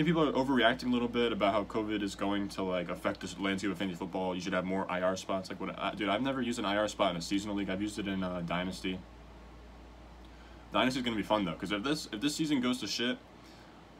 Think 0.00 0.08
people 0.08 0.26
are 0.26 0.32
overreacting 0.32 0.86
a 0.86 0.92
little 0.92 1.08
bit 1.08 1.30
about 1.30 1.52
how 1.52 1.64
COVID 1.64 2.02
is 2.02 2.14
going 2.14 2.48
to 2.48 2.62
like 2.62 2.88
affect 2.88 3.20
the 3.20 3.42
landscape 3.42 3.70
of 3.70 3.76
fantasy 3.76 3.98
football. 3.98 4.34
You 4.34 4.40
should 4.40 4.54
have 4.54 4.64
more 4.64 4.86
IR 4.90 5.14
spots. 5.14 5.50
Like 5.50 5.60
what, 5.60 5.78
I, 5.78 5.94
dude, 5.94 6.08
I've 6.08 6.22
never 6.22 6.40
used 6.40 6.58
an 6.58 6.64
IR 6.64 6.88
spot 6.88 7.10
in 7.10 7.18
a 7.18 7.20
seasonal 7.20 7.54
league. 7.54 7.68
I've 7.68 7.82
used 7.82 7.98
it 7.98 8.08
in 8.08 8.24
uh, 8.24 8.40
Dynasty. 8.46 8.98
Dynasty 10.72 11.00
is 11.00 11.04
gonna 11.04 11.18
be 11.18 11.22
fun 11.22 11.44
though, 11.44 11.52
because 11.52 11.70
if 11.70 11.82
this 11.82 12.08
if 12.14 12.22
this 12.22 12.34
season 12.34 12.62
goes 12.62 12.80
to 12.80 12.86
shit, 12.86 13.18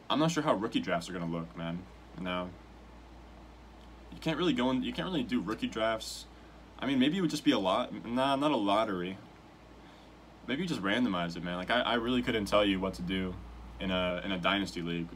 I'm 0.09 0.19
not 0.19 0.31
sure 0.31 0.43
how 0.43 0.55
rookie 0.55 0.81
drafts 0.81 1.11
are 1.11 1.13
gonna 1.13 1.31
look, 1.31 1.55
man. 1.55 1.81
No, 2.19 2.49
you 4.11 4.21
can't 4.23 4.39
really 4.39 4.55
go 4.55 4.71
in. 4.71 4.83
You 4.83 4.95
can't 4.95 5.07
really 5.07 5.23
do 5.23 5.43
rookie 5.43 5.69
drafts. 5.69 6.25
I 6.79 6.87
mean, 6.87 6.99
maybe 6.99 7.19
it 7.19 7.21
would 7.21 7.29
just 7.29 7.45
be 7.45 7.53
a 7.53 7.59
lot. 7.59 7.93
Nah, 8.07 8.37
not 8.37 8.53
a 8.53 8.57
lottery. 8.57 9.19
Maybe 10.47 10.65
just 10.65 10.81
randomize 10.81 11.37
it, 11.37 11.45
man. 11.45 11.57
Like 11.57 11.71
I, 11.71 11.81
I 11.81 11.95
really 11.97 12.23
couldn't 12.23 12.47
tell 12.47 12.65
you 12.65 12.81
what 12.81 12.95
to 12.95 13.03
do 13.03 13.35
in 13.81 13.91
a 13.91 14.23
in 14.25 14.33
a 14.33 14.39
dynasty 14.39 14.81
league 14.81 15.09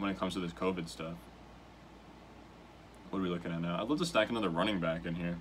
when 0.00 0.10
it 0.10 0.18
comes 0.18 0.34
to 0.34 0.40
this 0.40 0.52
COVID 0.52 0.88
stuff. 0.88 1.14
What 3.10 3.18
are 3.18 3.22
we 3.22 3.28
looking 3.28 3.52
at 3.52 3.60
now? 3.60 3.80
I'd 3.80 3.88
love 3.88 3.98
to 3.98 4.06
stack 4.06 4.30
another 4.30 4.48
running 4.48 4.78
back 4.80 5.04
in 5.04 5.14
here. 5.14 5.36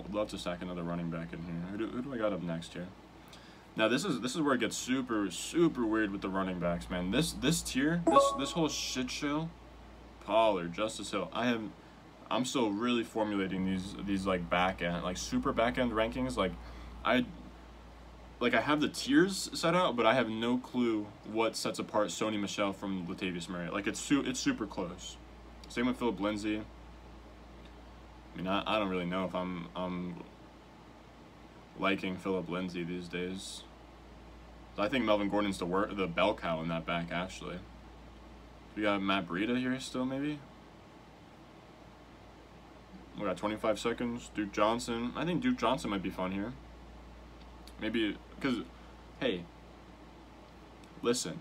I'd 0.00 0.12
love 0.12 0.28
to 0.30 0.38
stack 0.38 0.62
another 0.62 0.82
running 0.82 1.10
back 1.10 1.32
in 1.32 1.38
here. 1.38 1.54
Who 1.70 1.78
do, 1.78 1.86
who 1.86 2.02
do 2.02 2.14
I 2.14 2.18
got 2.18 2.32
up 2.32 2.42
next 2.42 2.72
here? 2.72 2.86
Now 3.76 3.88
this 3.88 4.04
is 4.04 4.20
this 4.20 4.36
is 4.36 4.40
where 4.40 4.54
it 4.54 4.60
gets 4.60 4.76
super 4.76 5.30
super 5.30 5.84
weird 5.84 6.12
with 6.12 6.20
the 6.20 6.28
running 6.28 6.60
backs, 6.60 6.88
man. 6.88 7.10
This 7.10 7.32
this 7.32 7.60
tier, 7.60 8.02
this 8.06 8.22
this 8.38 8.50
whole 8.52 8.68
shit 8.68 9.10
show, 9.10 9.48
Pollard, 10.24 10.72
Justice 10.72 11.10
Hill. 11.10 11.28
I 11.32 11.48
am, 11.48 11.72
I'm 12.30 12.44
still 12.44 12.70
really 12.70 13.02
formulating 13.02 13.64
these 13.66 13.96
these 14.06 14.26
like 14.26 14.48
back 14.48 14.80
end 14.80 15.02
like 15.02 15.16
super 15.16 15.52
back 15.52 15.78
end 15.78 15.90
rankings. 15.90 16.36
Like, 16.36 16.52
I, 17.04 17.24
like 18.44 18.52
I 18.52 18.60
have 18.60 18.82
the 18.82 18.90
tiers 18.90 19.48
set 19.54 19.74
out, 19.74 19.96
but 19.96 20.04
I 20.04 20.12
have 20.12 20.28
no 20.28 20.58
clue 20.58 21.06
what 21.32 21.56
sets 21.56 21.78
apart 21.78 22.08
Sony 22.08 22.38
Michel 22.38 22.74
from 22.74 23.06
Latavius 23.06 23.48
Murray. 23.48 23.70
Like 23.70 23.86
it's 23.86 23.98
su- 23.98 24.20
it's 24.20 24.38
super 24.38 24.66
close. 24.66 25.16
Same 25.70 25.86
with 25.86 25.98
Philip 25.98 26.20
Lindsay. 26.20 26.58
I 26.58 28.36
mean, 28.36 28.46
I, 28.46 28.62
I 28.66 28.78
don't 28.78 28.90
really 28.90 29.06
know 29.06 29.24
if 29.24 29.34
I'm 29.34 29.68
I'm 29.74 30.22
liking 31.80 32.18
Philip 32.18 32.50
Lindsay 32.50 32.84
these 32.84 33.08
days. 33.08 33.62
I 34.76 34.88
think 34.88 35.06
Melvin 35.06 35.30
Gordon's 35.30 35.56
the 35.56 35.64
wor- 35.64 35.86
the 35.90 36.06
bell 36.06 36.34
cow 36.34 36.60
in 36.60 36.68
that 36.68 36.84
back 36.84 37.10
actually. 37.10 37.56
We 38.76 38.82
got 38.82 39.00
Matt 39.00 39.26
Breida 39.26 39.58
here 39.58 39.80
still 39.80 40.04
maybe. 40.04 40.38
We 43.18 43.24
got 43.24 43.38
25 43.38 43.78
seconds. 43.78 44.30
Duke 44.34 44.52
Johnson. 44.52 45.14
I 45.16 45.24
think 45.24 45.40
Duke 45.40 45.56
Johnson 45.56 45.88
might 45.88 46.02
be 46.02 46.10
fun 46.10 46.32
here. 46.32 46.52
Maybe 47.80 48.18
because, 48.36 48.58
hey. 49.20 49.42
Listen. 51.02 51.38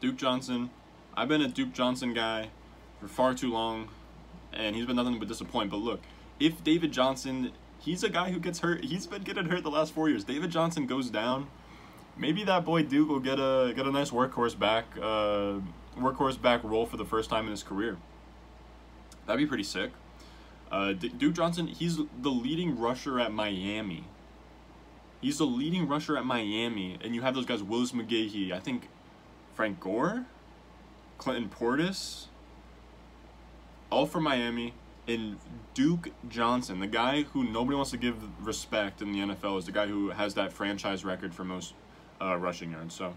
Duke 0.00 0.16
Johnson. 0.16 0.70
I've 1.16 1.28
been 1.28 1.42
a 1.42 1.48
Duke 1.48 1.72
Johnson 1.72 2.14
guy 2.14 2.50
for 3.00 3.08
far 3.08 3.34
too 3.34 3.50
long, 3.50 3.88
and 4.52 4.74
he's 4.74 4.86
been 4.86 4.96
nothing 4.96 5.18
but 5.18 5.28
disappoint. 5.28 5.70
But 5.70 5.78
look, 5.78 6.00
if 6.40 6.64
David 6.64 6.92
Johnson 6.92 7.52
he's 7.82 8.02
a 8.02 8.08
guy 8.08 8.30
who 8.30 8.38
gets 8.38 8.60
hurt. 8.60 8.84
He's 8.84 9.06
been 9.06 9.22
getting 9.22 9.46
hurt 9.46 9.62
the 9.62 9.70
last 9.70 9.92
four 9.92 10.08
years. 10.08 10.24
David 10.24 10.50
Johnson 10.50 10.86
goes 10.86 11.10
down. 11.10 11.48
Maybe 12.16 12.44
that 12.44 12.64
boy 12.64 12.82
Duke 12.82 13.08
will 13.08 13.20
get 13.20 13.38
a 13.38 13.72
get 13.74 13.86
a 13.86 13.90
nice 13.90 14.10
workhorse 14.10 14.58
back 14.58 14.84
uh, 14.98 15.58
workhorse 15.98 16.40
back 16.40 16.62
role 16.62 16.86
for 16.86 16.96
the 16.96 17.04
first 17.04 17.30
time 17.30 17.46
in 17.46 17.50
his 17.50 17.62
career. 17.62 17.96
That'd 19.26 19.38
be 19.38 19.46
pretty 19.46 19.64
sick. 19.64 19.90
Uh, 20.70 20.92
Duke 20.92 21.34
Johnson, 21.34 21.66
he's 21.66 21.96
the 21.96 22.30
leading 22.30 22.78
rusher 22.78 23.20
at 23.20 23.32
Miami. 23.32 24.04
He's 25.22 25.38
the 25.38 25.46
leading 25.46 25.88
rusher 25.88 26.18
at 26.18 26.26
Miami, 26.26 26.98
and 27.02 27.14
you 27.14 27.22
have 27.22 27.34
those 27.34 27.46
guys: 27.46 27.62
Willis 27.62 27.92
McGahee, 27.92 28.52
I 28.52 28.58
think, 28.58 28.88
Frank 29.54 29.80
Gore, 29.80 30.26
Clinton 31.16 31.48
Portis, 31.48 32.26
all 33.90 34.06
from 34.06 34.24
Miami 34.24 34.74
in 35.06 35.38
Duke 35.74 36.10
Johnson, 36.28 36.80
the 36.80 36.86
guy 36.86 37.22
who 37.22 37.44
nobody 37.44 37.76
wants 37.76 37.90
to 37.92 37.96
give 37.96 38.16
respect 38.44 39.02
in 39.02 39.12
the 39.12 39.18
NFL, 39.20 39.58
is 39.58 39.66
the 39.66 39.72
guy 39.72 39.86
who 39.86 40.10
has 40.10 40.34
that 40.34 40.52
franchise 40.52 41.04
record 41.04 41.34
for 41.34 41.44
most 41.44 41.74
uh, 42.20 42.36
rushing 42.36 42.72
yards. 42.72 42.94
So 42.94 43.14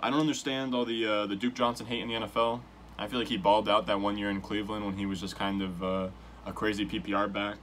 I 0.00 0.10
don't 0.10 0.20
understand 0.20 0.74
all 0.74 0.84
the 0.84 1.06
uh, 1.06 1.26
the 1.26 1.36
Duke 1.36 1.54
Johnson 1.54 1.86
hate 1.86 2.00
in 2.00 2.08
the 2.08 2.14
NFL. 2.14 2.60
I 2.98 3.06
feel 3.06 3.18
like 3.18 3.28
he 3.28 3.36
balled 3.36 3.68
out 3.68 3.86
that 3.86 4.00
one 4.00 4.18
year 4.18 4.30
in 4.30 4.40
Cleveland 4.40 4.84
when 4.84 4.96
he 4.96 5.06
was 5.06 5.20
just 5.20 5.36
kind 5.36 5.62
of 5.62 5.82
uh, 5.82 6.08
a 6.46 6.52
crazy 6.52 6.84
PPR 6.84 7.32
back. 7.32 7.56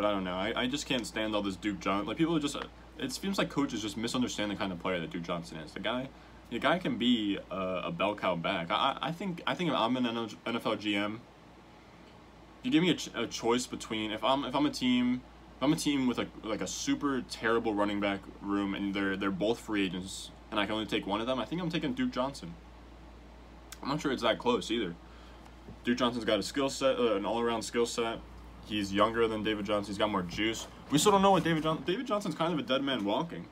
But 0.00 0.08
I 0.08 0.12
don't 0.12 0.24
know. 0.24 0.32
I, 0.32 0.62
I 0.62 0.66
just 0.66 0.86
can't 0.86 1.06
stand 1.06 1.34
all 1.34 1.42
this 1.42 1.56
Duke 1.56 1.78
Johnson. 1.78 2.06
Like 2.06 2.16
people 2.16 2.34
are 2.34 2.40
just, 2.40 2.56
it 2.98 3.12
seems 3.12 3.36
like 3.36 3.50
coaches 3.50 3.82
just 3.82 3.98
misunderstand 3.98 4.50
the 4.50 4.54
kind 4.54 4.72
of 4.72 4.78
player 4.78 4.98
that 4.98 5.10
Duke 5.10 5.24
Johnson 5.24 5.58
is. 5.58 5.72
The 5.72 5.80
guy, 5.80 6.08
the 6.48 6.58
guy 6.58 6.78
can 6.78 6.96
be 6.96 7.38
a, 7.50 7.82
a 7.84 7.92
bell 7.92 8.14
cow 8.14 8.34
back. 8.34 8.68
I, 8.70 8.96
I 9.02 9.12
think 9.12 9.42
I 9.46 9.54
think 9.54 9.68
if 9.68 9.76
I'm 9.76 9.98
an 9.98 10.04
NFL 10.06 10.78
GM, 10.78 11.18
you 12.62 12.70
give 12.70 12.82
me 12.82 12.88
a, 12.88 12.94
ch- 12.94 13.10
a 13.14 13.26
choice 13.26 13.66
between 13.66 14.10
if 14.10 14.24
I'm 14.24 14.46
if 14.46 14.54
I'm 14.54 14.64
a 14.64 14.70
team 14.70 15.20
if 15.58 15.62
I'm 15.62 15.74
a 15.74 15.76
team 15.76 16.06
with 16.06 16.18
a 16.18 16.26
like 16.44 16.62
a 16.62 16.66
super 16.66 17.20
terrible 17.28 17.74
running 17.74 18.00
back 18.00 18.20
room 18.40 18.74
and 18.74 18.94
they're 18.94 19.18
they're 19.18 19.30
both 19.30 19.58
free 19.58 19.84
agents 19.84 20.30
and 20.50 20.58
I 20.58 20.64
can 20.64 20.76
only 20.76 20.86
take 20.86 21.06
one 21.06 21.20
of 21.20 21.26
them, 21.26 21.38
I 21.38 21.44
think 21.44 21.60
I'm 21.60 21.68
taking 21.68 21.92
Duke 21.92 22.12
Johnson. 22.12 22.54
I'm 23.82 23.90
not 23.90 24.00
sure 24.00 24.12
it's 24.12 24.22
that 24.22 24.38
close 24.38 24.70
either. 24.70 24.94
Duke 25.84 25.98
Johnson's 25.98 26.24
got 26.24 26.38
a 26.38 26.42
skill 26.42 26.70
set, 26.70 26.98
uh, 26.98 27.16
an 27.16 27.26
all-around 27.26 27.60
skill 27.62 27.84
set. 27.84 28.18
He's 28.70 28.92
younger 28.92 29.26
than 29.26 29.42
David 29.42 29.66
Johnson. 29.66 29.90
He's 29.90 29.98
got 29.98 30.12
more 30.12 30.22
juice. 30.22 30.68
We 30.92 30.98
still 30.98 31.10
don't 31.10 31.22
know 31.22 31.32
what 31.32 31.42
David 31.42 31.64
Johnson. 31.64 31.84
David 31.84 32.06
Johnson's 32.06 32.36
kind 32.36 32.52
of 32.52 32.58
a 32.60 32.62
dead 32.62 32.84
man 32.84 33.04
walking. 33.04 33.46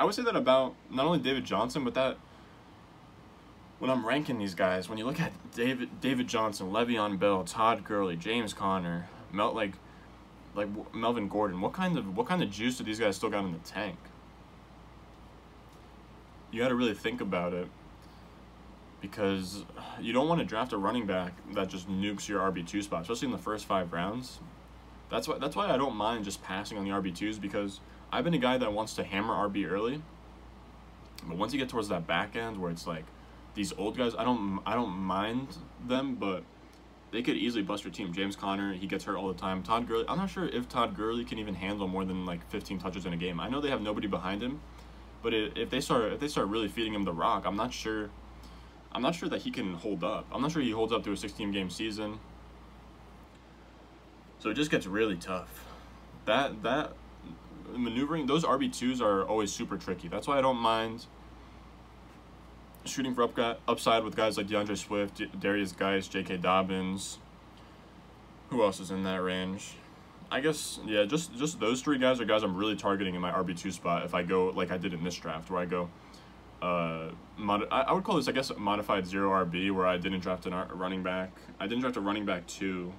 I 0.00 0.04
would 0.04 0.16
say 0.16 0.24
that 0.24 0.34
about 0.34 0.74
not 0.90 1.06
only 1.06 1.20
David 1.20 1.44
Johnson, 1.44 1.84
but 1.84 1.94
that 1.94 2.16
when 3.78 3.88
I'm 3.88 4.04
ranking 4.04 4.36
these 4.36 4.56
guys, 4.56 4.88
when 4.88 4.98
you 4.98 5.06
look 5.06 5.20
at 5.20 5.32
David 5.54 6.00
David 6.00 6.26
Johnson, 6.26 6.72
Le'Veon 6.72 7.20
Bell, 7.20 7.44
Todd 7.44 7.84
Gurley, 7.84 8.16
James 8.16 8.52
Conner, 8.52 9.08
Mel 9.30 9.54
like 9.54 9.74
like 10.56 10.68
Melvin 10.92 11.28
Gordon, 11.28 11.60
what 11.60 11.72
kind 11.72 11.96
of 11.96 12.16
what 12.16 12.26
kind 12.26 12.42
of 12.42 12.50
juice 12.50 12.78
do 12.78 12.82
these 12.84 12.98
guys 12.98 13.14
still 13.14 13.30
got 13.30 13.44
in 13.44 13.52
the 13.52 13.60
tank? 13.60 13.96
You 16.50 16.62
got 16.62 16.70
to 16.70 16.74
really 16.74 16.94
think 16.94 17.20
about 17.20 17.52
it 17.52 17.68
because 19.00 19.64
you 20.00 20.12
don't 20.12 20.28
want 20.28 20.40
to 20.40 20.46
draft 20.46 20.72
a 20.72 20.78
running 20.78 21.06
back 21.06 21.32
that 21.54 21.68
just 21.68 21.88
nukes 21.88 22.28
your 22.28 22.40
RB 22.40 22.66
two 22.66 22.82
spot, 22.82 23.02
especially 23.02 23.26
in 23.26 23.32
the 23.32 23.38
first 23.38 23.66
five 23.66 23.92
rounds. 23.92 24.40
That's 25.10 25.28
why 25.28 25.38
that's 25.38 25.54
why 25.54 25.70
I 25.70 25.76
don't 25.76 25.96
mind 25.96 26.24
just 26.24 26.42
passing 26.42 26.78
on 26.78 26.84
the 26.84 26.90
RB 26.90 27.14
twos 27.14 27.38
because 27.38 27.80
I've 28.10 28.24
been 28.24 28.34
a 28.34 28.38
guy 28.38 28.58
that 28.58 28.72
wants 28.72 28.94
to 28.94 29.04
hammer 29.04 29.34
RB 29.48 29.70
early. 29.70 30.02
But 31.26 31.36
once 31.36 31.52
you 31.52 31.58
get 31.58 31.68
towards 31.68 31.88
that 31.88 32.06
back 32.06 32.36
end 32.36 32.60
where 32.60 32.70
it's 32.70 32.86
like 32.86 33.04
these 33.54 33.72
old 33.72 33.96
guys, 33.96 34.14
I 34.16 34.24
don't 34.24 34.60
I 34.66 34.74
don't 34.74 34.90
mind 34.90 35.56
them, 35.86 36.16
but 36.16 36.42
they 37.12 37.22
could 37.22 37.36
easily 37.36 37.62
bust 37.62 37.84
your 37.84 37.92
team. 37.92 38.12
James 38.12 38.36
Conner, 38.36 38.74
he 38.74 38.86
gets 38.86 39.04
hurt 39.04 39.16
all 39.16 39.28
the 39.28 39.38
time. 39.38 39.62
Todd 39.62 39.86
Gurley, 39.86 40.04
I'm 40.08 40.18
not 40.18 40.28
sure 40.28 40.48
if 40.48 40.68
Todd 40.68 40.96
Gurley 40.96 41.24
can 41.24 41.38
even 41.38 41.54
handle 41.54 41.86
more 41.86 42.04
than 42.04 42.26
like 42.26 42.46
15 42.50 42.78
touches 42.78 43.06
in 43.06 43.12
a 43.12 43.16
game. 43.16 43.40
I 43.40 43.48
know 43.48 43.60
they 43.60 43.70
have 43.70 43.80
nobody 43.80 44.06
behind 44.06 44.42
him, 44.42 44.60
but 45.22 45.32
if 45.32 45.70
they 45.70 45.80
start 45.80 46.12
if 46.12 46.20
they 46.20 46.28
start 46.28 46.48
really 46.48 46.68
feeding 46.68 46.94
him 46.94 47.04
the 47.04 47.12
rock, 47.12 47.44
I'm 47.46 47.56
not 47.56 47.72
sure. 47.72 48.10
I'm 48.96 49.02
not 49.02 49.14
sure 49.14 49.28
that 49.28 49.42
he 49.42 49.50
can 49.50 49.74
hold 49.74 50.02
up. 50.02 50.24
I'm 50.32 50.40
not 50.40 50.52
sure 50.52 50.62
he 50.62 50.70
holds 50.70 50.90
up 50.90 51.04
to 51.04 51.12
a 51.12 51.16
16 51.18 51.52
game 51.52 51.68
season. 51.68 52.18
So 54.38 54.48
it 54.48 54.54
just 54.54 54.70
gets 54.70 54.86
really 54.86 55.16
tough. 55.16 55.66
That 56.24 56.62
that 56.62 56.92
maneuvering 57.74 58.26
those 58.26 58.42
RB 58.42 58.72
twos 58.72 59.02
are 59.02 59.24
always 59.24 59.52
super 59.52 59.76
tricky. 59.76 60.08
That's 60.08 60.26
why 60.26 60.38
I 60.38 60.40
don't 60.40 60.56
mind 60.56 61.04
shooting 62.86 63.14
for 63.14 63.24
up, 63.24 63.60
upside 63.68 64.02
with 64.02 64.16
guys 64.16 64.38
like 64.38 64.46
D'Andre 64.46 64.76
Swift, 64.76 65.20
Darius 65.38 65.72
Guice, 65.72 66.08
J.K. 66.08 66.38
Dobbins. 66.38 67.18
Who 68.48 68.62
else 68.62 68.80
is 68.80 68.90
in 68.90 69.02
that 69.02 69.20
range? 69.22 69.74
I 70.30 70.40
guess 70.40 70.80
yeah, 70.86 71.04
just 71.04 71.36
just 71.36 71.60
those 71.60 71.82
three 71.82 71.98
guys 71.98 72.18
are 72.18 72.24
guys 72.24 72.42
I'm 72.42 72.56
really 72.56 72.76
targeting 72.76 73.14
in 73.14 73.20
my 73.20 73.30
RB 73.30 73.58
two 73.58 73.72
spot. 73.72 74.06
If 74.06 74.14
I 74.14 74.22
go 74.22 74.46
like 74.46 74.70
I 74.70 74.78
did 74.78 74.94
in 74.94 75.04
this 75.04 75.16
draft, 75.16 75.50
where 75.50 75.60
I 75.60 75.66
go, 75.66 75.90
uh, 76.62 77.10
mod- 77.36 77.68
I, 77.70 77.82
I 77.82 77.92
would 77.92 78.04
call 78.04 78.16
this 78.16 78.28
I 78.28 78.32
guess 78.32 78.50
modified 78.56 79.06
zero 79.06 79.44
RB, 79.44 79.72
where 79.72 79.86
I 79.86 79.96
didn't 79.96 80.20
draft 80.20 80.46
an 80.46 80.52
a 80.52 80.68
running 80.72 81.02
back. 81.02 81.30
I 81.60 81.66
didn't 81.66 81.80
draft 81.80 81.96
a 81.96 82.00
running 82.00 82.24
back 82.24 82.46
two. 82.46 82.92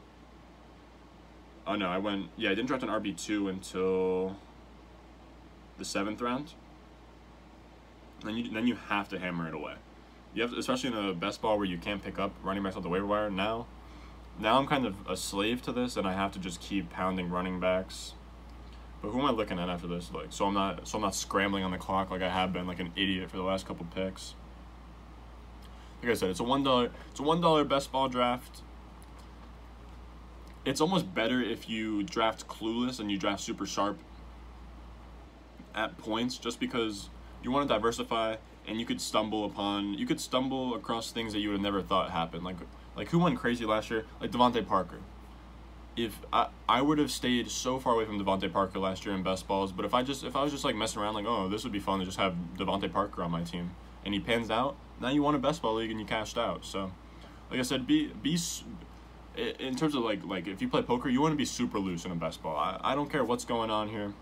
Oh 1.66 1.76
no, 1.76 1.88
I 1.88 1.97
went 1.97 2.30
yeah 2.38 2.51
I 2.51 2.55
didn't 2.55 2.68
draft 2.68 2.84
an 2.84 2.89
RB 2.89 3.18
two 3.18 3.49
until 3.49 4.36
the 5.78 5.86
seventh 5.86 6.22
round 6.22 6.53
then 8.24 8.36
you 8.36 8.51
then 8.51 8.68
you 8.68 8.76
have 8.89 9.10
to 9.10 9.20
hammer 9.20 9.47
it 9.47 9.53
away. 9.53 9.76
You 10.34 10.41
have 10.43 10.51
to, 10.51 10.58
especially 10.58 10.91
in 10.91 10.97
a 10.97 11.14
best 11.14 11.41
ball 11.41 11.58
where 11.58 11.66
you 11.66 11.78
can't 11.78 12.03
pick 12.03 12.20
up 12.20 12.34
running 12.43 12.64
backs 12.64 12.76
off 12.76 12.84
the 12.84 12.89
waiver 12.89 13.05
wire. 13.05 13.30
Now, 13.30 13.68
now 14.39 14.58
I'm 14.58 14.68
kind 14.68 14.86
of 14.86 14.95
a 15.08 15.18
slave 15.18 15.62
to 15.64 15.72
this, 15.72 15.97
and 15.97 16.08
I 16.08 16.14
have 16.14 16.32
to 16.34 16.39
just 16.39 16.62
keep 16.62 16.89
pounding 16.89 17.30
running 17.30 17.60
backs. 17.60 18.14
But 19.02 19.10
who 19.10 19.20
am 19.20 19.26
I 19.26 19.32
looking 19.32 19.60
at 19.60 19.70
after 19.70 19.88
this? 19.88 20.12
Like, 20.14 20.28
so 20.30 20.45
I'm 20.45 20.54
not 20.54 20.88
so 20.88 20.98
I'm 20.98 21.02
not 21.02 21.16
scrambling 21.16 21.64
on 21.64 21.72
the 21.72 21.78
clock 21.78 22.10
like 22.10 22.22
I 22.22 22.30
have 22.30 22.52
been 22.52 22.68
like 22.68 22.80
an 22.80 22.91
idiot 22.95 23.30
for 23.30 23.38
the 23.38 23.43
last 23.43 23.68
couple 23.68 23.86
picks. 23.93 24.34
Like 26.02 26.12
I 26.12 26.16
said, 26.16 26.30
it's 26.30 26.39
a 26.39 26.43
one 26.43 26.64
dollar 26.64 26.91
it's 27.12 27.20
a 27.20 27.24
one 27.24 27.41
dollar 27.41 27.64
best 27.64 27.91
ball 27.91 28.10
draft. 28.10 28.62
It's 30.66 30.82
almost 30.82 31.14
better 31.14 31.41
if 31.41 31.70
you 31.70 32.04
draft 32.04 32.48
clueless 32.48 33.00
and 33.00 33.10
you 33.10 33.18
draft 33.18 33.41
super 33.41 33.66
sharp 33.66 34.00
at 35.74 35.98
points, 35.98 36.38
just 36.38 36.60
because 36.60 37.10
you 37.41 37.52
want 37.52 37.68
to 37.68 37.74
diversify 37.74 38.36
and 38.68 38.80
you 38.80 38.86
could 38.86 39.00
stumble 39.00 39.45
upon 39.45 39.93
you 39.93 40.06
could 40.06 40.20
stumble 40.20 40.76
across 40.76 41.12
things 41.12 41.34
that 41.34 41.39
you 41.39 41.50
would 41.50 41.56
have 41.56 41.62
never 41.62 41.82
thought 41.82 42.12
happened 42.12 42.43
like 42.43 42.58
like 42.95 43.10
who 43.10 43.20
went 43.20 43.39
crazy 43.39 43.66
last 43.66 43.89
year 43.89 44.06
like 44.20 44.32
DeVante 44.32 44.66
Parker 44.68 45.00
if 45.98 46.18
I, 46.32 46.48
I 46.70 46.82
would 46.82 47.00
have 47.00 47.12
stayed 47.12 47.50
so 47.52 47.80
far 47.80 47.95
away 47.95 48.06
from 48.06 48.24
DeVante 48.24 48.52
Parker 48.54 48.80
last 48.80 49.06
year 49.06 49.14
in 49.14 49.24
best 49.24 49.48
balls 49.48 49.72
but 49.72 49.84
if 49.84 49.93
I 49.93 50.04
just 50.04 50.24
if 50.24 50.36
I 50.36 50.43
was 50.43 50.52
just 50.52 50.64
like 50.64 50.76
messing 50.76 51.02
around 51.02 51.16
like 51.16 51.26
oh 51.26 51.50
this 51.50 51.64
would 51.64 51.74
be 51.74 51.80
fun 51.80 52.00
to 52.00 52.06
just 52.06 52.18
have 52.18 52.36
DeVante 52.58 52.91
Parker 52.91 53.24
on 53.24 53.32
my 53.32 53.43
team 53.43 53.72
and 54.06 54.14
he 54.14 54.20
pans 54.20 54.50
out 54.50 54.76
now 55.02 55.10
you 55.10 55.22
won 55.22 55.36
a 55.36 55.39
best 55.39 55.62
ball 55.62 55.76
league 55.76 55.91
and 55.91 56.00
you 56.00 56.06
cashed 56.06 56.38
out 56.38 56.64
so 56.64 56.91
like 57.52 57.60
I 57.60 57.64
said 57.64 57.86
be 57.86 58.08
be 58.08 58.38
in 59.60 59.76
terms 59.76 59.95
of 59.95 60.04
like 60.04 60.24
like 60.24 60.48
if 60.48 60.62
you 60.62 60.70
play 60.70 60.82
poker 60.82 61.10
you 61.10 61.22
want 61.22 61.34
to 61.34 61.38
be 61.38 61.45
super 61.45 61.80
loose 61.80 62.06
in 62.06 62.12
a 62.12 62.16
best 62.16 62.41
ball 62.41 62.56
I, 62.56 62.80
I 62.84 62.95
don't 62.95 63.12
care 63.12 63.26
what's 63.26 63.45
going 63.45 63.70
on 63.70 63.89
here 63.89 64.14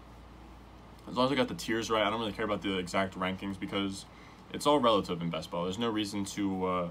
as 1.07 1.15
long 1.15 1.25
as 1.27 1.31
I 1.31 1.35
got 1.35 1.47
the 1.47 1.55
tiers 1.55 1.89
right, 1.89 2.05
I 2.05 2.09
don't 2.09 2.19
really 2.19 2.33
care 2.33 2.45
about 2.45 2.61
the 2.61 2.77
exact 2.77 3.17
rankings 3.17 3.59
because 3.59 4.05
it's 4.51 4.65
all 4.65 4.79
relative 4.79 5.21
in 5.21 5.29
best 5.29 5.51
ball. 5.51 5.63
There's 5.63 5.77
no 5.77 5.89
reason 5.89 6.25
to 6.25 6.65
uh, 6.65 6.89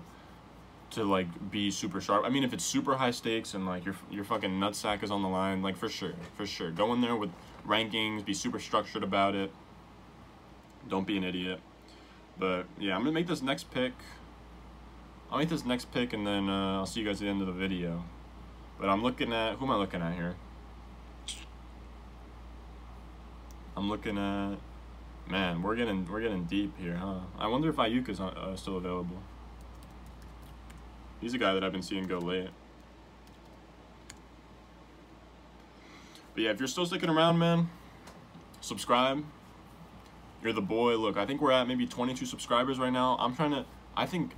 to 0.94 1.04
like 1.04 1.50
be 1.50 1.70
super 1.70 2.00
sharp. 2.00 2.24
I 2.24 2.28
mean, 2.28 2.44
if 2.44 2.52
it's 2.52 2.64
super 2.64 2.96
high 2.96 3.10
stakes 3.10 3.54
and 3.54 3.66
like 3.66 3.84
your 3.84 3.94
your 4.10 4.24
fucking 4.24 4.50
nutsack 4.50 5.02
is 5.02 5.10
on 5.10 5.22
the 5.22 5.28
line, 5.28 5.62
like 5.62 5.76
for 5.76 5.88
sure, 5.88 6.14
for 6.36 6.46
sure, 6.46 6.70
go 6.70 6.92
in 6.92 7.00
there 7.00 7.16
with 7.16 7.30
rankings, 7.66 8.24
be 8.24 8.34
super 8.34 8.58
structured 8.58 9.02
about 9.02 9.34
it. 9.34 9.50
Don't 10.88 11.06
be 11.06 11.16
an 11.16 11.24
idiot. 11.24 11.60
But 12.38 12.66
yeah, 12.78 12.94
I'm 12.94 13.00
gonna 13.00 13.12
make 13.12 13.26
this 13.26 13.42
next 13.42 13.70
pick. 13.70 13.92
I'll 15.30 15.38
make 15.38 15.48
this 15.48 15.64
next 15.64 15.92
pick 15.92 16.12
and 16.12 16.26
then 16.26 16.48
uh, 16.48 16.78
I'll 16.78 16.86
see 16.86 17.00
you 17.00 17.06
guys 17.06 17.16
at 17.16 17.24
the 17.24 17.28
end 17.28 17.40
of 17.40 17.46
the 17.46 17.52
video. 17.52 18.04
But 18.78 18.88
I'm 18.88 19.02
looking 19.02 19.32
at 19.32 19.56
who 19.56 19.64
am 19.64 19.70
I 19.70 19.76
looking 19.76 20.02
at 20.02 20.14
here? 20.14 20.34
I'm 23.76 23.88
looking 23.88 24.18
at 24.18 24.56
man. 25.28 25.62
We're 25.62 25.76
getting 25.76 26.06
we're 26.06 26.20
getting 26.20 26.44
deep 26.44 26.78
here, 26.78 26.96
huh? 26.96 27.20
I 27.38 27.48
wonder 27.48 27.68
if 27.70 27.76
Aiyuk 27.76 28.08
is 28.08 28.20
uh, 28.20 28.54
still 28.56 28.76
available. 28.76 29.18
He's 31.24 31.32
a 31.32 31.38
guy 31.38 31.54
that 31.54 31.64
I've 31.64 31.72
been 31.72 31.80
seeing 31.80 32.06
go 32.06 32.18
late. 32.18 32.50
But 36.34 36.42
yeah, 36.42 36.50
if 36.50 36.58
you're 36.58 36.68
still 36.68 36.84
sticking 36.84 37.08
around, 37.08 37.38
man, 37.38 37.70
subscribe. 38.60 39.24
You're 40.42 40.52
the 40.52 40.60
boy. 40.60 40.96
Look, 40.98 41.16
I 41.16 41.24
think 41.24 41.40
we're 41.40 41.52
at 41.52 41.66
maybe 41.66 41.86
22 41.86 42.26
subscribers 42.26 42.78
right 42.78 42.92
now. 42.92 43.16
I'm 43.18 43.34
trying 43.34 43.52
to. 43.52 43.64
I 43.96 44.04
think. 44.04 44.32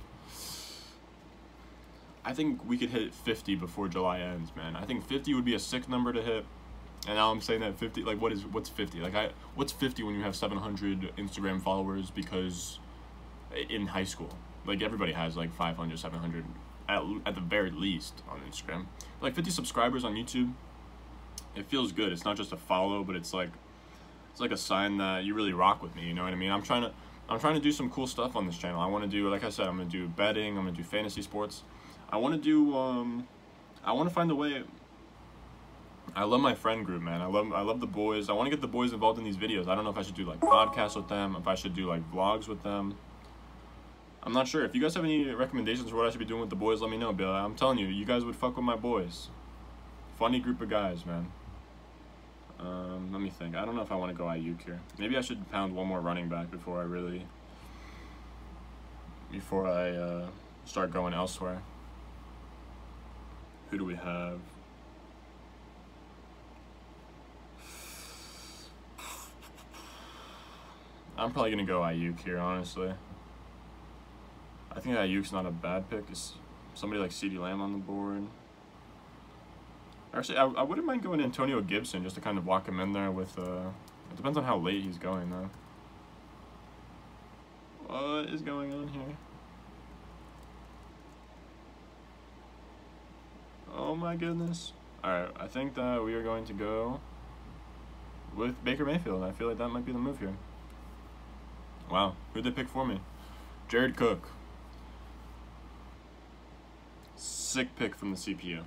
I 2.23 2.31
think 2.31 2.65
we 2.65 2.77
could 2.77 2.91
hit 2.91 3.13
50 3.13 3.55
before 3.55 3.89
July 3.89 4.21
ends, 4.21 4.53
man. 4.55 4.77
I 4.77 4.85
think 4.85 5.05
50 5.05 5.33
would 5.33 5.43
be 5.43 5.55
a 5.55 5.59
sick 5.59 5.89
number 5.89 6.13
to 6.13 6.21
hit. 6.21 6.45
And 7.05 7.15
now 7.15 7.31
I'm 7.31 7.41
saying 7.41 7.59
that 7.59 7.77
50. 7.77 8.03
Like, 8.03 8.21
what 8.21 8.31
is 8.31 8.45
what's 8.45 8.69
50? 8.69 9.01
Like, 9.01 9.13
I 9.13 9.31
what's 9.55 9.73
50 9.73 10.03
when 10.03 10.15
you 10.15 10.21
have 10.21 10.37
700 10.37 11.17
Instagram 11.17 11.61
followers? 11.61 12.11
Because 12.11 12.79
in 13.69 13.87
high 13.87 14.05
school, 14.05 14.37
like 14.65 14.81
everybody 14.81 15.11
has 15.11 15.35
like 15.35 15.53
500, 15.53 15.99
700 15.99 16.45
at, 16.87 17.03
at 17.25 17.35
the 17.35 17.41
very 17.41 17.71
least 17.71 18.21
on 18.29 18.41
Instagram. 18.49 18.85
Like 19.21 19.35
50 19.35 19.51
subscribers 19.51 20.03
on 20.03 20.13
YouTube, 20.15 20.53
it 21.55 21.65
feels 21.65 21.91
good. 21.91 22.11
It's 22.11 22.25
not 22.25 22.37
just 22.37 22.51
a 22.51 22.57
follow, 22.57 23.03
but 23.03 23.15
it's 23.15 23.33
like 23.33 23.49
it's 24.31 24.41
like 24.41 24.51
a 24.51 24.57
sign 24.57 24.97
that 24.97 25.23
you 25.23 25.33
really 25.33 25.53
rock 25.53 25.81
with 25.81 25.95
me. 25.95 26.03
You 26.03 26.13
know 26.13 26.23
what 26.23 26.33
I 26.33 26.35
mean? 26.35 26.51
I'm 26.51 26.61
trying 26.61 26.83
to 26.83 26.91
I'm 27.29 27.39
trying 27.39 27.55
to 27.55 27.59
do 27.59 27.71
some 27.71 27.89
cool 27.89 28.07
stuff 28.07 28.35
on 28.35 28.45
this 28.45 28.57
channel. 28.57 28.79
I 28.79 28.85
want 28.85 29.03
to 29.03 29.09
do, 29.09 29.29
like 29.29 29.43
I 29.43 29.49
said, 29.49 29.67
I'm 29.67 29.77
gonna 29.77 29.89
do 29.89 30.07
betting. 30.07 30.57
I'm 30.57 30.65
gonna 30.65 30.77
do 30.77 30.83
fantasy 30.83 31.21
sports. 31.21 31.63
I 32.09 32.17
want 32.17 32.35
to 32.35 32.41
do. 32.41 32.75
Um, 32.75 33.27
I 33.83 33.91
want 33.93 34.07
to 34.07 34.15
find 34.15 34.31
a 34.31 34.35
way. 34.35 34.63
I 36.15 36.23
love 36.23 36.39
my 36.39 36.55
friend 36.55 36.85
group, 36.85 37.01
man. 37.01 37.21
I 37.21 37.25
love 37.25 37.51
I 37.51 37.61
love 37.61 37.79
the 37.79 37.87
boys. 37.87 38.29
I 38.29 38.33
want 38.33 38.47
to 38.47 38.49
get 38.49 38.61
the 38.61 38.67
boys 38.67 38.93
involved 38.93 39.19
in 39.19 39.25
these 39.25 39.37
videos. 39.37 39.67
I 39.67 39.75
don't 39.75 39.83
know 39.83 39.89
if 39.89 39.97
I 39.97 40.03
should 40.03 40.15
do 40.15 40.25
like 40.25 40.39
podcasts 40.39 40.95
with 40.95 41.09
them, 41.09 41.35
if 41.37 41.47
I 41.47 41.55
should 41.55 41.75
do 41.75 41.87
like 41.87 42.09
vlogs 42.11 42.47
with 42.47 42.63
them. 42.63 42.95
I'm 44.23 44.33
not 44.33 44.47
sure. 44.47 44.65
If 44.65 44.75
you 44.75 44.81
guys 44.81 44.93
have 44.95 45.05
any 45.05 45.25
recommendations 45.29 45.89
for 45.89 45.95
what 45.95 46.05
I 46.05 46.09
should 46.09 46.19
be 46.19 46.25
doing 46.25 46.41
with 46.41 46.49
the 46.49 46.55
boys, 46.55 46.81
let 46.81 46.91
me 46.91 46.97
know, 46.97 47.13
Bill. 47.13 47.31
I'm 47.31 47.55
telling 47.55 47.77
you, 47.77 47.87
you 47.87 48.05
guys 48.05 48.25
would 48.25 48.35
fuck 48.35 48.55
with 48.57 48.65
my 48.65 48.75
boys. 48.75 49.29
Funny 50.17 50.39
group 50.39 50.61
of 50.61 50.69
guys, 50.69 51.05
man. 51.05 51.31
Um, 52.59 53.09
let 53.11 53.21
me 53.21 53.29
think. 53.29 53.55
I 53.55 53.63
don't 53.65 53.75
know 53.75 53.83
if 53.83 53.91
I 53.91 53.95
want 53.95 54.11
to 54.11 54.17
go 54.17 54.25
Aiyuk 54.25 54.63
here. 54.65 54.79
Maybe 54.97 55.15
I 55.15 55.21
should 55.21 55.49
pound 55.51 55.75
one 55.75 55.87
more 55.87 56.01
running 56.01 56.27
back 56.27 56.51
before 56.51 56.79
I 56.81 56.83
really... 56.83 57.25
Before 59.31 59.67
I 59.67 59.91
uh, 59.91 60.27
start 60.65 60.91
going 60.91 61.13
elsewhere. 61.13 61.61
Who 63.69 63.77
do 63.77 63.85
we 63.85 63.95
have? 63.95 64.39
I'm 71.17 71.31
probably 71.31 71.51
going 71.51 71.65
to 71.65 71.71
go 71.71 71.81
Aiyuk 71.81 72.19
here, 72.23 72.37
honestly. 72.37 72.93
I 74.77 74.79
think 74.79 74.95
Aiyuk's 74.95 75.31
not 75.31 75.47
a 75.47 75.51
bad 75.51 75.89
pick. 75.89 76.03
Is 76.11 76.33
somebody 76.75 77.01
like 77.01 77.09
CeeDee 77.09 77.39
Lamb 77.39 77.61
on 77.61 77.71
the 77.71 77.79
board? 77.79 78.27
Actually, 80.13 80.37
I, 80.37 80.45
I 80.45 80.61
wouldn't 80.61 80.85
mind 80.85 81.01
going 81.01 81.19
Antonio 81.19 81.61
Gibson 81.61 82.03
just 82.03 82.13
to 82.13 82.21
kind 82.21 82.37
of 82.37 82.45
walk 82.45 82.67
him 82.67 82.79
in 82.79 82.93
there 82.93 83.09
with, 83.09 83.39
uh, 83.39 83.71
it 84.11 84.15
depends 84.15 84.37
on 84.37 84.43
how 84.43 84.55
late 84.55 84.83
he's 84.83 84.99
going 84.99 85.31
though. 85.31 85.49
What 87.87 88.29
is 88.31 88.43
going 88.43 88.71
on 88.71 88.89
here? 88.89 89.17
Oh 93.75 93.95
my 93.95 94.15
goodness. 94.15 94.73
Alright, 95.03 95.31
I 95.39 95.47
think 95.47 95.73
that 95.73 96.03
we 96.03 96.13
are 96.13 96.21
going 96.21 96.45
to 96.45 96.53
go 96.53 96.99
with 98.35 98.63
Baker 98.63 98.85
Mayfield. 98.85 99.23
I 99.23 99.31
feel 99.31 99.47
like 99.47 99.57
that 99.57 99.69
might 99.69 99.87
be 99.87 99.91
the 99.91 99.97
move 99.97 100.19
here. 100.19 100.35
Wow, 101.89 102.15
who'd 102.33 102.43
they 102.43 102.51
pick 102.51 102.69
for 102.69 102.85
me? 102.85 102.99
Jared 103.69 103.95
Cook. 103.95 104.36
Sick 107.47 107.75
pick 107.75 107.95
from 107.95 108.11
the 108.11 108.17
CPU. 108.17 108.61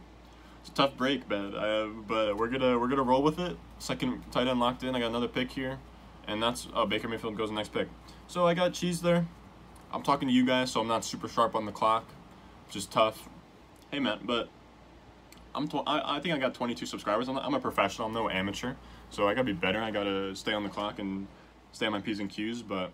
It's 0.61 0.71
a 0.71 0.73
tough 0.73 0.97
break, 0.97 1.29
but 1.29 1.55
uh, 1.55 1.89
but 2.07 2.37
we're 2.37 2.49
gonna 2.49 2.79
we're 2.79 2.89
gonna 2.89 3.03
roll 3.03 3.23
with 3.23 3.39
it. 3.39 3.57
Second 3.79 4.23
tight 4.31 4.47
end 4.47 4.61
locked 4.61 4.83
in. 4.83 4.95
I 4.95 5.01
got 5.01 5.09
another 5.09 5.29
pick 5.29 5.53
here, 5.53 5.79
and 6.27 6.43
that's 6.43 6.69
oh 6.75 6.87
Baker 6.87 7.09
Mayfield 7.09 7.37
goes 7.37 7.51
next 7.51 7.73
pick. 7.73 7.89
So 8.27 8.47
I 8.47 8.55
got 8.55 8.73
cheese 8.73 9.01
there. 9.01 9.27
I'm 9.93 10.03
talking 10.03 10.29
to 10.29 10.35
you 10.35 10.45
guys, 10.45 10.71
so 10.71 10.81
I'm 10.81 10.89
not 10.89 11.05
super 11.05 11.29
sharp 11.29 11.55
on 11.55 11.67
the 11.67 11.73
clock, 11.73 12.05
which 12.67 12.77
is 12.77 12.87
tough. 12.87 13.29
Hey 13.91 13.99
man, 13.99 14.21
but 14.25 14.49
I'm 15.55 15.67
tw- 15.67 15.87
I, 15.87 16.17
I 16.17 16.21
think 16.21 16.35
I 16.35 16.39
got 16.39 16.55
22 16.55 16.87
subscribers. 16.87 17.29
I'm, 17.29 17.39
I'm 17.39 17.55
a 17.55 17.61
professional. 17.61 18.07
I'm 18.09 18.15
no 18.15 18.29
amateur, 18.29 18.75
so 19.11 19.29
I 19.29 19.35
gotta 19.35 19.45
be 19.45 19.53
better. 19.53 19.81
I 19.81 19.91
gotta 19.91 20.35
stay 20.37 20.53
on 20.53 20.63
the 20.63 20.69
clock 20.69 20.99
and 20.99 21.27
stay 21.73 21.87
on 21.87 21.93
my 21.93 22.01
p's 22.01 22.21
and 22.21 22.29
q's. 22.29 22.63
But 22.63 22.93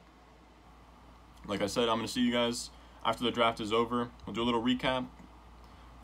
like 1.47 1.63
I 1.63 1.67
said, 1.67 1.89
I'm 1.89 1.97
gonna 1.99 2.09
see 2.09 2.23
you 2.23 2.33
guys 2.33 2.71
after 3.05 3.25
the 3.25 3.31
draft 3.31 3.61
is 3.61 3.73
over. 3.73 4.09
We'll 4.25 4.35
do 4.35 4.43
a 4.43 4.45
little 4.45 4.63
recap, 4.63 5.07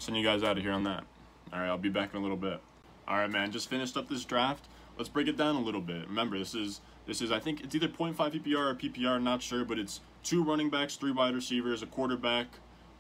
send 0.03 0.17
you 0.17 0.25
guys 0.25 0.43
out 0.43 0.59
of 0.59 0.63
here 0.63 0.73
on 0.73 0.85
that. 0.85 1.05
All 1.53 1.61
right, 1.61 1.69
I'll 1.69 1.79
be 1.79 1.89
back 1.89 2.13
in 2.13 2.19
a 2.19 2.23
little 2.23 2.37
bit. 2.37 2.61
All 3.07 3.17
right, 3.17 3.31
man, 3.31 3.53
just 3.53 3.69
finished 3.69 3.97
up 3.97 4.09
this 4.09 4.25
draft. 4.25 4.67
Let's 4.97 5.09
break 5.09 5.29
it 5.29 5.37
down 5.37 5.57
a 5.57 5.61
little 5.61 5.81
bit. 5.81 6.09
Remember, 6.09 6.39
this 6.39 6.55
is 6.55 6.81
this 7.07 7.21
is 7.23 7.33
I 7.33 7.39
think 7.39 7.63
it's 7.63 7.75
either 7.75 7.89
0.5 7.89 8.17
PPR 8.17 8.71
or 8.71 8.75
PPR, 8.75 9.23
not 9.23 9.43
sure, 9.43 9.65
but 9.65 9.79
it's 9.79 10.01
two 10.23 10.43
running 10.43 10.71
backs, 10.71 10.97
three 10.97 11.13
wide 11.13 11.35
receivers, 11.35 11.83
a 11.83 11.87
quarterback, 11.87 12.47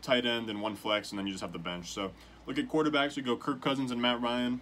tight 0.01 0.27
end, 0.27 0.49
and 0.49 0.61
one 0.61 0.75
flex, 0.77 1.11
and 1.11 1.19
then 1.19 1.27
you 1.27 1.33
just 1.33 1.43
have 1.43 1.53
the 1.53 1.59
bench. 1.59 1.93
So 1.93 2.13
look 2.47 2.59
at 2.59 2.69
quarterbacks. 2.69 3.17
We 3.17 3.23
go 3.23 3.37
Kirk 3.37 3.61
Cousins 3.61 3.91
and 3.91 4.01
Matt 4.01 4.21
Ryan. 4.21 4.61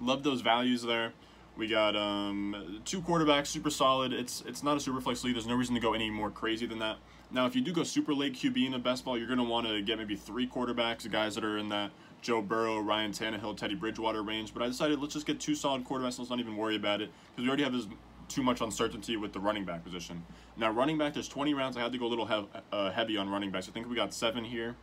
Love 0.00 0.22
those 0.22 0.42
values 0.42 0.82
there. 0.82 1.12
We 1.56 1.66
got 1.66 1.96
um, 1.96 2.82
two 2.84 3.00
quarterbacks, 3.00 3.46
super 3.46 3.70
solid. 3.70 4.12
It's 4.12 4.42
it's 4.46 4.62
not 4.62 4.76
a 4.76 4.80
super 4.80 5.00
flex 5.00 5.24
league. 5.24 5.34
There's 5.34 5.46
no 5.46 5.54
reason 5.54 5.74
to 5.74 5.80
go 5.80 5.94
any 5.94 6.10
more 6.10 6.30
crazy 6.30 6.66
than 6.66 6.78
that. 6.80 6.98
Now, 7.30 7.46
if 7.46 7.56
you 7.56 7.60
do 7.60 7.72
go 7.72 7.82
super 7.82 8.14
late 8.14 8.34
QB 8.34 8.66
in 8.66 8.74
a 8.74 8.78
best 8.78 9.04
ball, 9.04 9.18
you're 9.18 9.26
going 9.26 9.38
to 9.38 9.44
want 9.44 9.66
to 9.66 9.82
get 9.82 9.98
maybe 9.98 10.14
three 10.14 10.46
quarterbacks, 10.46 11.10
guys 11.10 11.34
that 11.34 11.44
are 11.44 11.58
in 11.58 11.68
that 11.70 11.90
Joe 12.22 12.40
Burrow, 12.40 12.78
Ryan 12.78 13.12
Tannehill, 13.12 13.56
Teddy 13.56 13.74
Bridgewater 13.74 14.22
range. 14.22 14.54
But 14.54 14.62
I 14.62 14.68
decided 14.68 15.00
let's 15.00 15.14
just 15.14 15.26
get 15.26 15.40
two 15.40 15.54
solid 15.54 15.84
quarterbacks. 15.84 16.18
Let's 16.18 16.30
not 16.30 16.38
even 16.38 16.56
worry 16.56 16.76
about 16.76 17.00
it 17.00 17.10
because 17.30 17.42
we 17.42 17.48
already 17.48 17.64
have 17.64 17.72
this 17.72 17.86
too 18.28 18.42
much 18.42 18.60
uncertainty 18.60 19.16
with 19.16 19.32
the 19.32 19.40
running 19.40 19.64
back 19.64 19.84
position. 19.84 20.24
Now, 20.56 20.70
running 20.70 20.98
back, 20.98 21.14
there's 21.14 21.28
20 21.28 21.54
rounds. 21.54 21.76
I 21.76 21.80
had 21.80 21.92
to 21.92 21.98
go 21.98 22.06
a 22.06 22.08
little 22.08 22.26
hev- 22.26 22.48
uh, 22.72 22.90
heavy 22.90 23.16
on 23.16 23.28
running 23.28 23.50
backs. 23.50 23.68
I 23.68 23.72
think 23.72 23.88
we 23.88 23.94
got 23.94 24.14
seven 24.14 24.44
here. 24.44 24.76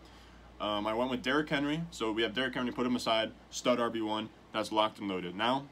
Um, 0.61 0.87
I 0.87 0.93
went 0.93 1.11
with 1.11 1.21
Derrick 1.21 1.49
Henry. 1.49 1.81
So 1.91 2.11
we 2.11 2.21
have 2.23 2.33
Derrick 2.33 2.53
Henry, 2.53 2.71
put 2.71 2.85
him 2.85 2.95
aside, 2.95 3.31
stud 3.49 3.79
RB1. 3.79 4.29
That's 4.53 4.71
locked 4.71 4.99
and 4.99 5.09
loaded. 5.09 5.35
Now, 5.35 5.65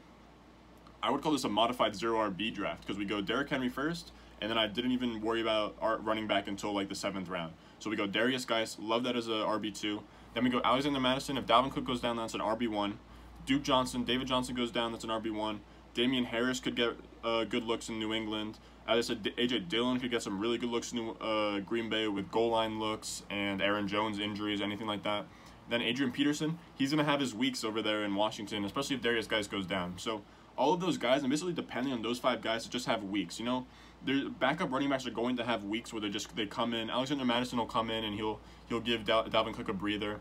I 1.02 1.10
would 1.10 1.22
call 1.22 1.32
this 1.32 1.44
a 1.44 1.48
modified 1.48 1.96
zero 1.96 2.30
RB 2.30 2.52
draft 2.54 2.82
because 2.82 2.98
we 2.98 3.04
go 3.04 3.20
Derrick 3.20 3.48
Henry 3.48 3.68
first, 3.68 4.12
and 4.42 4.50
then 4.50 4.58
I 4.58 4.66
didn't 4.66 4.90
even 4.90 5.20
worry 5.20 5.40
about 5.40 5.76
our 5.80 5.98
running 5.98 6.26
back 6.26 6.48
until 6.48 6.74
like 6.74 6.88
the 6.88 6.94
seventh 6.96 7.28
round. 7.28 7.52
So 7.78 7.88
we 7.88 7.96
go 7.96 8.06
Darius 8.06 8.44
Guice, 8.44 8.76
love 8.78 9.04
that 9.04 9.16
as 9.16 9.28
a 9.28 9.30
RB 9.30 9.72
two. 9.78 10.02
Then 10.34 10.44
we 10.44 10.50
go 10.50 10.60
Alexander 10.64 10.98
Mattison. 10.98 11.36
If 11.38 11.46
Dalvin 11.46 11.70
Cook 11.70 11.84
goes 11.84 12.00
down, 12.00 12.16
that's 12.16 12.34
an 12.34 12.40
RB 12.40 12.68
one. 12.68 12.98
Duke 13.46 13.62
Johnson, 13.62 14.04
David 14.04 14.26
Johnson 14.26 14.54
goes 14.54 14.70
down, 14.70 14.92
that's 14.92 15.04
an 15.04 15.10
RB 15.10 15.32
one. 15.32 15.60
Damien 15.94 16.24
Harris 16.24 16.58
could 16.58 16.74
get 16.74 16.96
uh, 17.22 17.44
good 17.44 17.64
looks 17.64 17.88
in 17.88 17.98
New 17.98 18.12
England. 18.12 18.58
As 18.86 19.10
I 19.10 19.14
said, 19.14 19.22
AJ 19.38 19.68
Dillon 19.68 20.00
could 20.00 20.10
get 20.10 20.22
some 20.22 20.40
really 20.40 20.58
good 20.58 20.70
looks 20.70 20.92
in 20.92 21.14
uh, 21.20 21.60
Green 21.60 21.88
Bay 21.88 22.08
with 22.08 22.30
goal 22.32 22.50
line 22.50 22.80
looks 22.80 23.22
and 23.30 23.62
Aaron 23.62 23.86
Jones 23.86 24.18
injuries, 24.18 24.60
anything 24.60 24.88
like 24.88 25.04
that. 25.04 25.26
Then 25.68 25.82
Adrian 25.82 26.10
Peterson, 26.10 26.58
he's 26.74 26.90
going 26.90 27.04
to 27.04 27.08
have 27.08 27.20
his 27.20 27.34
weeks 27.34 27.62
over 27.62 27.80
there 27.80 28.02
in 28.02 28.14
Washington, 28.14 28.64
especially 28.64 28.96
if 28.96 29.02
Darius 29.02 29.28
Guice 29.28 29.46
goes 29.46 29.66
down. 29.66 29.94
So 29.98 30.22
all 30.56 30.72
of 30.72 30.80
those 30.80 30.98
guys, 30.98 31.22
and 31.22 31.30
basically 31.30 31.52
depending 31.52 31.92
on 31.92 32.02
those 32.02 32.18
five 32.18 32.40
guys, 32.40 32.64
to 32.64 32.70
just 32.70 32.86
have 32.86 33.04
weeks. 33.04 33.38
You 33.38 33.44
know, 33.44 33.66
their 34.04 34.28
backup 34.28 34.72
running 34.72 34.88
backs 34.90 35.06
are 35.06 35.10
going 35.10 35.36
to 35.36 35.44
have 35.44 35.64
weeks 35.64 35.92
where 35.92 36.00
they 36.00 36.08
just 36.08 36.34
they 36.36 36.46
come 36.46 36.74
in. 36.74 36.90
Alexander 36.90 37.24
Mattison 37.24 37.58
will 37.58 37.66
come 37.66 37.90
in 37.90 38.04
and 38.04 38.14
he'll 38.14 38.40
he'll 38.68 38.80
give 38.80 39.04
Dal- 39.04 39.24
Dalvin 39.24 39.54
Cook 39.54 39.68
a 39.68 39.72
breather. 39.72 40.20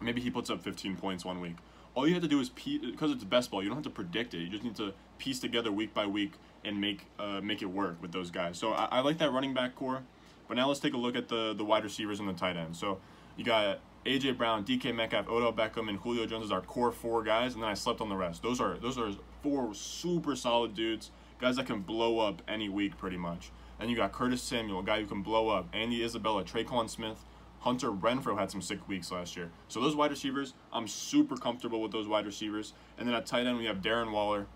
Maybe 0.00 0.20
he 0.20 0.30
puts 0.30 0.48
up 0.50 0.62
15 0.62 0.96
points 0.96 1.24
one 1.24 1.40
week. 1.40 1.56
All 1.94 2.06
you 2.06 2.14
have 2.14 2.22
to 2.22 2.28
do 2.28 2.38
is 2.40 2.48
because 2.48 3.10
it's 3.10 3.24
best 3.24 3.50
ball. 3.50 3.62
You 3.62 3.68
don't 3.68 3.78
have 3.78 3.84
to 3.84 3.90
predict 3.90 4.34
it. 4.34 4.38
You 4.38 4.48
just 4.48 4.62
need 4.62 4.76
to 4.76 4.92
piece 5.18 5.40
together 5.40 5.72
week 5.72 5.92
by 5.92 6.06
week 6.06 6.32
and 6.64 6.80
make 6.80 7.06
uh, 7.18 7.40
make 7.40 7.62
it 7.62 7.66
work 7.66 8.00
with 8.00 8.12
those 8.12 8.30
guys. 8.30 8.58
So 8.58 8.72
I, 8.72 8.84
I 8.90 9.00
like 9.00 9.18
that 9.18 9.32
running 9.32 9.54
back 9.54 9.74
core. 9.74 10.02
But 10.46 10.56
now 10.56 10.68
let's 10.68 10.80
take 10.80 10.94
a 10.94 10.98
look 10.98 11.16
at 11.16 11.28
the 11.28 11.54
the 11.54 11.64
wide 11.64 11.84
receivers 11.84 12.20
and 12.20 12.28
the 12.28 12.32
tight 12.32 12.56
end. 12.56 12.76
So 12.76 12.98
you 13.36 13.44
got 13.44 13.80
AJ 14.06 14.38
Brown, 14.38 14.64
DK 14.64 14.94
Metcalf, 14.94 15.28
Odell 15.28 15.52
Beckham, 15.52 15.88
and 15.88 15.98
Julio 15.98 16.26
Jones 16.26 16.44
as 16.44 16.52
our 16.52 16.62
core 16.62 16.92
four 16.92 17.22
guys, 17.22 17.54
and 17.54 17.62
then 17.62 17.68
I 17.70 17.74
slept 17.74 18.00
on 18.00 18.08
the 18.08 18.16
rest. 18.16 18.42
Those 18.42 18.60
are 18.60 18.76
those 18.78 18.98
are 18.98 19.10
four 19.42 19.74
super 19.74 20.34
solid 20.34 20.74
dudes, 20.74 21.10
guys 21.40 21.56
that 21.56 21.66
can 21.66 21.80
blow 21.80 22.18
up 22.18 22.42
any 22.48 22.68
week 22.68 22.96
pretty 22.98 23.16
much. 23.16 23.50
And 23.80 23.90
you 23.90 23.96
got 23.96 24.12
Curtis 24.12 24.42
Samuel, 24.42 24.80
a 24.80 24.84
guy 24.84 25.00
who 25.00 25.06
can 25.06 25.22
blow 25.22 25.48
up. 25.48 25.68
Andy 25.72 26.02
Isabella, 26.02 26.44
Tre'Quan 26.44 26.90
Smith, 26.90 27.24
Hunter 27.60 27.90
Renfrow 27.90 28.38
had 28.38 28.50
some 28.50 28.62
sick 28.62 28.86
weeks 28.88 29.10
last 29.10 29.36
year. 29.36 29.50
So 29.68 29.80
those 29.80 29.96
wide 29.96 30.10
receivers, 30.10 30.54
I'm 30.72 30.88
super 30.88 31.36
comfortable 31.36 31.80
with 31.80 31.92
those 31.92 32.08
wide 32.08 32.26
receivers. 32.26 32.72
And 32.98 33.06
then 33.06 33.14
at 33.14 33.26
tight 33.26 33.46
end, 33.46 33.58
we 33.58 33.66
have 33.66 33.78
Darren 33.78 34.10
Waller, 34.10 34.46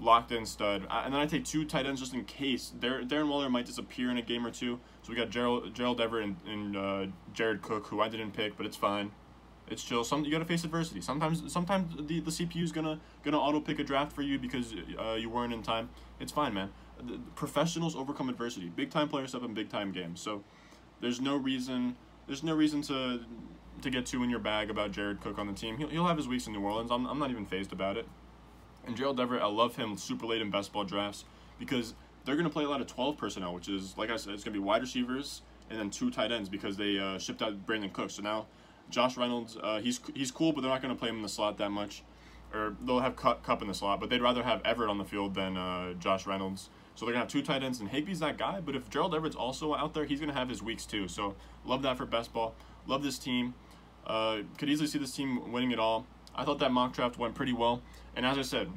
locked 0.00 0.32
in 0.32 0.46
stud. 0.46 0.86
And 0.90 1.12
then 1.12 1.20
I 1.20 1.26
take 1.26 1.44
two 1.44 1.64
tight 1.64 1.86
ends 1.86 2.00
just 2.00 2.14
in 2.14 2.24
case. 2.24 2.72
Darren 2.78 3.28
Waller 3.28 3.50
might 3.50 3.66
disappear 3.66 4.10
in 4.10 4.18
a 4.18 4.22
game 4.22 4.46
or 4.46 4.50
two. 4.50 4.80
So 5.02 5.10
we 5.10 5.16
got 5.16 5.30
Gerald, 5.30 5.74
Gerald 5.74 6.00
Everett 6.00 6.24
and, 6.24 6.36
and 6.46 6.76
uh, 6.76 7.06
Jared 7.32 7.62
Cook, 7.62 7.86
who 7.86 8.00
I 8.00 8.08
didn't 8.08 8.32
pick, 8.32 8.56
but 8.56 8.66
it's 8.66 8.76
fine. 8.76 9.12
It's 9.72 9.82
chill. 9.82 10.04
Some 10.04 10.24
you 10.24 10.30
gotta 10.30 10.44
face 10.44 10.64
adversity. 10.64 11.00
Sometimes, 11.00 11.50
sometimes 11.50 11.96
the 11.96 12.20
the 12.20 12.30
CPU 12.30 12.62
is 12.62 12.72
gonna 12.72 13.00
gonna 13.24 13.38
auto 13.38 13.60
pick 13.60 13.78
a 13.78 13.84
draft 13.84 14.12
for 14.12 14.22
you 14.22 14.38
because 14.38 14.74
uh, 15.00 15.14
you 15.14 15.30
weren't 15.30 15.52
in 15.52 15.62
time. 15.62 15.88
It's 16.20 16.30
fine, 16.30 16.52
man. 16.52 16.70
The, 16.98 17.14
the 17.14 17.18
professionals 17.34 17.96
overcome 17.96 18.28
adversity. 18.28 18.68
Big 18.68 18.90
time 18.90 19.08
players 19.08 19.30
step 19.30 19.42
in 19.42 19.54
big 19.54 19.70
time 19.70 19.90
games. 19.90 20.20
So 20.20 20.44
there's 21.00 21.20
no 21.20 21.36
reason 21.36 21.96
there's 22.26 22.42
no 22.42 22.54
reason 22.54 22.82
to 22.82 23.20
to 23.80 23.90
get 23.90 24.06
too 24.06 24.22
in 24.22 24.30
your 24.30 24.38
bag 24.38 24.70
about 24.70 24.92
Jared 24.92 25.20
Cook 25.20 25.38
on 25.38 25.46
the 25.46 25.54
team. 25.54 25.78
He'll, 25.78 25.88
he'll 25.88 26.06
have 26.06 26.16
his 26.18 26.28
weeks 26.28 26.46
in 26.46 26.52
New 26.52 26.60
Orleans. 26.60 26.90
I'm, 26.90 27.06
I'm 27.06 27.18
not 27.18 27.30
even 27.30 27.46
phased 27.46 27.72
about 27.72 27.96
it. 27.96 28.06
And 28.86 28.96
Gerald 28.96 29.18
Everett, 29.18 29.42
I 29.42 29.46
love 29.46 29.76
him 29.76 29.96
super 29.96 30.26
late 30.26 30.42
in 30.42 30.50
best 30.50 30.72
ball 30.72 30.84
drafts 30.84 31.24
because 31.58 31.94
they're 32.24 32.36
going 32.36 32.46
to 32.46 32.52
play 32.52 32.64
a 32.64 32.68
lot 32.68 32.80
of 32.80 32.86
12 32.86 33.16
personnel, 33.16 33.54
which 33.54 33.68
is, 33.68 33.96
like 33.96 34.10
I 34.10 34.16
said, 34.16 34.34
it's 34.34 34.44
going 34.44 34.54
to 34.54 34.60
be 34.60 34.64
wide 34.64 34.82
receivers 34.82 35.42
and 35.70 35.78
then 35.78 35.90
two 35.90 36.10
tight 36.10 36.30
ends 36.30 36.48
because 36.48 36.76
they 36.76 36.98
uh, 36.98 37.18
shipped 37.18 37.42
out 37.42 37.66
Brandin 37.66 37.92
Cook. 37.92 38.10
So 38.10 38.22
now 38.22 38.46
Josh 38.92 39.16
Reynolds, 39.16 39.56
uh, 39.60 39.80
he's 39.80 40.00
he's 40.14 40.30
cool, 40.30 40.52
but 40.52 40.60
they're 40.60 40.70
not 40.70 40.82
going 40.82 40.94
to 40.94 40.98
play 40.98 41.08
him 41.08 41.16
in 41.16 41.22
the 41.22 41.28
slot 41.28 41.58
that 41.58 41.70
much. 41.70 42.02
Or 42.54 42.76
they'll 42.82 43.00
have 43.00 43.16
Kupp 43.16 43.62
in 43.62 43.68
the 43.68 43.74
slot, 43.74 43.98
but 43.98 44.10
they'd 44.10 44.20
rather 44.20 44.42
have 44.42 44.60
Everett 44.62 44.90
on 44.90 44.98
the 44.98 45.06
field 45.06 45.34
than 45.34 45.56
uh, 45.56 45.94
Josh 45.94 46.26
Reynolds. 46.26 46.68
So 46.94 47.06
they're 47.06 47.14
gonna 47.14 47.24
have 47.24 47.32
two 47.32 47.42
tight 47.42 47.62
ends, 47.62 47.80
and 47.80 47.90
Higbee's 47.90 48.20
that 48.20 48.36
guy. 48.36 48.60
But 48.60 48.76
if 48.76 48.90
Gerald 48.90 49.14
Everett's 49.14 49.36
also 49.36 49.74
out 49.74 49.94
there, 49.94 50.04
he's 50.04 50.20
gonna 50.20 50.34
have 50.34 50.50
his 50.50 50.62
weeks 50.62 50.84
too. 50.84 51.08
So 51.08 51.34
love 51.64 51.82
that 51.82 51.96
for 51.96 52.04
best 52.04 52.32
ball. 52.32 52.54
Love 52.86 53.02
this 53.02 53.18
team. 53.18 53.54
Uh, 54.06 54.40
could 54.58 54.68
easily 54.68 54.86
see 54.86 54.98
this 54.98 55.14
team 55.14 55.50
winning 55.52 55.70
it 55.70 55.78
all. 55.78 56.06
I 56.34 56.44
thought 56.44 56.58
that 56.58 56.72
mock 56.72 56.92
draft 56.92 57.18
went 57.18 57.34
pretty 57.34 57.52
well, 57.52 57.80
and 58.16 58.26
as 58.26 58.36
I 58.36 58.42
said, 58.42 58.70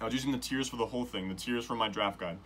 I 0.00 0.04
was 0.04 0.14
using 0.14 0.32
the 0.32 0.38
tiers 0.38 0.68
for 0.68 0.76
the 0.76 0.86
whole 0.86 1.04
thing. 1.04 1.28
The 1.28 1.34
tiers 1.34 1.64
for 1.64 1.74
my 1.74 1.88
draft 1.88 2.18
guide. 2.18 2.38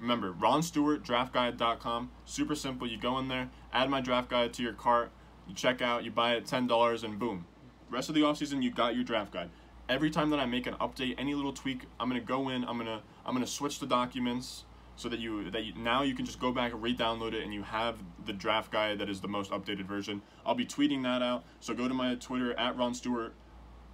Remember, 0.00 0.32
Ron 0.32 0.62
Stewart, 0.62 1.02
draftguide.com. 1.02 2.10
Super 2.24 2.54
simple. 2.54 2.86
You 2.86 2.98
go 2.98 3.18
in 3.18 3.28
there, 3.28 3.48
add 3.72 3.88
my 3.88 4.00
draft 4.00 4.28
guide 4.28 4.52
to 4.54 4.62
your 4.62 4.72
cart, 4.72 5.10
you 5.48 5.54
check 5.54 5.82
out, 5.82 6.04
you 6.04 6.10
buy 6.10 6.34
it 6.34 6.44
$10, 6.44 7.04
and 7.04 7.18
boom. 7.18 7.46
Rest 7.90 8.08
of 8.08 8.14
the 8.14 8.22
offseason, 8.22 8.62
you 8.62 8.70
got 8.70 8.94
your 8.94 9.04
draft 9.04 9.32
guide 9.32 9.50
every 9.88 10.10
time 10.10 10.30
that 10.30 10.40
I 10.40 10.46
make 10.46 10.66
an 10.66 10.74
update, 10.74 11.14
any 11.18 11.34
little 11.34 11.52
tweak, 11.52 11.82
I'm 12.00 12.08
gonna 12.08 12.20
go 12.20 12.48
in, 12.48 12.64
I'm 12.64 12.78
gonna 12.78 13.02
I'm 13.24 13.34
gonna 13.34 13.46
switch 13.46 13.78
the 13.78 13.86
documents 13.86 14.64
so 14.96 15.08
that 15.08 15.18
you 15.18 15.50
that 15.50 15.64
you, 15.64 15.74
now 15.76 16.02
you 16.02 16.14
can 16.14 16.24
just 16.24 16.40
go 16.40 16.52
back 16.52 16.72
and 16.72 16.82
re-download 16.82 17.32
it 17.32 17.42
and 17.42 17.52
you 17.52 17.62
have 17.62 17.96
the 18.26 18.32
draft 18.32 18.70
guide 18.70 18.98
that 18.98 19.08
is 19.08 19.20
the 19.20 19.28
most 19.28 19.50
updated 19.50 19.86
version. 19.86 20.22
I'll 20.46 20.54
be 20.54 20.66
tweeting 20.66 21.02
that 21.02 21.22
out. 21.22 21.44
So 21.60 21.74
go 21.74 21.88
to 21.88 21.94
my 21.94 22.14
Twitter 22.16 22.58
at 22.58 22.76
Ron 22.76 22.94
Stewart. 22.94 23.34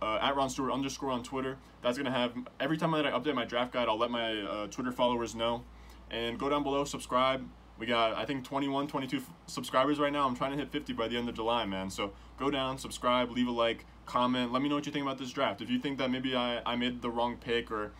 Uh, 0.02 0.18
at 0.22 0.34
Ron 0.34 0.48
Stewart 0.48 0.72
underscore 0.72 1.10
on 1.10 1.22
Twitter. 1.22 1.58
That's 1.82 1.98
gonna 1.98 2.10
have 2.10 2.32
every 2.58 2.76
time 2.76 2.92
that 2.92 3.06
I 3.06 3.10
update 3.10 3.34
my 3.34 3.44
draft 3.44 3.72
guide, 3.72 3.88
I'll 3.88 3.98
let 3.98 4.10
my 4.10 4.40
uh, 4.40 4.66
Twitter 4.68 4.92
followers 4.92 5.34
know. 5.34 5.64
And 6.10 6.38
go 6.38 6.48
down 6.48 6.62
below, 6.62 6.84
subscribe. 6.84 7.46
We 7.80 7.86
got 7.86 8.14
I 8.14 8.26
think 8.26 8.44
21, 8.44 8.88
22 8.88 9.22
subscribers 9.46 9.98
right 9.98 10.12
now. 10.12 10.28
I'm 10.28 10.36
trying 10.36 10.52
to 10.52 10.58
hit 10.58 10.70
50 10.70 10.92
by 10.92 11.08
the 11.08 11.16
end 11.16 11.28
of 11.30 11.34
July, 11.34 11.64
man. 11.64 11.88
So 11.88 12.12
go 12.38 12.50
down, 12.50 12.76
subscribe, 12.76 13.30
leave 13.30 13.48
a 13.48 13.50
like, 13.50 13.86
comment. 14.04 14.52
Let 14.52 14.60
me 14.60 14.68
know 14.68 14.74
what 14.74 14.84
you 14.84 14.92
think 14.92 15.04
about 15.04 15.18
this 15.18 15.30
draft. 15.32 15.62
If 15.62 15.70
you 15.70 15.78
think 15.78 15.96
that 15.98 16.10
maybe 16.10 16.36
I, 16.36 16.60
I 16.66 16.76
made 16.76 17.00
the 17.00 17.08
wrong 17.08 17.38
pick 17.38 17.70
or 17.70 17.92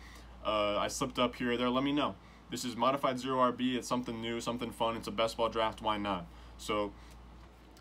uh, 0.45 0.77
I 0.77 0.87
slipped 0.87 1.17
up 1.17 1.35
here 1.35 1.53
or 1.53 1.57
there, 1.57 1.69
let 1.69 1.83
me 1.83 1.91
know. 1.91 2.15
This 2.51 2.63
is 2.63 2.75
modified 2.75 3.17
zero 3.17 3.37
RB. 3.51 3.75
It's 3.75 3.87
something 3.87 4.21
new, 4.21 4.39
something 4.39 4.71
fun. 4.71 4.97
It's 4.97 5.07
a 5.07 5.11
best 5.11 5.35
ball 5.35 5.49
draft. 5.49 5.81
Why 5.81 5.97
not? 5.97 6.27
So 6.57 6.91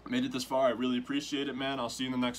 made 0.09 0.25
it 0.25 0.33
this 0.33 0.45
far. 0.45 0.69
I 0.69 0.71
really 0.71 0.97
appreciate 0.97 1.49
it, 1.49 1.57
man. 1.57 1.79
I'll 1.79 1.91
see 1.91 2.05
you 2.05 2.15
in 2.15 2.19
the 2.19 2.25
next. 2.27 2.39